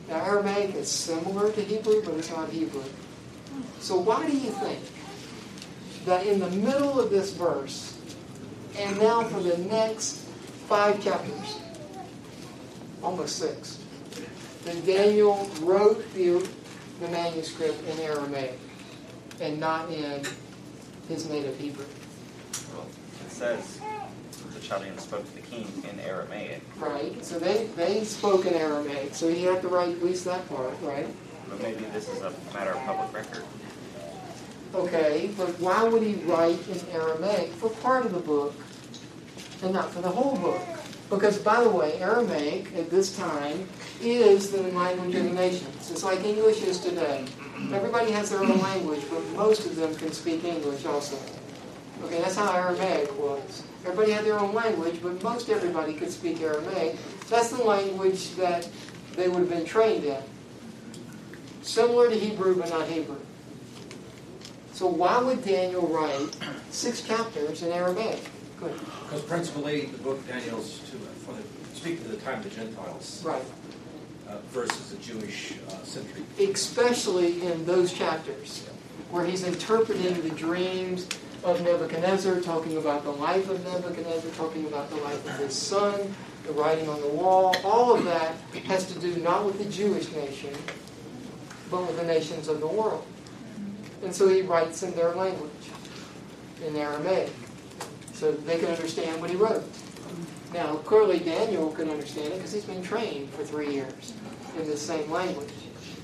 Now, 0.07 0.23
Aramaic 0.23 0.75
is 0.75 0.89
similar 0.89 1.51
to 1.51 1.61
Hebrew, 1.61 2.03
but 2.03 2.13
it's 2.15 2.29
not 2.29 2.49
Hebrew. 2.49 2.83
So, 3.79 3.97
why 3.97 4.25
do 4.25 4.35
you 4.35 4.51
think 4.51 4.79
that 6.05 6.25
in 6.25 6.39
the 6.39 6.49
middle 6.49 6.99
of 6.99 7.09
this 7.09 7.33
verse, 7.33 7.97
and 8.77 8.97
now 8.99 9.23
for 9.23 9.41
the 9.41 9.57
next 9.57 10.17
five 10.67 11.03
chapters, 11.03 11.59
almost 13.01 13.37
six, 13.37 13.79
that 14.65 14.85
Daniel 14.85 15.49
wrote 15.61 16.13
the, 16.13 16.47
the 16.99 17.07
manuscript 17.09 17.87
in 17.89 17.99
Aramaic 17.99 18.57
and 19.41 19.59
not 19.59 19.89
in 19.91 20.23
his 21.09 21.29
native 21.29 21.57
Hebrew? 21.59 21.85
Well, 22.73 22.87
it 23.25 23.31
says 23.31 23.79
the 24.53 24.59
Chaldeans 24.61 25.01
spoke 25.01 25.25
to 25.25 25.35
the 25.35 25.41
king 25.41 25.67
in 25.91 25.99
Aramaic, 25.99 26.61
Right? 26.77 27.23
So 27.23 27.37
they, 27.39 27.67
they 27.75 28.03
spoke 28.03 28.45
in 28.45 28.53
Aramaic, 28.53 29.13
so 29.13 29.27
he 29.29 29.43
had 29.43 29.61
to 29.61 29.67
write 29.67 29.89
at 29.89 30.03
least 30.03 30.25
that 30.25 30.47
part, 30.49 30.73
right? 30.81 31.07
but 31.49 31.61
maybe 31.61 31.85
this 31.93 32.09
is 32.09 32.21
a 32.21 32.33
matter 32.53 32.71
of 32.71 32.83
public 32.85 33.13
record. 33.13 33.43
Okay, 34.73 35.29
but 35.37 35.47
why 35.59 35.83
would 35.83 36.01
he 36.01 36.15
write 36.25 36.59
in 36.67 36.79
Aramaic 36.91 37.51
for 37.53 37.69
part 37.69 38.05
of 38.05 38.13
the 38.13 38.19
book 38.19 38.53
and 39.63 39.73
not 39.73 39.91
for 39.91 40.01
the 40.01 40.09
whole 40.09 40.35
book? 40.37 40.61
Because, 41.09 41.37
by 41.37 41.63
the 41.63 41.69
way, 41.69 41.99
Aramaic 42.01 42.75
at 42.75 42.89
this 42.89 43.15
time 43.15 43.67
is 44.01 44.51
the 44.51 44.63
language 44.69 45.15
of 45.15 45.23
the 45.23 45.31
nations. 45.31 45.91
It's 45.91 46.03
like 46.03 46.23
English 46.23 46.63
is 46.63 46.79
today. 46.79 47.25
Everybody 47.71 48.11
has 48.11 48.31
their 48.31 48.39
own 48.39 48.59
language, 48.59 49.01
but 49.09 49.23
most 49.37 49.65
of 49.65 49.75
them 49.75 49.95
can 49.95 50.11
speak 50.11 50.43
English 50.43 50.85
also. 50.85 51.17
Okay, 52.03 52.19
that's 52.19 52.35
how 52.35 52.51
Aramaic 52.53 53.17
was. 53.19 53.63
Everybody 53.85 54.11
had 54.11 54.25
their 54.25 54.39
own 54.39 54.53
language, 54.53 54.99
but 55.01 55.21
most 55.21 55.49
everybody 55.49 55.93
could 55.93 56.11
speak 56.11 56.41
Aramaic. 56.41 56.97
That's 57.29 57.49
the 57.49 57.63
language 57.63 58.35
that 58.35 58.67
they 59.15 59.29
would 59.29 59.39
have 59.39 59.49
been 59.49 59.65
trained 59.65 60.03
in. 60.03 60.21
Similar 61.61 62.09
to 62.09 62.15
Hebrew, 62.15 62.55
but 62.57 62.69
not 62.69 62.87
Hebrew. 62.87 63.19
So 64.73 64.87
why 64.87 65.21
would 65.21 65.45
Daniel 65.45 65.87
write 65.87 66.35
six 66.71 67.01
chapters 67.01 67.63
in 67.63 67.71
Aramaic? 67.71 68.21
Good. 68.59 68.79
Because 69.03 69.21
principally, 69.23 69.85
the 69.85 69.97
book 69.99 70.25
Daniel's 70.27 70.79
to, 70.91 70.97
for 71.25 71.33
the, 71.33 71.43
speak 71.75 72.01
to 72.03 72.07
the 72.09 72.17
time 72.17 72.39
of 72.39 72.43
the 72.43 72.49
Gentiles 72.49 73.21
Right. 73.25 73.41
uh, 74.29 74.37
versus 74.49 74.91
the 74.91 74.97
Jewish 74.97 75.53
uh, 75.69 75.83
century. 75.83 76.23
Especially 76.39 77.41
in 77.45 77.65
those 77.65 77.91
chapters 77.93 78.67
where 79.11 79.25
he's 79.25 79.43
interpreting 79.43 80.21
the 80.21 80.29
dreams 80.29 81.07
of 81.43 81.61
Nebuchadnezzar, 81.61 82.41
talking 82.41 82.77
about 82.77 83.03
the 83.03 83.11
life 83.11 83.49
of 83.49 83.63
Nebuchadnezzar, 83.65 84.31
talking 84.31 84.65
about 84.65 84.89
the 84.89 84.95
life 84.97 85.23
of 85.27 85.37
his 85.37 85.53
son, 85.53 86.13
the 86.47 86.53
writing 86.53 86.89
on 86.89 86.99
the 87.01 87.09
wall. 87.09 87.55
All 87.63 87.93
of 87.93 88.03
that 88.05 88.35
has 88.65 88.91
to 88.91 88.99
do 88.99 89.15
not 89.17 89.45
with 89.45 89.59
the 89.59 89.65
Jewish 89.65 90.11
nation, 90.13 90.53
but 91.69 91.85
with 91.85 91.97
the 91.97 92.05
nations 92.05 92.47
of 92.47 92.61
the 92.61 92.67
world. 92.67 93.05
And 94.03 94.13
so 94.13 94.27
he 94.27 94.41
writes 94.41 94.81
in 94.83 94.93
their 94.95 95.13
language, 95.13 95.51
in 96.65 96.75
Aramaic, 96.75 97.31
so 98.15 98.31
they 98.31 98.57
can 98.57 98.69
understand 98.69 99.21
what 99.21 99.29
he 99.29 99.35
wrote. 99.35 99.63
Now, 100.53 100.75
clearly 100.77 101.19
Daniel 101.19 101.69
can 101.71 101.89
understand 101.89 102.27
it 102.27 102.37
because 102.37 102.53
he's 102.53 102.63
been 102.63 102.81
trained 102.81 103.29
for 103.31 103.43
three 103.43 103.73
years 103.73 104.13
in 104.57 104.65
the 104.65 104.77
same 104.77 105.11
language. 105.11 105.51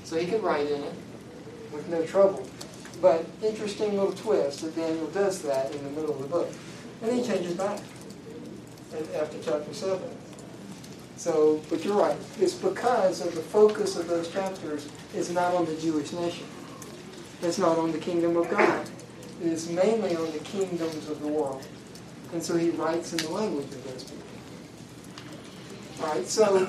So 0.04 0.18
he 0.18 0.26
can 0.26 0.42
write 0.42 0.70
in 0.70 0.82
it 0.82 0.94
with 1.72 1.88
no 1.88 2.04
trouble. 2.04 2.46
But 3.00 3.24
interesting 3.42 3.96
little 3.96 4.12
twist 4.12 4.60
that 4.60 4.76
Daniel 4.76 5.06
does 5.06 5.40
that 5.42 5.74
in 5.74 5.82
the 5.84 5.90
middle 5.90 6.14
of 6.14 6.20
the 6.20 6.28
book. 6.28 6.50
And 7.00 7.10
then 7.10 7.18
he 7.18 7.24
changes 7.24 7.54
back 7.54 7.80
after 9.16 9.38
chapter 9.42 9.72
7. 9.72 10.00
So, 11.16 11.62
but 11.70 11.84
you're 11.84 11.96
right. 11.96 12.16
It's 12.38 12.54
because 12.54 13.24
of 13.24 13.34
the 13.34 13.40
focus 13.40 13.96
of 13.96 14.06
those 14.06 14.28
chapters 14.28 14.88
is 15.14 15.30
not 15.30 15.54
on 15.54 15.64
the 15.64 15.76
Jewish 15.76 16.12
nation. 16.12 16.46
It's 17.40 17.58
not 17.58 17.78
on 17.78 17.90
the 17.90 17.98
kingdom 17.98 18.36
of 18.36 18.50
God. 18.50 18.88
It 19.40 19.46
is 19.46 19.70
mainly 19.70 20.14
on 20.14 20.30
the 20.32 20.38
kingdoms 20.40 21.08
of 21.08 21.20
the 21.20 21.28
world. 21.28 21.66
And 22.32 22.42
so 22.42 22.56
he 22.56 22.70
writes 22.70 23.12
in 23.12 23.18
the 23.18 23.30
language 23.30 23.66
of 23.66 23.84
those 23.84 24.04
people. 24.04 24.22
Right, 26.00 26.26
so 26.26 26.68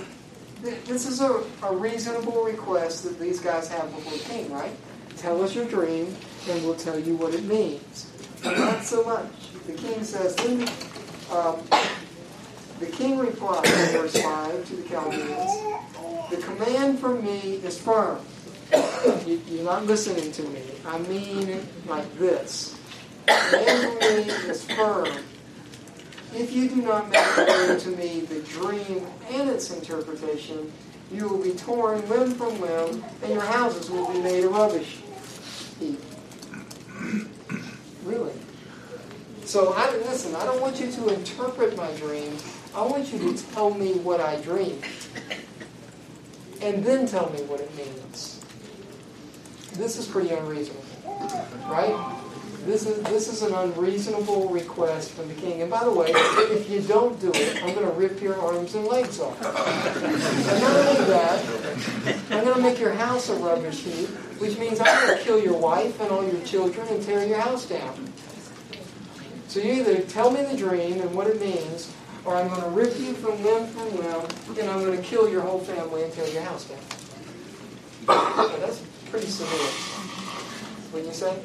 th- 0.64 0.84
this 0.86 1.08
is 1.08 1.22
a, 1.22 1.44
a 1.64 1.76
reasonable 1.76 2.44
request 2.44 3.04
that 3.04 3.20
these 3.20 3.40
guys 3.40 3.68
have 3.70 3.94
before 3.96 4.14
the 4.14 4.20
king, 4.20 4.52
right? 4.52 4.76
Tell 5.18 5.42
us 5.42 5.56
your 5.56 5.66
dream, 5.66 6.16
and 6.50 6.64
we'll 6.64 6.76
tell 6.76 7.00
you 7.00 7.16
what 7.16 7.34
it 7.34 7.44
means. 7.44 8.12
But 8.44 8.58
not 8.58 8.84
so 8.84 9.04
much. 9.06 9.26
The 9.66 9.74
king 9.74 10.04
says, 10.04 10.36
then, 10.36 10.68
um, 11.32 11.62
the 12.80 12.88
king 12.88 13.18
replied 13.18 13.66
in 13.66 13.72
verse 13.94 14.22
5 14.22 14.68
to 14.68 14.76
the 14.76 14.90
Chaldeans, 14.90 16.30
The 16.30 16.38
command 16.38 17.00
from 17.00 17.24
me 17.24 17.56
is 17.64 17.80
firm. 17.80 18.20
You, 19.26 19.42
you're 19.48 19.64
not 19.64 19.86
listening 19.86 20.32
to 20.34 20.42
me. 20.44 20.62
I 20.86 20.98
mean 21.00 21.48
it 21.48 21.64
like 21.88 22.18
this. 22.18 22.78
The 23.26 23.32
command 23.50 23.82
from 23.82 24.10
me 24.10 24.50
is 24.50 24.66
firm. 24.66 25.24
If 26.36 26.52
you 26.52 26.68
do 26.68 26.82
not 26.82 27.10
make 27.12 27.38
known 27.38 27.80
to 27.80 27.90
me 27.90 28.22
the 28.22 28.42
dream 28.42 29.06
and 29.30 29.50
its 29.50 29.72
interpretation, 29.72 30.72
you 31.12 31.28
will 31.28 31.44
be 31.44 31.52
torn 31.52 32.08
limb 32.10 32.32
from 32.32 32.60
limb, 32.60 33.04
and 33.22 33.34
your 33.34 33.42
houses 33.42 33.90
will 33.90 34.12
be 34.12 34.20
made 34.20 34.44
a 34.44 34.50
rubbish 34.50 34.98
heap. 35.80 36.00
Really? 38.04 38.34
So 39.46 39.74
I 39.74 39.92
listen. 39.98 40.34
I 40.36 40.46
don't 40.46 40.60
want 40.60 40.80
you 40.80 40.92
to 40.92 41.14
interpret 41.14 41.78
my 41.78 41.92
dream. 41.94 42.36
I 42.76 42.82
want 42.82 43.14
you 43.14 43.20
to 43.20 43.44
tell 43.54 43.72
me 43.72 43.94
what 43.94 44.20
I 44.20 44.42
dreamed, 44.42 44.84
and 46.62 46.84
then 46.84 47.06
tell 47.06 47.30
me 47.30 47.44
what 47.44 47.60
it 47.60 47.76
means. 47.76 48.40
This 49.74 49.98
is 49.98 50.08
pretty 50.08 50.30
unreasonable, 50.30 50.84
right? 51.68 52.23
This 52.66 52.88
is 52.88 53.02
this 53.04 53.28
is 53.28 53.42
an 53.42 53.54
unreasonable 53.54 54.48
request 54.48 55.12
from 55.12 55.28
the 55.28 55.34
king. 55.34 55.62
And 55.62 55.70
by 55.70 55.84
the 55.84 55.92
way, 55.92 56.08
if 56.12 56.70
you 56.70 56.80
don't 56.82 57.20
do 57.20 57.30
it, 57.34 57.62
I'm 57.62 57.74
going 57.76 57.86
to 57.86 57.92
rip 57.94 58.22
your 58.22 58.40
arms 58.40 58.74
and 58.76 58.86
legs 58.86 59.20
off. 59.20 59.38
And 59.44 60.62
not 60.62 60.76
only 60.78 61.06
that, 61.06 61.46
I'm 62.32 62.44
going 62.46 62.56
to 62.56 62.62
make 62.62 62.80
your 62.80 62.94
house 62.94 63.30
a 63.30 63.36
rubbish 63.36 63.82
heap, 63.82 64.08
which 64.40 64.58
means 64.58 64.80
I'm 64.80 65.08
going 65.08 65.18
to 65.18 65.24
kill 65.24 65.44
your 65.44 65.58
wife 65.58 66.00
and 66.00 66.10
all 66.10 66.24
your 66.26 66.42
children 66.46 66.88
and 66.88 67.04
tear 67.04 67.26
your 67.26 67.40
house 67.40 67.66
down. 67.66 68.14
So 69.50 69.60
you 69.60 69.74
either 69.74 70.02
tell 70.04 70.32
me 70.32 70.44
the 70.44 70.58
dream 70.58 71.02
and 71.02 71.14
what 71.14 71.28
it 71.28 71.40
means, 71.40 71.92
or 72.24 72.36
I'm 72.36 72.48
going 72.48 72.62
to 72.62 72.70
rip 72.70 72.98
you 72.98 73.14
from 73.14 73.44
limb 73.44 73.68
from 73.68 73.94
limb, 73.98 74.26
and 74.58 74.70
I'm 74.70 74.80
going 74.80 74.98
to 74.98 75.04
kill 75.04 75.30
your 75.30 75.42
whole 75.42 75.60
family 75.60 76.04
and 76.04 76.14
tear 76.14 76.28
your 76.30 76.44
house 76.44 76.66
down. 76.66 76.80
So 78.08 78.58
that's 78.58 78.82
pretty 79.12 79.28
severe. 79.28 79.70
Wouldn't 80.92 81.10
you 81.10 81.14
say? 81.14 81.38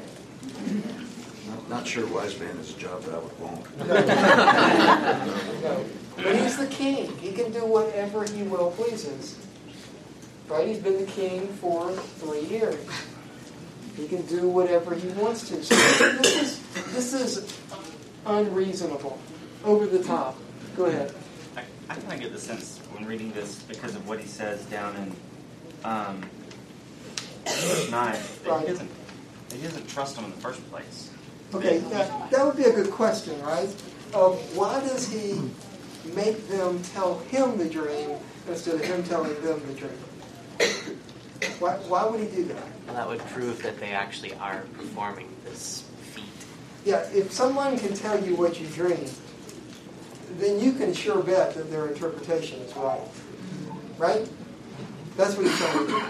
Not 1.69 1.87
sure 1.87 2.07
wise 2.07 2.39
man 2.39 2.57
is 2.59 2.75
a 2.75 2.79
job 2.79 3.03
that 3.03 3.15
I 3.15 3.19
would 3.19 3.39
want. 3.41 3.67
No. 5.63 5.85
But 6.17 6.37
he's 6.37 6.57
the 6.57 6.67
king. 6.67 7.17
He 7.19 7.33
can 7.33 7.53
do 7.53 7.65
whatever 7.65 8.25
he 8.25 8.43
will 8.43 8.71
pleases. 8.73 9.37
Right? 10.49 10.67
He's 10.67 10.79
been 10.79 10.99
the 11.05 11.11
king 11.13 11.47
for 11.55 11.93
three 11.93 12.41
years. 12.43 12.85
He 13.97 14.09
can 14.09 14.23
do 14.27 14.49
whatever 14.49 14.95
he 14.95 15.09
wants 15.11 15.49
to. 15.49 15.63
So 15.63 15.75
this 15.75 16.37
is 16.43 16.61
this 16.93 17.13
is 17.13 17.59
unreasonable, 18.27 19.19
over 19.65 19.87
the 19.87 20.03
top. 20.03 20.37
Go 20.77 20.87
ahead. 20.87 21.13
I, 21.57 21.63
I 21.89 21.95
kind 21.95 22.13
of 22.15 22.21
get 22.21 22.33
the 22.33 22.39
sense 22.41 22.79
when 22.93 23.05
reading 23.07 23.33
this 23.33 23.63
because 23.63 23.95
of 23.95 24.07
what 24.09 24.21
he 24.21 24.27
says 24.27 24.65
down 24.67 24.95
in 24.97 25.17
um, 25.85 26.21
verse 27.45 27.91
9 27.91 28.13
that 28.13 28.23
Right. 28.47 28.61
he 28.61 28.67
doesn't, 28.73 28.91
he 29.55 29.63
doesn't 29.63 29.89
trust 29.89 30.17
him 30.17 30.25
in 30.25 30.31
the 30.31 30.37
first 30.37 30.69
place. 30.71 31.11
Okay, 31.55 31.79
that, 31.79 32.31
that 32.31 32.45
would 32.45 32.57
be 32.57 32.65
a 32.65 32.73
good 32.73 32.91
question, 32.91 33.41
right? 33.43 33.69
Um, 34.15 34.33
why 34.55 34.81
does 34.81 35.11
he 35.11 35.41
make 36.15 36.47
them 36.49 36.83
tell 36.83 37.19
him 37.21 37.57
the 37.57 37.69
dream 37.69 38.11
instead 38.49 38.75
of 38.75 38.85
him 38.85 39.03
telling 39.05 39.35
them 39.43 39.61
the 39.67 39.75
dream? 39.75 40.99
Why, 41.59 41.77
why 41.89 42.05
would 42.05 42.21
he 42.21 42.27
do 42.27 42.45
that? 42.45 42.63
Well, 42.87 42.97
that 42.97 43.09
would 43.09 43.21
prove 43.31 43.63
that 43.63 43.79
they 43.79 43.93
actually 43.93 44.35
are 44.35 44.63
performing 44.75 45.29
this 45.45 45.85
feat. 46.13 46.25
Yeah, 46.85 47.09
if 47.13 47.33
someone 47.33 47.79
can 47.79 47.95
tell 47.95 48.23
you 48.23 48.35
what 48.35 48.61
you 48.61 48.67
dream, 48.69 49.07
then 50.39 50.61
you 50.61 50.73
can 50.73 50.93
sure 50.93 51.23
bet 51.23 51.55
that 51.55 51.71
their 51.71 51.89
interpretation 51.89 52.61
is 52.61 52.75
right. 52.77 53.01
Right? 53.99 54.29
That's 55.17 55.37
what 55.37 55.47
he's 55.47 55.57
trying 55.59 55.87
to 55.87 55.93
do. 55.93 56.03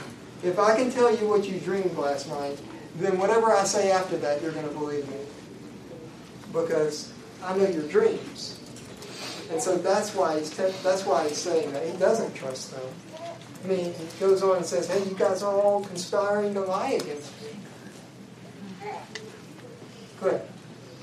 If 0.43 0.59
I 0.59 0.77
can 0.77 0.91
tell 0.91 1.15
you 1.15 1.29
what 1.29 1.49
you 1.49 1.59
dreamed 1.61 1.97
last 1.97 2.29
night, 2.29 2.59
then 2.99 3.19
whatever 3.19 3.53
I 3.53 3.65
say 3.65 3.91
after 3.93 4.17
that, 4.19 4.43
you're 4.43 4.53
going 4.53 4.69
to 4.69 4.75
believe 4.75 5.09
me. 5.09 5.17
Because 6.53 7.13
I 7.45 7.57
know 7.57 7.69
your 7.69 7.87
dreams. 7.89 8.59
And 9.51 9.61
so 9.63 9.77
that's 9.79 10.15
why 10.15 10.39
he's 10.39 10.51
te- 10.51 10.75
that's 10.83 11.05
why 11.07 11.27
he's 11.29 11.39
saying 11.39 11.73
that. 11.73 11.87
He 11.87 11.97
doesn't 11.99 12.35
trust 12.35 12.73
them. 12.73 12.83
I 13.65 13.67
mean, 13.67 13.95
he 13.95 14.21
goes 14.21 14.43
on 14.43 14.59
and 14.59 14.67
says, 14.67 14.89
hey, 14.89 15.03
you 15.09 15.15
guys 15.17 15.43
are 15.43 15.55
all 15.55 15.83
conspiring 15.85 16.55
to 16.55 16.61
lie 16.61 16.91
against 16.93 17.33
me. 17.43 17.49
Go 20.21 20.29
ahead. 20.29 20.49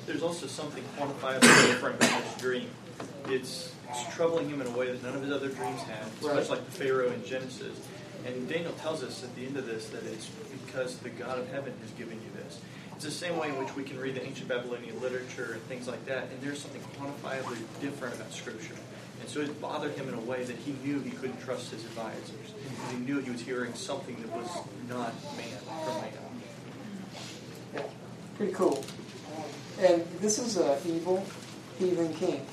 There's 0.05 0.21
also 0.23 0.45
something 0.47 0.83
quantifiably 0.97 1.41
different 1.67 1.95
about 1.97 2.21
his 2.23 2.41
dream. 2.41 2.69
It's, 3.27 3.73
it's 3.89 4.15
troubling 4.15 4.49
him 4.49 4.61
in 4.61 4.67
a 4.67 4.71
way 4.77 4.87
that 4.91 5.01
none 5.03 5.15
of 5.15 5.21
his 5.23 5.31
other 5.31 5.49
dreams 5.49 5.81
have, 5.83 6.23
Right. 6.23 6.35
much 6.35 6.49
like 6.49 6.63
the 6.65 6.71
Pharaoh 6.71 7.11
in 7.11 7.25
Genesis. 7.25 7.77
And 8.25 8.47
Daniel 8.47 8.73
tells 8.73 9.03
us 9.03 9.23
at 9.23 9.35
the 9.35 9.45
end 9.45 9.57
of 9.57 9.65
this 9.65 9.89
that 9.89 10.03
it's 10.03 10.29
because 10.65 10.97
the 10.97 11.09
God 11.09 11.39
of 11.39 11.49
heaven 11.51 11.73
has 11.81 11.91
given 11.91 12.15
you 12.21 12.43
this. 12.43 12.59
It's 12.95 13.05
the 13.05 13.11
same 13.11 13.37
way 13.37 13.49
in 13.49 13.57
which 13.57 13.75
we 13.75 13.83
can 13.83 13.99
read 13.99 14.15
the 14.15 14.25
ancient 14.25 14.47
Babylonian 14.47 15.01
literature 15.01 15.51
and 15.53 15.61
things 15.63 15.87
like 15.87 16.05
that, 16.05 16.29
and 16.29 16.41
there's 16.41 16.61
something 16.61 16.81
quantifiably 16.97 17.57
different 17.81 18.15
about 18.15 18.31
Scripture. 18.31 18.75
And 19.19 19.29
so 19.29 19.41
it 19.41 19.61
bothered 19.61 19.93
him 19.93 20.07
in 20.07 20.13
a 20.13 20.21
way 20.21 20.43
that 20.43 20.55
he 20.55 20.73
knew 20.83 20.99
he 20.99 21.11
couldn't 21.11 21.41
trust 21.41 21.71
his 21.71 21.83
advisors. 21.85 22.53
He 22.91 22.97
knew 22.97 23.19
he 23.19 23.31
was 23.31 23.41
hearing 23.41 23.73
something 23.73 24.15
that 24.21 24.31
was 24.31 24.49
not 24.87 25.13
man 25.35 25.57
from 25.83 26.01
man. 26.01 26.11
Yeah, 27.73 27.81
pretty 28.37 28.53
cool. 28.53 28.83
And 29.79 30.05
this 30.21 30.39
is 30.39 30.57
an 30.57 30.77
evil 30.85 31.25
heathen 31.77 32.13
king 32.13 32.45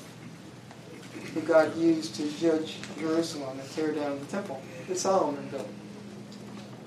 who 1.33 1.41
God 1.41 1.75
used 1.77 2.15
to 2.15 2.29
judge 2.33 2.77
Jerusalem 2.99 3.59
and 3.59 3.71
tear 3.71 3.91
down 3.91 4.19
the 4.19 4.25
temple 4.25 4.61
that 4.87 4.97
Solomon 4.97 5.47
built. 5.49 5.67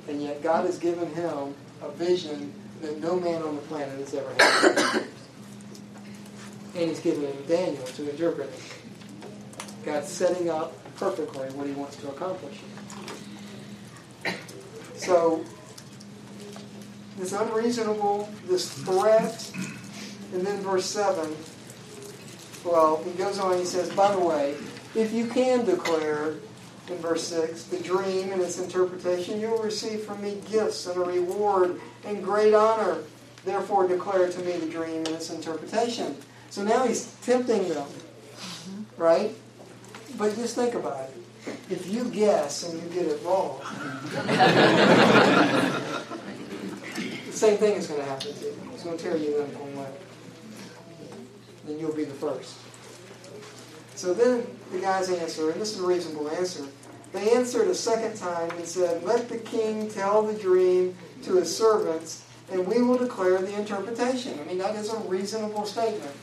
And 0.09 0.23
yet 0.23 0.43
God 0.43 0.67
has 0.67 0.79
given 0.79 1.13
him 1.15 1.55
a 1.83 1.91
vision 1.91 2.53
that 2.83 3.01
no 3.01 3.19
man 3.19 3.43
on 3.43 3.57
the 3.57 3.63
planet 3.63 3.99
has 3.99 4.15
ever 4.15 4.31
had. 4.39 5.03
and 6.75 6.91
he's 6.91 7.01
given 7.01 7.23
him 7.23 7.37
Daniel 7.49 7.85
to 7.85 8.11
interpret 8.11 8.49
it. 8.49 8.63
God's 9.85 10.09
setting 10.09 10.51
up 10.51 10.75
perfectly 10.97 11.49
what 11.51 11.67
he 11.67 11.73
wants 11.73 11.97
to 11.97 12.09
accomplish. 12.09 12.59
So 14.97 15.45
this 17.19 17.33
unreasonable, 17.33 18.29
this 18.47 18.71
threat, 18.71 19.51
and 20.33 20.47
then 20.47 20.61
verse 20.61 20.87
7, 20.87 21.35
well, 22.65 23.03
he 23.05 23.13
goes 23.13 23.39
on, 23.39 23.59
he 23.59 23.65
says, 23.65 23.91
by 23.91 24.13
the 24.13 24.21
way, 24.21 24.55
if 24.95 25.13
you 25.13 25.27
can 25.29 25.65
declare, 25.65 26.35
in 26.89 26.97
verse 26.99 27.27
6, 27.29 27.65
the 27.65 27.79
dream 27.79 28.33
and 28.33 28.41
its 28.41 28.59
interpretation, 28.59 29.41
you'll 29.41 29.63
receive 29.63 30.03
from 30.05 30.23
me 30.23 30.41
gifts 30.51 30.87
and 30.87 30.97
a 30.97 31.05
reward 31.05 31.81
and 32.05 32.23
great 32.23 32.55
honor. 32.55 32.99
Therefore, 33.45 33.87
declare 33.89 34.29
to 34.29 34.39
me 34.41 34.53
the 34.53 34.69
dream 34.69 34.99
and 34.99 35.09
its 35.09 35.31
interpretation. 35.31 36.17
So 36.51 36.63
now 36.63 36.87
he's 36.87 37.13
tempting 37.23 37.69
them, 37.69 37.87
mm-hmm. 37.87 39.03
right? 39.03 39.35
But 40.17 40.35
just 40.37 40.55
think 40.55 40.75
about 40.75 41.01
it. 41.01 41.15
If 41.71 41.87
you 41.87 42.05
guess 42.05 42.65
and 42.65 42.83
you 42.83 42.89
get 42.89 43.07
it 43.07 43.23
wrong, 43.23 43.61
the 46.97 47.33
same 47.33 47.57
thing 47.59 47.75
is 47.75 47.87
going 47.87 48.01
to 48.01 48.07
happen 48.07 48.33
to 48.33 48.41
you. 48.41 48.57
It's 48.73 48.83
going 48.83 48.97
to 48.97 49.03
tear 49.03 49.17
you 49.17 49.39
limb 49.39 49.51
from 49.51 49.77
limb. 49.77 49.93
then 51.67 51.79
you'll 51.79 51.95
be 51.95 52.05
the 52.05 52.15
first. 52.15 52.57
So 53.95 54.13
then 54.13 54.47
the 54.73 54.79
guys 54.79 55.09
answer, 55.09 55.51
and 55.51 55.61
this 55.61 55.75
is 55.75 55.81
a 55.81 55.87
reasonable 55.87 56.29
answer. 56.31 56.65
They 57.17 57.33
answered 57.33 57.69
a 57.69 57.75
second 57.75 58.15
time 58.19 58.51
and 58.51 58.67
said, 58.67 59.03
Let 59.03 59.31
the 59.31 59.39
king 59.39 59.89
tell 59.89 60.23
the 60.23 60.35
dream 60.35 60.95
to 61.23 61.37
his 61.37 61.57
servants, 61.57 62.27
and 62.53 62.67
we 62.67 62.83
will 62.83 62.99
declare 62.99 63.39
the 63.39 63.59
interpretation. 63.59 64.39
I 64.39 64.45
mean, 64.45 64.59
that 64.59 64.77
is 64.77 64.93
a 64.93 64.99
reasonable 64.99 65.65
statement 65.65 66.15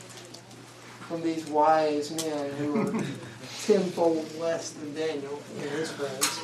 from 1.08 1.20
these 1.20 1.48
wise 1.48 2.12
men 2.12 2.48
who 2.52 2.80
are 2.80 3.04
tenfold 3.66 4.38
less 4.38 4.70
than 4.70 4.94
Daniel 4.94 5.42
and 5.58 5.70
his 5.70 5.90
friends. 5.90 6.40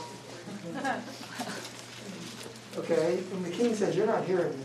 Okay, 2.77 3.23
and 3.33 3.45
the 3.45 3.51
king 3.51 3.73
says, 3.77 3.97
You're 3.97 4.07
not 4.07 4.25
hearing 4.25 4.59
me. 4.59 4.65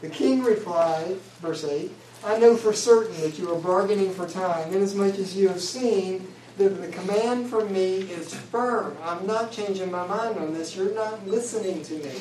The 0.00 0.08
king 0.08 0.42
replied, 0.42 1.18
verse 1.42 1.64
8, 1.64 1.92
I 2.24 2.38
know 2.38 2.56
for 2.56 2.72
certain 2.72 3.20
that 3.20 3.38
you 3.38 3.52
are 3.52 3.60
bargaining 3.60 4.14
for 4.14 4.26
time, 4.26 4.72
inasmuch 4.72 5.18
as 5.18 5.36
you 5.36 5.48
have 5.48 5.60
seen 5.60 6.26
that 6.58 6.80
the 6.80 6.88
command 6.88 7.48
from 7.48 7.72
me 7.72 8.00
is 8.00 8.34
firm. 8.34 8.96
I'm 9.04 9.26
not 9.26 9.52
changing 9.52 9.90
my 9.90 10.06
mind 10.06 10.38
on 10.38 10.52
this. 10.52 10.76
You're 10.76 10.94
not 10.94 11.26
listening 11.26 11.82
to 11.84 11.94
me. 11.94 12.12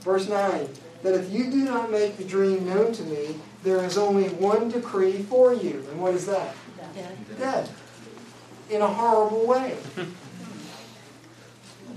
Verse 0.00 0.28
9, 0.28 0.68
that 1.02 1.14
if 1.14 1.30
you 1.30 1.50
do 1.50 1.64
not 1.64 1.90
make 1.90 2.16
the 2.16 2.24
dream 2.24 2.66
known 2.66 2.92
to 2.92 3.02
me, 3.04 3.36
there 3.62 3.84
is 3.84 3.98
only 3.98 4.28
one 4.30 4.70
decree 4.70 5.22
for 5.22 5.52
you. 5.52 5.84
And 5.90 6.00
what 6.00 6.14
is 6.14 6.26
that? 6.26 6.54
Death. 7.38 7.70
In 8.70 8.80
a 8.80 8.86
horrible 8.86 9.46
way. 9.46 9.76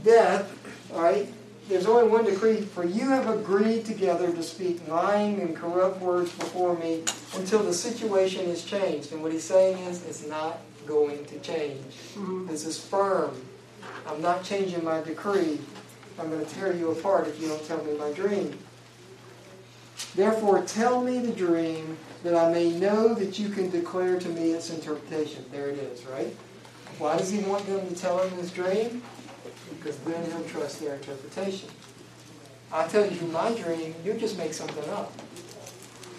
Death, 0.04 0.52
all 0.94 1.02
right? 1.02 1.32
There's 1.70 1.86
only 1.86 2.10
one 2.10 2.26
decree, 2.26 2.62
for 2.62 2.84
you 2.84 3.08
have 3.10 3.30
agreed 3.30 3.86
together 3.86 4.32
to 4.34 4.44
speak 4.44 4.86
lying 4.90 5.40
and 5.40 5.56
corrupt 5.56 6.02
words 6.02 6.32
before 6.34 6.76
me 6.78 7.04
until 7.36 7.64
the 7.64 7.74
situation 7.74 8.46
is 8.48 8.66
changed. 8.66 9.14
And 9.14 9.24
what 9.24 9.32
he's 9.32 9.46
saying 9.46 9.78
is, 9.86 10.06
it's 10.06 10.28
not 10.28 10.60
going 10.86 11.26
to 11.26 11.40
change. 11.40 11.94
Mm-hmm. 12.16 12.48
This 12.48 12.66
is 12.66 12.80
firm. 12.80 13.36
I'm 14.08 14.22
not 14.22 14.44
changing 14.44 14.84
my 14.84 15.02
decree. 15.02 15.60
I'm 16.20 16.30
going 16.30 16.46
to 16.46 16.52
tear 16.54 16.76
you 16.76 16.92
apart 16.92 17.28
if 17.28 17.42
you 17.42 17.48
don't 17.48 17.66
tell 17.66 17.84
me 17.84 17.98
my 17.98 18.12
dream. 18.12 18.58
Therefore, 20.16 20.62
tell 20.64 21.02
me 21.02 21.20
the 21.20 21.32
dream 21.32 21.98
that 22.24 22.36
I 22.36 22.52
may 22.52 22.72
know 22.72 23.14
that 23.14 23.40
you 23.40 23.50
can 23.50 23.70
declare 23.70 24.20
to 24.20 24.30
me 24.30 24.52
its 24.52 24.70
interpretation. 24.70 25.46
There 25.52 25.70
it 25.70 25.78
is, 25.78 26.06
right? 26.06 26.36
Why 26.98 27.18
does 27.18 27.32
he 27.32 27.40
want 27.40 27.66
them 27.66 27.88
to 27.88 27.96
tell 27.96 28.20
him 28.20 28.38
his 28.38 28.52
dream? 28.52 29.02
Because 29.78 29.98
then 30.00 30.24
he'll 30.30 30.44
trust 30.44 30.80
their 30.82 30.96
interpretation. 30.96 31.70
I 32.72 32.88
tell 32.88 33.10
you 33.10 33.22
my 33.28 33.54
dream, 33.54 33.96
you 34.04 34.14
just 34.14 34.38
make 34.38 34.54
something 34.54 34.88
up. 34.92 35.14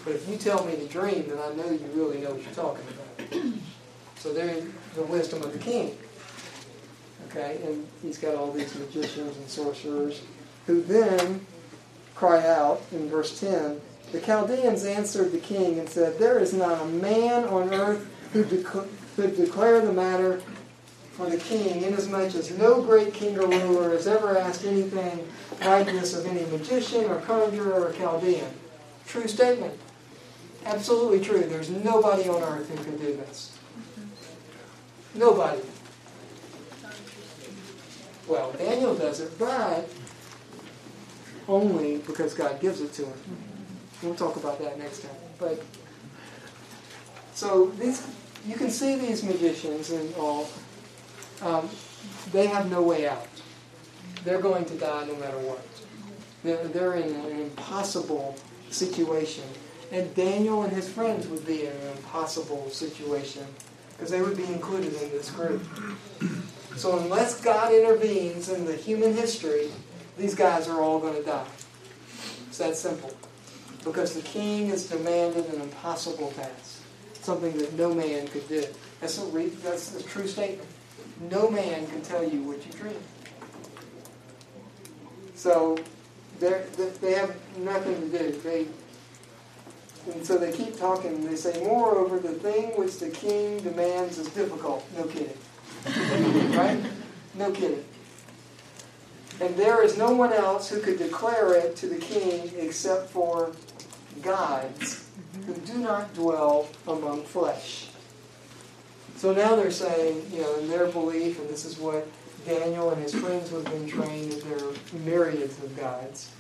But 0.04 0.14
if 0.14 0.28
you 0.28 0.36
tell 0.36 0.64
me 0.64 0.74
the 0.74 0.86
dream, 0.86 1.28
then 1.28 1.38
I 1.38 1.54
know 1.54 1.70
you 1.70 1.86
really 1.94 2.18
know 2.18 2.32
what 2.32 2.42
you're 2.42 2.54
talking 2.54 2.84
about. 2.88 3.44
So 4.22 4.32
there's 4.32 4.62
the 4.94 5.02
wisdom 5.02 5.42
of 5.42 5.52
the 5.52 5.58
king. 5.58 5.98
Okay, 7.28 7.58
and 7.64 7.88
he's 8.02 8.18
got 8.18 8.36
all 8.36 8.52
these 8.52 8.72
magicians 8.76 9.36
and 9.36 9.48
sorcerers 9.48 10.22
who 10.68 10.80
then 10.80 11.44
cry 12.14 12.46
out 12.46 12.82
in 12.92 13.08
verse 13.08 13.40
10 13.40 13.80
The 14.12 14.20
Chaldeans 14.20 14.84
answered 14.84 15.32
the 15.32 15.38
king 15.38 15.80
and 15.80 15.88
said, 15.88 16.20
There 16.20 16.38
is 16.38 16.52
not 16.52 16.80
a 16.80 16.84
man 16.84 17.42
on 17.46 17.74
earth 17.74 18.06
who 18.32 18.44
dec- 18.44 18.88
could 19.16 19.36
declare 19.36 19.80
the 19.80 19.92
matter 19.92 20.40
for 21.14 21.28
the 21.28 21.38
king, 21.38 21.82
inasmuch 21.82 22.36
as 22.36 22.56
no 22.56 22.80
great 22.80 23.12
king 23.12 23.36
or 23.36 23.48
ruler 23.48 23.90
has 23.90 24.06
ever 24.06 24.38
asked 24.38 24.64
anything 24.64 25.26
like 25.62 25.86
this 25.86 26.16
of 26.16 26.26
any 26.26 26.48
magician 26.56 27.06
or 27.06 27.16
conjurer 27.22 27.88
or 27.88 27.92
Chaldean. 27.94 28.46
True 29.04 29.26
statement. 29.26 29.74
Absolutely 30.64 31.18
true. 31.18 31.42
There's 31.42 31.70
nobody 31.70 32.28
on 32.28 32.40
earth 32.40 32.68
who 32.68 32.84
can 32.84 32.96
do 32.98 33.16
this. 33.16 33.51
Nobody. 35.14 35.60
Well, 38.26 38.52
Daniel 38.52 38.94
does 38.94 39.20
it, 39.20 39.38
but 39.38 39.88
only 41.48 41.98
because 41.98 42.34
God 42.34 42.60
gives 42.60 42.80
it 42.80 42.92
to 42.94 43.04
him. 43.04 43.18
We'll 44.02 44.14
talk 44.14 44.36
about 44.36 44.58
that 44.60 44.78
next 44.78 45.00
time. 45.00 45.16
But 45.38 45.62
so 47.34 47.66
these, 47.78 48.06
you 48.46 48.54
can 48.54 48.70
see 48.70 48.96
these 48.96 49.22
magicians 49.22 49.90
and 49.90 50.14
all. 50.14 50.48
Um, 51.42 51.68
they 52.32 52.46
have 52.46 52.70
no 52.70 52.82
way 52.82 53.08
out. 53.08 53.26
They're 54.24 54.40
going 54.40 54.64
to 54.66 54.74
die 54.74 55.04
no 55.06 55.16
matter 55.16 55.38
what. 55.38 55.66
They're, 56.44 56.64
they're 56.68 56.94
in 56.94 57.14
an 57.14 57.40
impossible 57.40 58.36
situation. 58.70 59.44
And 59.90 60.14
Daniel 60.14 60.62
and 60.62 60.72
his 60.72 60.88
friends 60.88 61.26
would 61.26 61.44
be 61.46 61.66
in 61.66 61.72
an 61.72 61.96
impossible 61.96 62.70
situation 62.70 63.44
because 64.02 64.10
they 64.10 64.20
would 64.20 64.36
be 64.36 64.52
included 64.52 64.92
in 65.00 65.10
this 65.10 65.30
group. 65.30 65.62
So 66.74 66.98
unless 66.98 67.40
God 67.40 67.72
intervenes 67.72 68.48
in 68.48 68.64
the 68.64 68.74
human 68.74 69.14
history, 69.14 69.68
these 70.18 70.34
guys 70.34 70.66
are 70.66 70.80
all 70.80 70.98
going 70.98 71.14
to 71.14 71.22
die. 71.22 71.46
It's 72.48 72.58
that 72.58 72.74
simple. 72.74 73.16
Because 73.84 74.14
the 74.14 74.22
king 74.22 74.70
has 74.70 74.88
demanded 74.88 75.46
an 75.54 75.60
impossible 75.60 76.32
task, 76.32 76.82
something 77.20 77.56
that 77.58 77.74
no 77.74 77.94
man 77.94 78.26
could 78.26 78.48
do. 78.48 78.64
That's 79.00 79.18
a, 79.18 79.24
re- 79.26 79.46
that's 79.46 79.94
a 79.94 80.02
true 80.02 80.26
statement. 80.26 80.68
No 81.30 81.48
man 81.48 81.86
can 81.86 82.02
tell 82.02 82.24
you 82.24 82.42
what 82.42 82.66
you 82.66 82.72
dream. 82.72 82.96
So 85.36 85.78
they 86.40 87.12
have 87.12 87.36
nothing 87.58 88.10
to 88.10 88.18
do. 88.18 88.32
They, 88.40 88.66
and 90.12 90.26
so 90.26 90.36
they 90.38 90.52
keep 90.52 90.78
talking. 90.78 91.24
They 91.24 91.36
say, 91.36 91.62
Moreover, 91.64 92.18
the 92.18 92.32
thing 92.32 92.70
which 92.76 92.98
the 92.98 93.10
king 93.10 93.58
demands 93.60 94.18
is 94.18 94.28
difficult. 94.28 94.84
No 94.96 95.04
kidding. 95.04 95.36
right? 96.56 96.80
No 97.34 97.50
kidding. 97.52 97.84
And 99.40 99.56
there 99.56 99.82
is 99.82 99.96
no 99.96 100.12
one 100.12 100.32
else 100.32 100.68
who 100.68 100.80
could 100.80 100.98
declare 100.98 101.54
it 101.54 101.76
to 101.76 101.86
the 101.86 101.96
king 101.96 102.50
except 102.58 103.10
for 103.10 103.52
gods 104.20 105.08
who 105.46 105.54
do 105.54 105.78
not 105.78 106.12
dwell 106.14 106.68
among 106.86 107.24
flesh. 107.24 107.88
So 109.16 109.32
now 109.32 109.56
they're 109.56 109.70
saying, 109.70 110.26
you 110.32 110.42
know, 110.42 110.56
in 110.56 110.68
their 110.68 110.86
belief, 110.86 111.38
and 111.40 111.48
this 111.48 111.64
is 111.64 111.78
what 111.78 112.06
Daniel 112.44 112.90
and 112.90 113.00
his 113.00 113.14
friends 113.14 113.50
would 113.52 113.66
have 113.66 113.74
been 113.74 113.88
trained, 113.88 114.32
that 114.32 114.44
there 114.44 114.68
are 114.68 114.74
myriads 115.04 115.62
of 115.62 115.76
gods. 115.76 116.30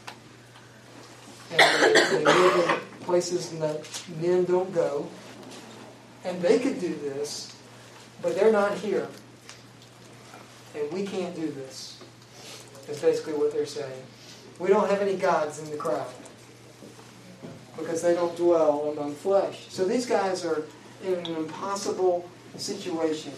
And 1.52 1.96
they, 2.18 2.24
live 2.24 2.68
in 2.68 3.04
places 3.04 3.50
that 3.58 4.02
men 4.20 4.44
don't 4.44 4.72
go. 4.74 5.08
And 6.24 6.40
they 6.40 6.58
could 6.58 6.80
do 6.80 6.94
this, 6.94 7.54
but 8.22 8.34
they're 8.34 8.52
not 8.52 8.78
here. 8.78 9.08
And 10.74 10.90
we 10.92 11.04
can't 11.04 11.34
do 11.34 11.50
this. 11.50 12.00
That's 12.86 13.00
basically 13.00 13.34
what 13.34 13.52
they're 13.52 13.66
saying. 13.66 14.02
We 14.58 14.68
don't 14.68 14.88
have 14.88 15.00
any 15.02 15.16
gods 15.16 15.58
in 15.58 15.70
the 15.70 15.76
crowd 15.76 16.06
because 17.76 18.02
they 18.02 18.14
don't 18.14 18.36
dwell 18.36 18.94
among 18.96 19.14
flesh. 19.14 19.66
So 19.68 19.84
these 19.84 20.06
guys 20.06 20.44
are 20.44 20.64
in 21.04 21.14
an 21.14 21.36
impossible 21.36 22.28
situation. 22.56 23.32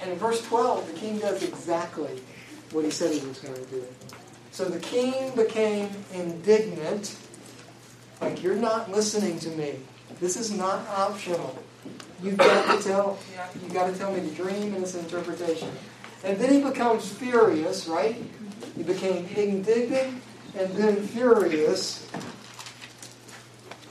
And 0.00 0.10
in 0.10 0.18
verse 0.18 0.44
12, 0.46 0.86
the 0.92 0.98
king 0.98 1.18
does 1.18 1.42
exactly 1.42 2.20
what 2.72 2.84
he 2.84 2.90
said 2.90 3.12
he 3.12 3.26
was 3.26 3.38
going 3.38 3.54
to 3.54 3.66
do. 3.66 3.84
So 4.52 4.66
the 4.66 4.78
king 4.78 5.34
became 5.34 5.88
indignant, 6.12 7.16
like, 8.20 8.42
you're 8.42 8.54
not 8.54 8.90
listening 8.90 9.38
to 9.40 9.48
me. 9.48 9.76
This 10.20 10.36
is 10.36 10.52
not 10.52 10.86
optional. 10.88 11.58
You've 12.22 12.36
got 12.36 12.76
to 12.76 12.84
tell 12.86 13.18
you 13.60 13.74
got 13.74 13.90
to 13.90 13.98
tell 13.98 14.12
me 14.12 14.20
the 14.20 14.34
dream 14.34 14.74
and 14.74 14.84
its 14.84 14.94
interpretation. 14.94 15.70
And 16.22 16.38
then 16.38 16.52
he 16.52 16.62
becomes 16.62 17.10
furious, 17.10 17.88
right? 17.88 18.16
He 18.76 18.82
became 18.82 19.26
indignant 19.34 20.22
and 20.56 20.72
then 20.74 21.02
furious 21.08 22.06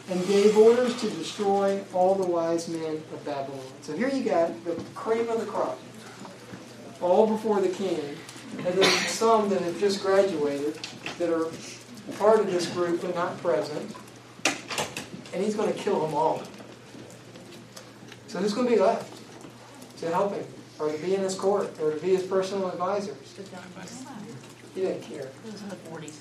and 0.10 0.26
gave 0.28 0.58
orders 0.58 1.00
to 1.02 1.10
destroy 1.10 1.82
all 1.92 2.16
the 2.16 2.26
wise 2.26 2.68
men 2.68 3.02
of 3.14 3.26
Babylon. 3.26 3.60
So 3.82 3.98
here 3.98 4.10
you 4.10 4.24
got 4.24 4.64
the 4.64 4.76
cream 4.94 5.28
of 5.28 5.40
the 5.40 5.46
crop, 5.46 5.80
all 7.02 7.28
before 7.28 7.62
the 7.62 7.70
king, 7.70 8.00
and 8.58 8.68
then 8.76 9.08
some 9.08 9.50
that 9.50 9.62
have 9.62 9.80
just 9.80 10.02
graduated 10.02 10.76
that 11.18 11.30
are 11.30 11.48
part 12.18 12.40
of 12.40 12.52
this 12.52 12.68
group 12.68 13.02
but 13.02 13.16
not 13.16 13.38
present, 13.42 13.96
and 15.34 15.44
he's 15.44 15.56
going 15.56 15.72
to 15.72 15.78
kill 15.78 16.00
them 16.06 16.14
all. 16.14 16.42
So 18.28 18.40
who's 18.40 18.54
going 18.54 18.68
to 18.68 18.74
be 18.74 18.80
left 18.80 19.12
to 20.00 20.10
help 20.10 20.34
him, 20.34 20.46
or 20.80 20.92
to 20.92 20.98
be 21.00 21.16
in 21.16 21.22
his 21.22 21.36
court, 21.36 21.78
or 21.82 21.92
to 21.94 22.00
be 22.00 22.10
his 22.16 22.24
personal 22.24 22.70
advisors? 22.70 23.18
He 24.76 24.82
didn't 24.82 25.04
care. 25.04 25.30
It 25.46 25.52
was 25.52 25.62
in 25.62 25.70
the 25.70 25.76
forties 25.76 26.20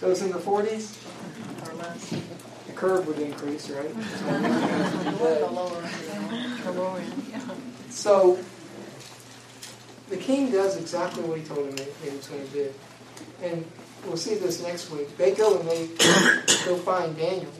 Those 0.00 0.22
in 0.22 0.30
the 0.30 0.38
40s, 0.38 0.96
or 1.68 1.74
less. 1.74 2.10
the 2.66 2.72
curve 2.74 3.06
would 3.08 3.18
increase, 3.18 3.68
right? 3.70 3.90
The 5.22 5.50
lower, 5.50 5.82
the 6.64 6.72
lower 6.72 6.98
end, 6.98 7.26
yeah. 7.30 7.40
So 7.90 8.38
the 10.12 10.18
king 10.18 10.50
does 10.50 10.76
exactly 10.76 11.22
what 11.22 11.38
he 11.38 11.44
told 11.44 11.66
him 11.66 11.86
he 12.04 12.10
was 12.14 12.26
going 12.26 12.46
to 12.46 12.52
do. 12.52 12.74
And 13.42 13.64
we'll 14.06 14.18
see 14.18 14.34
this 14.34 14.62
next 14.62 14.90
week. 14.90 15.16
They 15.16 15.32
go 15.32 15.58
and 15.58 15.68
they 15.68 15.86
go 16.66 16.76
find 16.76 17.16
Daniel. 17.16 17.50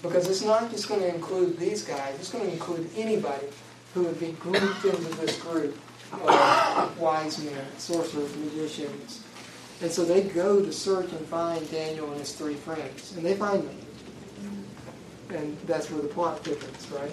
Because 0.00 0.28
it's 0.28 0.42
not 0.42 0.70
just 0.70 0.88
going 0.88 1.02
to 1.02 1.14
include 1.14 1.58
these 1.58 1.82
guys, 1.84 2.14
it's 2.18 2.30
going 2.30 2.46
to 2.46 2.52
include 2.52 2.88
anybody 2.96 3.46
who 3.92 4.04
would 4.04 4.18
be 4.18 4.32
grouped 4.32 4.84
into 4.84 5.16
this 5.16 5.38
group 5.40 5.78
of 6.10 6.98
wise 6.98 7.42
men, 7.44 7.66
sorcerers, 7.76 8.34
magicians. 8.36 9.22
And 9.82 9.90
so 9.90 10.06
they 10.06 10.22
go 10.22 10.64
to 10.64 10.72
search 10.72 11.10
and 11.12 11.26
find 11.26 11.70
Daniel 11.70 12.10
and 12.10 12.20
his 12.20 12.32
three 12.32 12.54
friends, 12.54 13.14
and 13.14 13.24
they 13.24 13.34
find 13.34 13.62
them. 13.62 13.78
And 15.30 15.58
that's 15.66 15.90
where 15.90 16.00
the 16.00 16.08
plot 16.08 16.44
thickens, 16.44 16.90
right? 16.90 17.10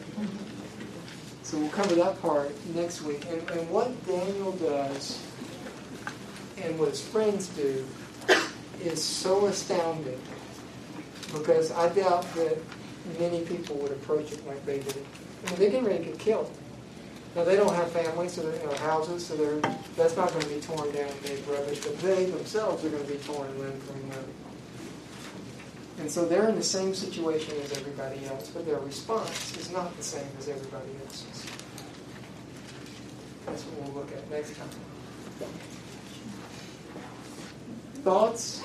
So 1.51 1.59
we'll 1.59 1.69
cover 1.71 1.95
that 1.95 2.21
part 2.21 2.49
next 2.73 3.01
week. 3.01 3.25
And, 3.29 3.49
and 3.49 3.69
what 3.69 4.07
Daniel 4.07 4.53
does 4.53 5.21
and 6.63 6.79
what 6.79 6.87
his 6.87 7.01
friends 7.01 7.49
do 7.49 7.85
is 8.81 9.03
so 9.03 9.47
astounding 9.47 10.21
because 11.33 11.73
I 11.73 11.89
doubt 11.89 12.23
that 12.35 12.57
many 13.19 13.41
people 13.41 13.75
would 13.79 13.91
approach 13.91 14.31
it 14.31 14.47
like 14.47 14.65
they 14.65 14.79
did. 14.79 14.95
I 14.95 15.49
mean, 15.49 15.59
they're 15.59 15.71
getting 15.71 15.83
ready 15.83 16.05
to 16.05 16.11
get 16.11 16.19
killed. 16.19 16.49
Now 17.35 17.43
they 17.43 17.57
don't 17.57 17.75
have 17.75 17.91
families 17.91 18.37
know, 18.37 18.73
houses, 18.77 19.25
so 19.25 19.35
they're, 19.35 19.59
that's 19.97 20.15
not 20.15 20.29
going 20.29 20.43
to 20.43 20.49
be 20.55 20.61
torn 20.61 20.89
down 20.93 21.09
and 21.09 21.23
made 21.23 21.45
rubbish. 21.47 21.79
But 21.79 21.99
they 21.99 22.27
themselves 22.27 22.85
are 22.85 22.89
going 22.89 23.05
to 23.05 23.11
be 23.11 23.19
torn 23.19 23.59
limb 23.59 23.77
from 23.81 24.09
limb. 24.09 24.33
And 25.99 26.09
so 26.09 26.25
they're 26.25 26.49
in 26.49 26.55
the 26.55 26.63
same 26.63 26.93
situation 26.93 27.55
as 27.63 27.77
everybody 27.77 28.25
else, 28.25 28.49
but 28.49 28.65
their 28.65 28.79
response 28.79 29.55
is 29.57 29.71
not 29.71 29.95
the 29.97 30.03
same 30.03 30.27
as 30.39 30.49
everybody 30.49 30.89
else's. 31.05 31.45
That's 33.45 33.63
what 33.63 33.93
we'll 33.93 34.03
look 34.03 34.11
at 34.13 34.29
next 34.31 34.55
time. 34.55 34.69
Thoughts? 38.03 38.63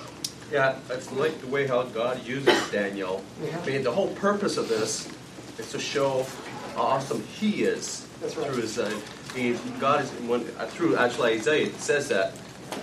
Yeah, 0.52 0.76
it's 0.90 1.12
like 1.12 1.38
the 1.40 1.48
way 1.48 1.66
how 1.66 1.82
God 1.82 2.24
uses 2.24 2.70
Daniel. 2.70 3.22
Yeah. 3.42 3.58
I 3.62 3.66
mean, 3.66 3.82
the 3.82 3.92
whole 3.92 4.08
purpose 4.14 4.56
of 4.56 4.68
this 4.68 5.08
is 5.58 5.70
to 5.72 5.78
show 5.78 6.24
how 6.74 6.82
awesome 6.82 7.22
He 7.24 7.64
is 7.64 8.06
That's 8.20 8.36
right. 8.36 8.46
through 8.46 8.62
His. 8.62 8.78
Uh, 8.78 8.98
I 9.34 9.36
mean, 9.36 9.58
God 9.80 10.04
is 10.04 10.10
when 10.22 10.42
uh, 10.58 10.66
through 10.66 10.96
actually 10.96 11.34
Isaiah 11.34 11.66
it 11.66 11.80
says 11.80 12.08
that 12.08 12.32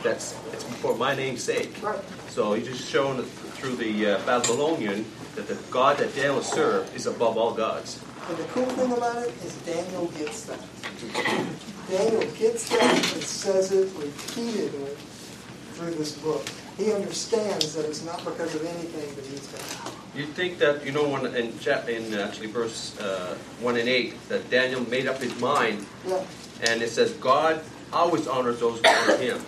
that's 0.04 0.38
it's 0.52 0.64
for 0.64 0.96
my 0.96 1.16
name's 1.16 1.42
sake. 1.44 1.76
Right. 1.82 2.00
So 2.30 2.54
He's 2.54 2.68
just 2.68 2.92
that 2.92 3.26
through 3.64 3.78
the 3.78 4.06
uh, 4.06 4.26
Babylonian 4.26 5.06
that 5.36 5.48
the 5.48 5.56
God 5.72 5.98
that 6.00 6.14
Daniel 6.14 6.42
served 6.42 6.94
is 6.98 7.06
above 7.08 7.38
all 7.38 7.54
gods. 7.54 7.98
And 8.28 8.38
the 8.38 8.44
cool 8.46 8.66
thing 8.66 8.92
about 8.92 9.26
it 9.26 9.34
is 9.42 9.56
Daniel 9.66 10.08
gets 10.08 10.44
that. 10.48 10.60
Daniel 11.90 12.30
gets 12.34 12.68
that 12.70 13.14
and 13.14 13.24
says 13.24 13.72
it 13.72 13.90
repeatedly 13.96 14.96
through 15.76 15.92
this 15.92 16.12
book. 16.18 16.46
He 16.78 16.92
understands 16.92 17.74
that 17.76 17.86
it's 17.86 18.04
not 18.04 18.18
because 18.26 18.54
of 18.54 18.66
anything 18.66 19.16
that 19.16 19.26
he's 19.26 19.48
done. 19.48 19.94
You 20.14 20.26
think 20.26 20.58
that 20.58 20.86
you 20.86 20.92
know 20.92 21.08
when 21.08 21.34
in 21.34 21.58
chap 21.60 21.88
in 21.88 22.14
uh, 22.14 22.28
actually 22.28 22.48
verse 22.48 23.00
uh, 23.00 23.38
one 23.62 23.78
and 23.78 23.88
eight 23.88 24.16
that 24.28 24.50
Daniel 24.50 24.82
made 24.90 25.08
up 25.08 25.20
his 25.22 25.40
mind, 25.40 25.86
Yeah, 26.06 26.22
and 26.68 26.82
it 26.82 26.90
says 26.90 27.14
God 27.14 27.64
always 27.94 28.28
honors 28.28 28.60
those 28.60 28.80
who 28.80 28.88
honor 28.88 29.18
Him. 29.18 29.42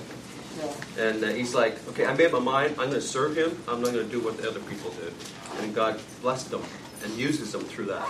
Yeah. 0.57 1.03
And 1.03 1.23
uh, 1.23 1.27
he's 1.27 1.53
like, 1.53 1.75
okay, 1.89 2.05
I 2.05 2.13
made 2.13 2.31
my 2.31 2.39
mind. 2.39 2.71
I'm 2.71 2.89
going 2.89 2.91
to 2.91 3.01
serve 3.01 3.37
him. 3.37 3.57
I'm 3.67 3.81
not 3.81 3.93
going 3.93 4.05
to 4.05 4.11
do 4.11 4.19
what 4.21 4.37
the 4.37 4.49
other 4.49 4.59
people 4.61 4.91
did. 4.91 5.13
And 5.61 5.73
God 5.73 5.99
blessed 6.21 6.51
them 6.51 6.63
and 7.03 7.13
uses 7.13 7.51
them 7.51 7.61
through 7.61 7.85
that. 7.85 8.07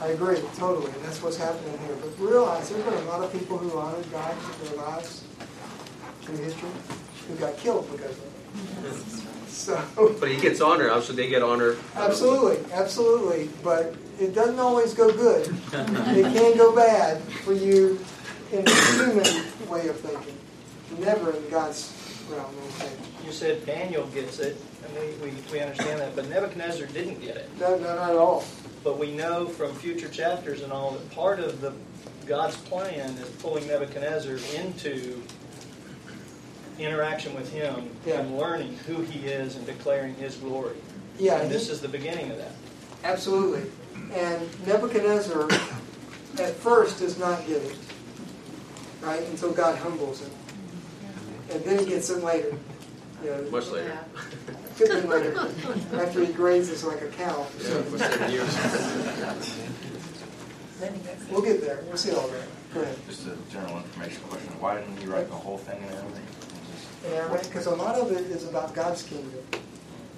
I 0.00 0.08
agree, 0.08 0.38
totally, 0.56 0.90
and 0.90 1.04
that's 1.04 1.22
what's 1.22 1.36
happening 1.36 1.78
here. 1.86 1.96
But 2.00 2.18
realize 2.18 2.70
there's 2.70 2.84
been 2.84 2.94
a 2.94 3.04
lot 3.06 3.22
of 3.22 3.32
people 3.32 3.56
who 3.56 3.78
honored 3.78 4.10
God 4.10 4.34
with 4.36 4.68
their 4.68 4.78
lives 4.78 5.24
through 6.22 6.38
history 6.38 6.68
who 7.28 7.34
got 7.36 7.56
killed 7.56 7.88
because 7.92 8.10
of 8.10 8.24
it. 8.84 9.48
So, 9.48 10.16
But 10.20 10.28
he 10.30 10.40
gets 10.40 10.60
honor. 10.60 10.90
Obviously, 10.90 11.16
they 11.16 11.28
get 11.28 11.42
honor. 11.42 11.76
absolutely, 11.94 12.58
absolutely, 12.72 13.48
but 13.62 13.94
it 14.18 14.34
doesn't 14.34 14.58
always 14.58 14.92
go 14.92 15.12
good. 15.12 15.46
It 15.72 16.24
can 16.34 16.56
go 16.56 16.74
bad 16.74 17.22
for 17.44 17.52
you 17.52 17.98
in 18.50 18.64
the 18.64 18.74
human 18.96 19.70
way 19.70 19.86
of 19.88 20.00
thinking, 20.00 20.36
never 20.98 21.32
in 21.32 21.48
God's 21.50 21.92
realm 22.30 22.52
thinking. 22.70 23.26
You 23.26 23.32
said 23.32 23.64
Daniel 23.66 24.06
gets 24.08 24.38
it, 24.38 24.56
and 24.84 24.94
we, 25.22 25.30
we, 25.30 25.36
we 25.52 25.60
understand 25.60 26.00
that, 26.00 26.14
but 26.16 26.28
Nebuchadnezzar 26.28 26.86
didn't 26.88 27.20
get 27.20 27.36
it. 27.36 27.48
No, 27.58 27.76
no, 27.76 27.94
not 27.96 28.10
at 28.10 28.16
all. 28.16 28.44
But 28.84 28.98
we 28.98 29.12
know 29.12 29.46
from 29.46 29.72
future 29.74 30.08
chapters 30.08 30.62
and 30.62 30.72
all 30.72 30.92
that 30.92 31.10
part 31.12 31.38
of 31.38 31.60
the 31.60 31.72
God's 32.26 32.56
plan 32.56 33.10
is 33.10 33.28
pulling 33.40 33.66
Nebuchadnezzar 33.68 34.38
into 34.60 35.22
interaction 36.78 37.34
with 37.34 37.52
Him 37.52 37.90
Yeah. 38.06 38.20
and 38.20 38.36
learning 38.38 38.76
who 38.86 39.02
He 39.02 39.26
is 39.28 39.56
and 39.56 39.66
declaring 39.66 40.14
His 40.16 40.36
glory. 40.36 40.76
Yeah, 41.18 41.34
and 41.40 41.48
he- 41.50 41.52
this 41.52 41.68
is 41.68 41.80
the 41.80 41.88
beginning 41.88 42.30
of 42.30 42.38
that. 42.38 42.52
Absolutely. 43.04 43.70
And 44.14 44.66
Nebuchadnezzar 44.66 45.48
at 46.38 46.54
first 46.56 46.98
does 46.98 47.18
not 47.18 47.46
get 47.46 47.62
it, 47.62 47.76
right? 49.02 49.22
Until 49.28 49.52
God 49.52 49.76
humbles 49.78 50.20
him. 50.20 50.30
And 51.52 51.64
then 51.64 51.78
he 51.78 51.86
gets 51.86 52.10
it 52.10 52.22
later. 52.24 52.54
You 53.22 53.30
know, 53.30 53.50
Much 53.50 53.68
later. 53.68 53.98
could 54.76 55.02
be 55.02 55.08
later. 55.08 55.38
After 55.94 56.24
he 56.24 56.32
grazes 56.32 56.82
like 56.84 57.02
a 57.02 57.08
cow. 57.08 57.46
Yeah, 57.60 57.82
for 57.82 57.98
seven 57.98 58.32
years. 58.32 58.56
We'll 61.30 61.42
get 61.42 61.60
there. 61.60 61.84
We'll 61.86 61.96
see 61.96 62.12
all 62.12 62.26
that. 62.28 62.48
Go 62.74 62.80
ahead. 62.80 62.96
Just 63.06 63.26
a 63.26 63.36
general 63.50 63.76
information 63.76 64.22
question. 64.24 64.48
Why 64.60 64.80
didn't 64.80 64.96
he 64.96 65.06
write 65.06 65.28
the 65.28 65.36
whole 65.36 65.58
thing 65.58 65.80
in 65.82 65.88
Arabic? 65.88 66.22
In 67.06 67.12
Aramaic, 67.12 67.44
because 67.44 67.66
a 67.66 67.74
lot 67.74 67.96
of 67.96 68.10
it 68.12 68.24
is 68.30 68.48
about 68.48 68.74
God's 68.74 69.02
kingdom 69.02 69.44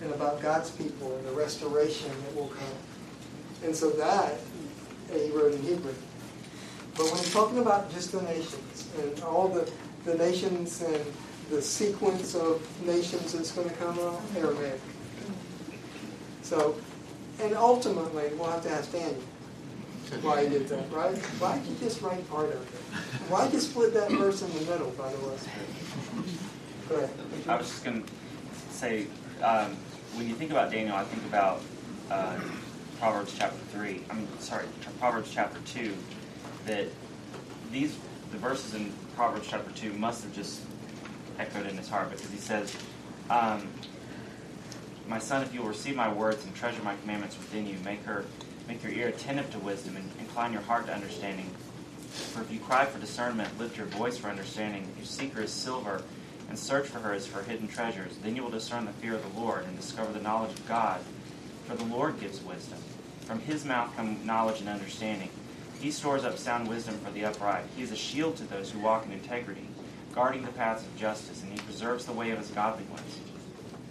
and 0.02 0.12
about 0.12 0.40
God's 0.40 0.70
people 0.70 1.16
and 1.16 1.26
the 1.26 1.32
restoration 1.32 2.10
that 2.10 2.36
will 2.36 2.48
come. 2.48 2.76
And 3.64 3.74
so 3.74 3.90
that 3.90 4.38
he 5.12 5.30
wrote 5.30 5.52
in 5.54 5.62
Hebrew. 5.62 5.94
But 6.96 7.06
when 7.06 7.16
he's 7.16 7.32
talking 7.32 7.58
about 7.58 7.90
just 7.92 8.12
the 8.12 8.22
nations 8.22 8.88
and 9.02 9.20
all 9.24 9.48
the, 9.48 9.68
the 10.04 10.14
nations 10.14 10.82
and 10.82 11.04
the 11.50 11.62
sequence 11.62 12.34
of 12.34 12.62
nations 12.86 13.32
that's 13.32 13.52
going 13.52 13.68
to 13.68 13.74
come 13.76 13.98
out, 13.98 14.20
Aramaic. 14.36 14.80
So, 16.42 16.76
and 17.40 17.54
ultimately, 17.54 18.30
we'll 18.36 18.50
have 18.50 18.62
to 18.62 18.70
ask 18.70 18.92
Daniel 18.92 19.22
why 20.22 20.44
he 20.44 20.50
did 20.50 20.68
that, 20.68 20.90
right? 20.92 21.16
Why 21.38 21.58
did 21.58 21.66
you 21.66 21.76
just 21.80 22.02
write 22.02 22.28
part 22.30 22.50
of 22.50 22.62
it? 22.62 22.68
Why 23.28 23.44
did 23.44 23.54
you 23.54 23.60
split 23.60 23.94
that 23.94 24.10
verse 24.12 24.42
in 24.42 24.52
the 24.52 24.60
middle, 24.70 24.90
by 24.90 25.10
the 25.10 25.18
way? 25.18 25.36
Go 26.88 26.96
ahead. 26.96 27.10
I 27.48 27.56
was 27.56 27.68
just 27.68 27.84
going 27.84 28.02
to 28.02 28.10
say, 28.70 29.06
um, 29.42 29.76
when 30.14 30.28
you 30.28 30.34
think 30.34 30.50
about 30.50 30.70
Daniel, 30.70 30.94
I 30.94 31.04
think 31.04 31.24
about 31.24 31.62
uh, 32.10 32.38
Proverbs 33.00 33.34
chapter 33.36 33.58
3. 33.72 34.04
I'm 34.10 34.28
sorry, 34.38 34.66
Proverbs 35.00 35.30
chapter 35.32 35.58
2. 35.66 35.94
That 36.66 36.86
these, 37.72 37.96
the 38.30 38.38
verses 38.38 38.74
in 38.74 38.92
Proverbs 39.16 39.46
chapter 39.48 39.70
2 39.72 39.92
must 39.94 40.24
have 40.24 40.34
just 40.34 40.62
echoed 41.38 41.66
in 41.66 41.76
his 41.76 41.88
heart 41.88 42.10
because 42.10 42.30
he 42.30 42.38
says, 42.38 42.74
um, 43.30 43.68
My 45.08 45.18
son, 45.18 45.42
if 45.42 45.54
you 45.54 45.60
will 45.60 45.68
receive 45.68 45.96
my 45.96 46.12
words 46.12 46.44
and 46.44 46.54
treasure 46.54 46.82
my 46.82 46.96
commandments 46.96 47.36
within 47.36 47.66
you, 47.66 47.76
make 47.84 48.02
her, 48.04 48.24
make 48.68 48.82
your 48.82 48.92
ear 48.92 49.08
attentive 49.08 49.50
to 49.52 49.58
wisdom 49.58 49.96
and 49.96 50.10
incline 50.18 50.52
your 50.52 50.62
heart 50.62 50.86
to 50.86 50.94
understanding. 50.94 51.46
For 52.32 52.42
if 52.42 52.52
you 52.52 52.60
cry 52.60 52.84
for 52.84 52.98
discernment, 52.98 53.58
lift 53.58 53.76
your 53.76 53.86
voice 53.86 54.16
for 54.16 54.28
understanding. 54.28 54.88
If 54.94 54.98
you 55.00 55.04
seek 55.04 55.34
her 55.34 55.42
as 55.42 55.50
silver, 55.50 56.02
and 56.48 56.58
search 56.58 56.86
for 56.86 56.98
her 57.00 57.12
as 57.12 57.26
for 57.26 57.42
hidden 57.42 57.68
treasures. 57.68 58.16
Then 58.22 58.36
you 58.36 58.42
will 58.42 58.50
discern 58.50 58.84
the 58.84 58.92
fear 58.92 59.14
of 59.14 59.34
the 59.34 59.40
Lord 59.40 59.64
and 59.64 59.76
discover 59.76 60.12
the 60.12 60.20
knowledge 60.20 60.52
of 60.52 60.68
God. 60.68 61.00
For 61.66 61.74
the 61.74 61.84
Lord 61.84 62.20
gives 62.20 62.42
wisdom. 62.42 62.78
From 63.22 63.40
his 63.40 63.64
mouth 63.64 63.94
come 63.96 64.24
knowledge 64.24 64.60
and 64.60 64.68
understanding. 64.68 65.30
He 65.84 65.90
stores 65.90 66.24
up 66.24 66.38
sound 66.38 66.66
wisdom 66.66 66.96
for 67.04 67.10
the 67.10 67.26
upright. 67.26 67.66
He 67.76 67.82
is 67.82 67.92
a 67.92 67.96
shield 67.96 68.38
to 68.38 68.44
those 68.44 68.70
who 68.70 68.78
walk 68.78 69.04
in 69.04 69.12
integrity, 69.12 69.68
guarding 70.14 70.42
the 70.42 70.52
paths 70.52 70.82
of 70.82 70.96
justice, 70.96 71.42
and 71.42 71.52
he 71.52 71.58
preserves 71.58 72.06
the 72.06 72.12
way 72.14 72.30
of 72.30 72.38
his 72.38 72.48
godly 72.48 72.84
ones. 72.84 73.18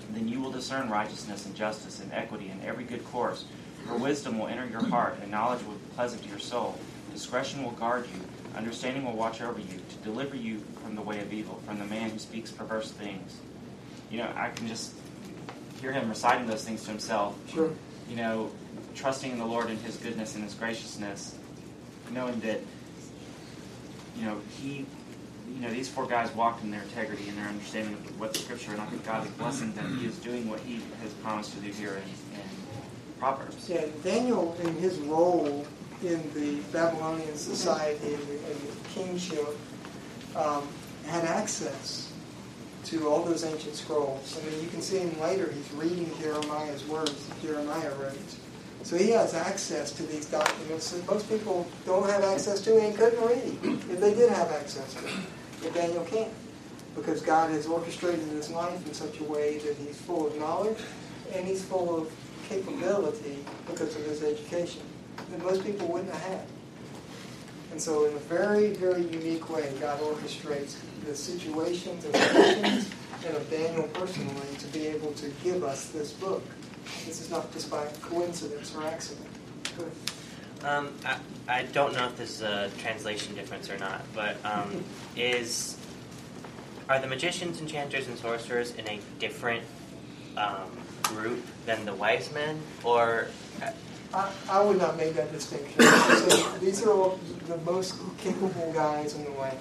Then 0.10 0.28
you 0.28 0.42
will 0.42 0.52
discern 0.52 0.90
righteousness 0.90 1.46
and 1.46 1.54
justice 1.54 2.00
and 2.00 2.12
equity 2.12 2.50
in 2.50 2.68
every 2.68 2.84
good 2.84 3.06
course. 3.06 3.46
For 3.86 3.96
wisdom 3.96 4.40
will 4.40 4.48
enter 4.48 4.66
your 4.66 4.84
heart, 4.84 5.20
and 5.22 5.30
knowledge 5.30 5.64
will 5.66 5.76
be 5.76 5.94
pleasant 5.94 6.24
to 6.24 6.30
your 6.30 6.40
soul. 6.40 6.80
Discretion 7.14 7.64
will 7.64 7.74
guard 7.74 8.08
you. 8.08 8.22
Understanding 8.58 9.06
will 9.06 9.14
watch 9.14 9.40
over 9.44 9.60
you, 9.60 9.78
to 9.78 9.96
deliver 9.98 10.36
you 10.36 10.64
from 10.84 10.96
the 10.96 11.02
way 11.04 11.20
of 11.20 11.32
evil, 11.32 11.62
from 11.68 11.78
the 11.78 11.86
man 11.86 12.10
who 12.10 12.18
speaks 12.18 12.50
perverse 12.50 12.90
things. 12.90 13.38
You 14.10 14.18
know, 14.18 14.34
I 14.36 14.50
can 14.50 14.68
just 14.68 14.96
hear 15.80 15.92
him 15.92 16.10
reciting 16.10 16.48
those 16.48 16.64
things 16.64 16.86
to 16.86 16.90
himself. 16.90 17.38
Sure. 17.52 17.70
You 18.10 18.16
know, 18.16 18.50
trusting 18.96 19.32
in 19.32 19.38
the 19.38 19.46
Lord 19.46 19.70
and 19.70 19.80
His 19.80 19.98
goodness 19.98 20.36
and 20.36 20.44
His 20.44 20.54
graciousness, 20.54 21.36
knowing 22.14 22.40
that, 22.42 22.60
you 24.18 24.26
know, 24.26 24.38
He, 24.60 24.86
you 25.54 25.62
know, 25.62 25.72
these 25.72 25.90
four 25.90 26.06
guys 26.08 26.32
walked 26.36 26.64
in 26.64 26.72
their 26.72 26.82
integrity 26.84 27.28
and 27.30 27.38
their 27.38 27.48
understanding 27.48 27.94
of 27.94 28.20
what 28.20 28.34
the 28.34 28.40
Scripture, 28.40 28.72
and 28.72 28.82
I 28.82 28.86
think 28.86 29.06
God 29.06 29.26
is 29.26 29.32
blessing 29.34 29.74
them. 29.74 29.98
He 29.98 30.06
is 30.06 30.18
doing 30.18 30.50
what 30.50 30.60
He 30.62 30.82
has 31.02 31.14
promised 31.24 31.54
to 31.54 31.60
do 31.60 31.72
here 31.72 31.96
in, 31.96 32.40
in 32.40 32.50
Proverbs. 33.20 33.70
Yeah, 33.70 33.86
Daniel, 34.04 34.56
in 34.62 34.76
his 34.76 34.98
role 35.00 35.66
in 36.04 36.34
the 36.34 36.56
Babylonian 36.72 37.36
society 37.36 38.14
and 38.14 38.28
the, 38.28 38.34
and 38.34 38.60
the 38.62 38.90
kingship, 38.94 39.48
um, 40.36 40.68
had 41.06 41.24
access 41.26 42.12
to 42.86 43.08
all 43.08 43.24
those 43.24 43.46
ancient 43.46 43.76
scrolls. 43.76 44.38
I 44.38 44.50
mean, 44.50 44.62
you 44.62 44.70
can 44.70 44.82
see 44.82 45.00
him 45.00 45.20
later, 45.22 45.50
he's 45.52 45.72
reading 45.72 46.12
Jeremiah's 46.22 46.86
words 46.88 47.26
that 47.28 47.42
Jeremiah 47.42 47.94
wrote. 47.96 48.18
So 48.84 48.98
he 48.98 49.12
has 49.12 49.34
access 49.34 49.92
to 49.94 50.04
these 50.04 50.26
documents 50.26 50.92
that 50.92 51.10
most 51.10 51.30
people 51.30 51.66
don't 51.86 52.08
have 52.10 52.24
access 52.24 52.60
to 52.62 52.78
and 52.78 52.96
couldn't 52.96 53.26
read 53.26 53.80
if 53.90 54.00
they 54.00 54.14
did 54.14 54.30
have 54.30 54.52
access 54.52 54.94
to 54.96 55.02
them. 55.02 55.26
But 55.62 55.74
Daniel 55.74 56.04
can't 56.04 56.32
because 56.96 57.22
God 57.22 57.50
has 57.52 57.66
orchestrated 57.66 58.28
his 58.28 58.50
life 58.50 58.86
in 58.86 58.94
such 58.94 59.20
a 59.20 59.24
way 59.24 59.58
that 59.60 59.76
he's 59.78 59.98
full 59.98 60.28
of 60.28 60.38
knowledge 60.38 60.78
and 61.34 61.48
he's 61.48 61.64
full 61.64 61.98
of 61.98 62.12
capability 62.50 63.44
because 63.68 63.96
of 63.96 64.04
his 64.04 64.22
education 64.22 64.82
that 65.32 65.42
most 65.44 65.64
people 65.64 65.88
wouldn't 65.88 66.12
have 66.12 66.24
had. 66.24 66.46
And 67.72 67.82
so 67.82 68.06
in 68.06 68.14
a 68.14 68.20
very, 68.20 68.74
very 68.74 69.02
unique 69.02 69.50
way, 69.50 69.72
God 69.80 70.00
orchestrates 70.02 70.76
the 71.06 71.16
situations 71.16 72.06
and 72.06 72.14
conditions 72.14 72.90
and 73.26 73.36
of 73.36 73.50
Daniel 73.50 73.88
personally 73.94 74.56
to 74.60 74.68
be 74.68 74.88
able 74.88 75.14
to 75.14 75.30
give 75.44 75.64
us 75.64 75.88
this 75.88 76.12
book. 76.12 76.44
This 77.06 77.22
is 77.22 77.30
not 77.30 77.52
just 77.54 77.70
by 77.70 77.86
coincidence 78.02 78.76
or 78.76 78.84
accident. 78.84 79.28
Um, 80.64 80.94
I, 81.06 81.18
I 81.48 81.64
don't 81.64 81.94
know 81.94 82.06
if 82.06 82.16
this 82.16 82.38
is 82.38 82.42
a 82.42 82.70
translation 82.78 83.36
difference 83.36 83.70
or 83.70 83.78
not, 83.78 84.02
but 84.14 84.38
um, 84.46 84.84
is 85.18 85.78
are 86.90 87.00
the 87.00 87.08
magicians, 87.08 87.62
enchanters, 87.62 88.08
and 88.08 88.18
sorcerers 88.18 88.74
in 88.76 88.88
a 88.88 89.00
different 89.20 89.64
um, 90.38 90.70
group 91.04 91.46
than 91.66 91.86
the 91.86 91.94
wise 91.94 92.32
men, 92.34 92.60
or 92.84 93.28
I, 94.14 94.32
I 94.50 94.62
would 94.62 94.78
not 94.78 94.98
make 94.98 95.16
that 95.16 95.32
distinction. 95.32 95.82
So 95.82 96.58
these 96.60 96.84
are 96.84 96.92
all 96.92 97.20
the 97.48 97.58
most 97.58 97.96
capable 98.18 98.72
guys 98.74 99.16
in 99.16 99.24
the 99.24 99.32
land. 99.32 99.58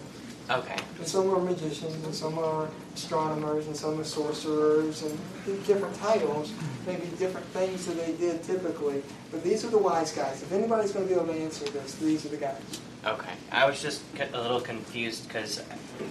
Okay? 0.51 0.77
And 0.99 1.07
some 1.07 1.31
are 1.31 1.41
magicians, 1.41 2.05
and 2.05 2.15
some 2.15 2.39
are 2.39 2.69
astronomers, 2.95 3.67
and 3.67 3.77
some 3.77 4.01
are 4.01 4.05
sorcerers, 4.05 5.03
and 5.03 5.19
different 5.67 5.95
titles, 5.97 6.53
maybe 6.87 7.07
different 7.19 7.47
things 7.49 7.87
that 7.87 7.97
they 7.97 8.13
did 8.13 8.43
typically. 8.43 9.03
But 9.31 9.43
these 9.43 9.65
are 9.65 9.71
the 9.71 9.79
wise 9.79 10.13
guys. 10.13 10.43
If 10.43 10.53
anybody's 10.53 10.93
going 10.93 11.09
to 11.09 11.15
be 11.15 11.21
able 11.21 11.33
to 11.33 11.41
answer 11.41 11.65
this, 11.67 11.95
these 11.97 12.25
are 12.27 12.31
the 12.31 12.37
guys. 12.37 12.61
Okay, 13.05 13.33
I 13.51 13.67
was 13.67 13.83
just 13.83 14.03
a 14.33 14.41
little 14.41 14.61
confused 14.61 15.27
because 15.27 15.61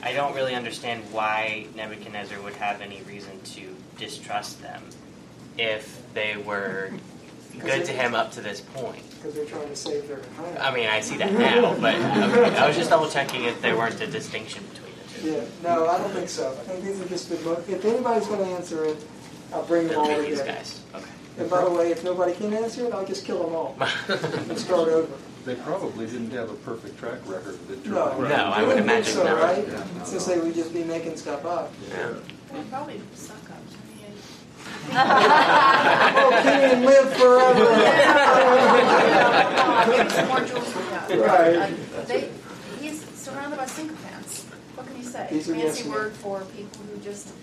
I 0.04 0.12
don't 0.12 0.36
really 0.36 0.56
understand 0.56 1.04
why 1.12 1.68
Nebuchadnezzar 1.76 2.42
would 2.42 2.56
have 2.56 2.82
any 2.82 3.02
reason 3.04 3.40
to 3.42 3.76
distrust 3.98 4.62
them 4.62 4.84
if 5.58 6.02
they 6.14 6.36
were 6.36 6.92
good 7.60 7.86
to 7.86 7.91
him 7.91 8.16
up 8.16 8.32
to 8.34 8.41
this 8.41 8.62
point. 8.62 9.04
Because 9.18 9.36
they're 9.36 9.45
trying 9.45 9.68
to 9.70 9.76
save 9.76 10.08
their 10.08 10.18
empire. 10.20 10.58
I 10.60 10.74
mean, 10.74 10.88
I 10.88 10.99
see 11.02 11.18
that 11.18 11.32
now, 11.34 11.76
but 11.80 11.95
okay, 11.95 12.58
I 12.58 12.68
was 12.68 12.76
just 12.76 12.89
double 12.89 13.10
checking 13.10 13.43
if 13.43 13.62
there 13.62 13.78
weren't 13.78 13.99
a 14.02 14.08
distinction 14.08 14.64
between 14.72 14.93
the 14.95 15.22
two. 15.22 15.32
Yeah, 15.32 15.43
no, 15.64 15.88
I 15.88 15.97
don't 15.99 16.12
think 16.12 16.30
so. 16.30 16.49
I 16.52 16.56
think 16.64 16.84
these 16.84 16.99
are 17.02 17.08
just 17.08 17.30
the 17.30 17.39
most, 17.47 17.70
if 17.70 17.84
anybody's 17.86 18.28
going 18.28 18.39
to 18.39 18.52
answer 18.56 18.86
it, 18.86 18.97
I'll 19.54 19.64
bring 19.66 19.88
them 19.88 19.99
all 19.99 20.10
It'll 20.10 20.22
be 20.24 20.30
these 20.30 20.39
together. 20.39 20.58
guys. 20.58 20.82
Okay. 20.95 21.06
And 21.39 21.49
by 21.49 21.64
the 21.64 21.70
way, 21.70 21.91
if 21.91 22.04
nobody 22.04 22.34
can 22.34 22.54
answer 22.54 22.86
it, 22.86 22.93
I'll 22.93 23.06
just 23.06 23.26
kill 23.26 23.43
them 23.43 23.56
all 23.56 23.76
and 24.10 24.58
start 24.58 24.89
over. 24.89 25.08
They 25.45 25.56
probably 25.56 26.06
didn't 26.06 26.30
have 26.32 26.49
a 26.52 26.56
perfect 26.56 26.99
track 26.99 27.20
record 27.26 27.56
of 27.56 27.70
No, 27.70 27.76
interpreting. 28.10 28.30
No, 28.38 28.43
I 28.45 28.60
would 28.62 28.68
wouldn't 28.68 28.86
imagine 28.86 29.14
so, 29.16 29.24
not. 29.24 29.41
right? 29.41 29.68
Yeah, 29.68 29.84
no, 29.97 30.04
Since 30.04 30.28
no. 30.28 30.36
they 30.36 30.41
would 30.41 30.54
just 30.54 30.72
be 30.74 30.84
making 30.84 31.18
stuff 31.18 31.45
up. 31.45 31.74
Yeah. 31.89 32.10
Well, 32.52 32.64
probably 32.70 33.02
suck 33.16 33.38
ups. 33.38 33.49
I 33.49 33.51
mean, 33.51 33.51
Oh, 34.94 36.40
Kenny 36.44 36.86
live 36.86 37.14
forever. 37.14 37.68
I 39.74 39.86
think 39.88 40.10
some 40.12 40.28
more 40.28 40.42
jewels 40.42 40.76
we 40.76 40.82
got. 40.84 41.10
Right. 41.12 41.56
Uh, 41.58 41.70
They, 42.06 42.30
he's 42.80 43.02
surrounded 43.04 43.58
by 43.58 43.66
sycophants. 43.66 44.46
What 44.76 44.88
can 44.88 44.98
you 44.98 45.04
say? 45.04 45.28
These 45.32 45.50
are 45.50 45.56
yes 45.56 45.76
Fancy 45.78 45.90
men. 45.90 45.98
word 45.98 46.14
for 46.14 46.42
people 46.56 46.80
who 46.92 47.00
just 47.02 47.34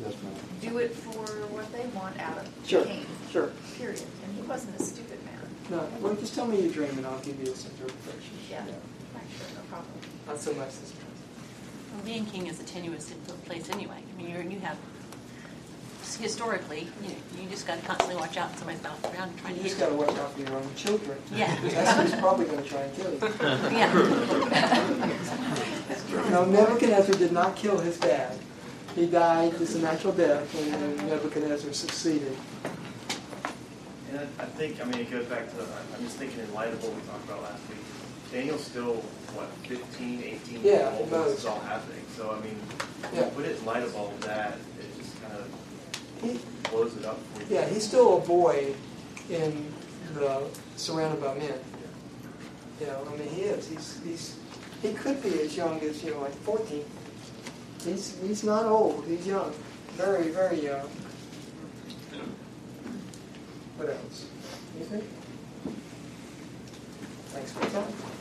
Yes, 0.00 0.14
do 0.60 0.78
it 0.78 0.94
for 0.94 1.26
what 1.50 1.70
they 1.72 1.84
want 1.86 2.16
out 2.20 2.38
of 2.38 2.46
Sure, 2.64 2.82
the 2.82 2.86
king, 2.88 3.06
sure. 3.32 3.50
period. 3.76 4.00
And 4.24 4.36
he 4.36 4.42
wasn't 4.42 4.78
a 4.78 4.82
stupid 4.84 5.18
man. 5.24 5.34
No, 5.70 5.88
well, 6.00 6.14
just 6.14 6.34
tell 6.36 6.46
me 6.46 6.60
your 6.62 6.70
dream 6.72 6.96
and 6.96 7.04
I'll 7.04 7.18
give 7.18 7.36
you 7.40 7.46
this 7.46 7.64
interpretation. 7.66 8.38
Yeah. 8.48 8.60
Right, 8.60 9.24
sure, 9.36 9.48
no 9.56 9.62
problem. 9.68 9.90
Not 10.28 10.38
so 10.38 10.52
much 10.54 10.68
this 10.68 10.92
Well, 11.92 12.04
being 12.04 12.26
king 12.26 12.46
is 12.46 12.60
a 12.60 12.62
tenuous 12.64 13.12
place 13.44 13.68
anyway. 13.70 13.96
I 13.98 14.22
mean, 14.22 14.30
you're, 14.30 14.42
you 14.42 14.60
have 14.60 14.76
historically, 16.16 16.88
you, 17.02 17.10
you 17.40 17.48
just 17.48 17.66
got 17.66 17.78
to 17.80 17.86
constantly 17.86 18.16
watch 18.16 18.36
out. 18.36 18.50
For 18.52 18.58
somebody's 18.58 18.80
bouncing 18.82 19.14
around 19.14 19.36
trying 19.38 19.56
You 19.56 19.62
to 19.62 19.68
just 19.68 19.80
hit 19.80 19.88
got 19.88 19.90
to 19.90 19.94
watch 19.96 20.18
out 20.18 20.32
for 20.32 20.40
your 20.40 20.54
own 20.54 20.74
children. 20.76 21.18
Yeah. 21.34 21.56
That's 21.62 22.10
who's 22.12 22.20
probably 22.20 22.46
going 22.46 22.62
to 22.62 22.68
try 22.68 22.80
and 22.82 22.96
kill 22.96 23.12
you. 23.12 23.18
you. 23.18 23.28
Yeah. 23.78 25.44
No, 26.30 26.44
Nebuchadnezzar 26.44 27.14
did 27.16 27.32
not 27.32 27.56
kill 27.56 27.78
his 27.78 27.98
dad. 27.98 28.36
He 28.94 29.06
died 29.06 29.56
just 29.58 29.76
a 29.76 29.78
natural 29.80 30.12
death, 30.12 30.52
and 30.60 30.72
then 30.98 31.08
Nebuchadnezzar 31.08 31.72
succeeded. 31.72 32.36
And 34.10 34.18
I 34.20 34.42
I 34.42 34.46
think, 34.46 34.80
I 34.80 34.84
mean, 34.84 35.00
it 35.00 35.10
goes 35.10 35.26
back 35.26 35.48
to, 35.50 35.62
I'm 35.62 36.02
just 36.02 36.16
thinking 36.16 36.40
in 36.40 36.52
light 36.54 36.68
of 36.72 36.82
what 36.82 36.94
we 36.94 37.00
talked 37.02 37.24
about 37.24 37.42
last 37.42 37.68
week. 37.68 37.78
Daniel's 38.32 38.64
still, 38.64 38.94
what, 39.34 39.48
15, 39.68 40.22
18 40.22 40.60
Yeah, 40.62 40.72
years 40.72 40.94
old 41.00 41.10
when 41.10 41.22
this 41.24 41.38
is 41.38 41.46
all 41.46 41.60
happening. 41.60 42.02
So, 42.16 42.30
I 42.32 42.44
mean, 42.44 42.56
Yeah. 43.14 43.28
put 43.34 43.44
it 43.44 43.58
in 43.58 43.64
light 43.64 43.82
of 43.82 43.94
all 43.96 44.08
of 44.08 44.20
that, 44.22 44.58
it 44.80 44.98
just 44.98 45.20
kind 45.22 45.34
of 45.34 45.46
He, 46.22 46.40
blows 46.70 46.96
it 46.96 47.04
up 47.04 47.18
yeah, 47.48 47.66
he's 47.66 47.86
still 47.86 48.18
a 48.18 48.20
boy 48.20 48.74
in 49.30 49.72
the 50.14 50.42
surrounded 50.76 51.20
by 51.20 51.34
men. 51.34 51.58
You 52.80 52.86
know, 52.86 53.06
I 53.06 53.16
mean, 53.16 53.28
he 53.28 53.42
is. 53.42 53.68
He's 53.68 54.00
he's 54.04 54.36
he 54.82 54.92
could 54.92 55.22
be 55.22 55.40
as 55.40 55.56
young 55.56 55.80
as 55.80 56.02
you 56.04 56.12
know, 56.12 56.20
like 56.20 56.34
fourteen. 56.42 56.84
He's 57.84 58.18
he's 58.20 58.44
not 58.44 58.66
old. 58.66 59.04
He's 59.06 59.26
young, 59.26 59.52
very 59.92 60.28
very 60.28 60.62
young. 60.64 60.88
What 63.76 63.90
else? 63.90 64.26
Anything? 64.76 65.02
Thanks 67.28 67.52
for 67.52 67.60
your 67.60 67.70
time. 67.70 68.17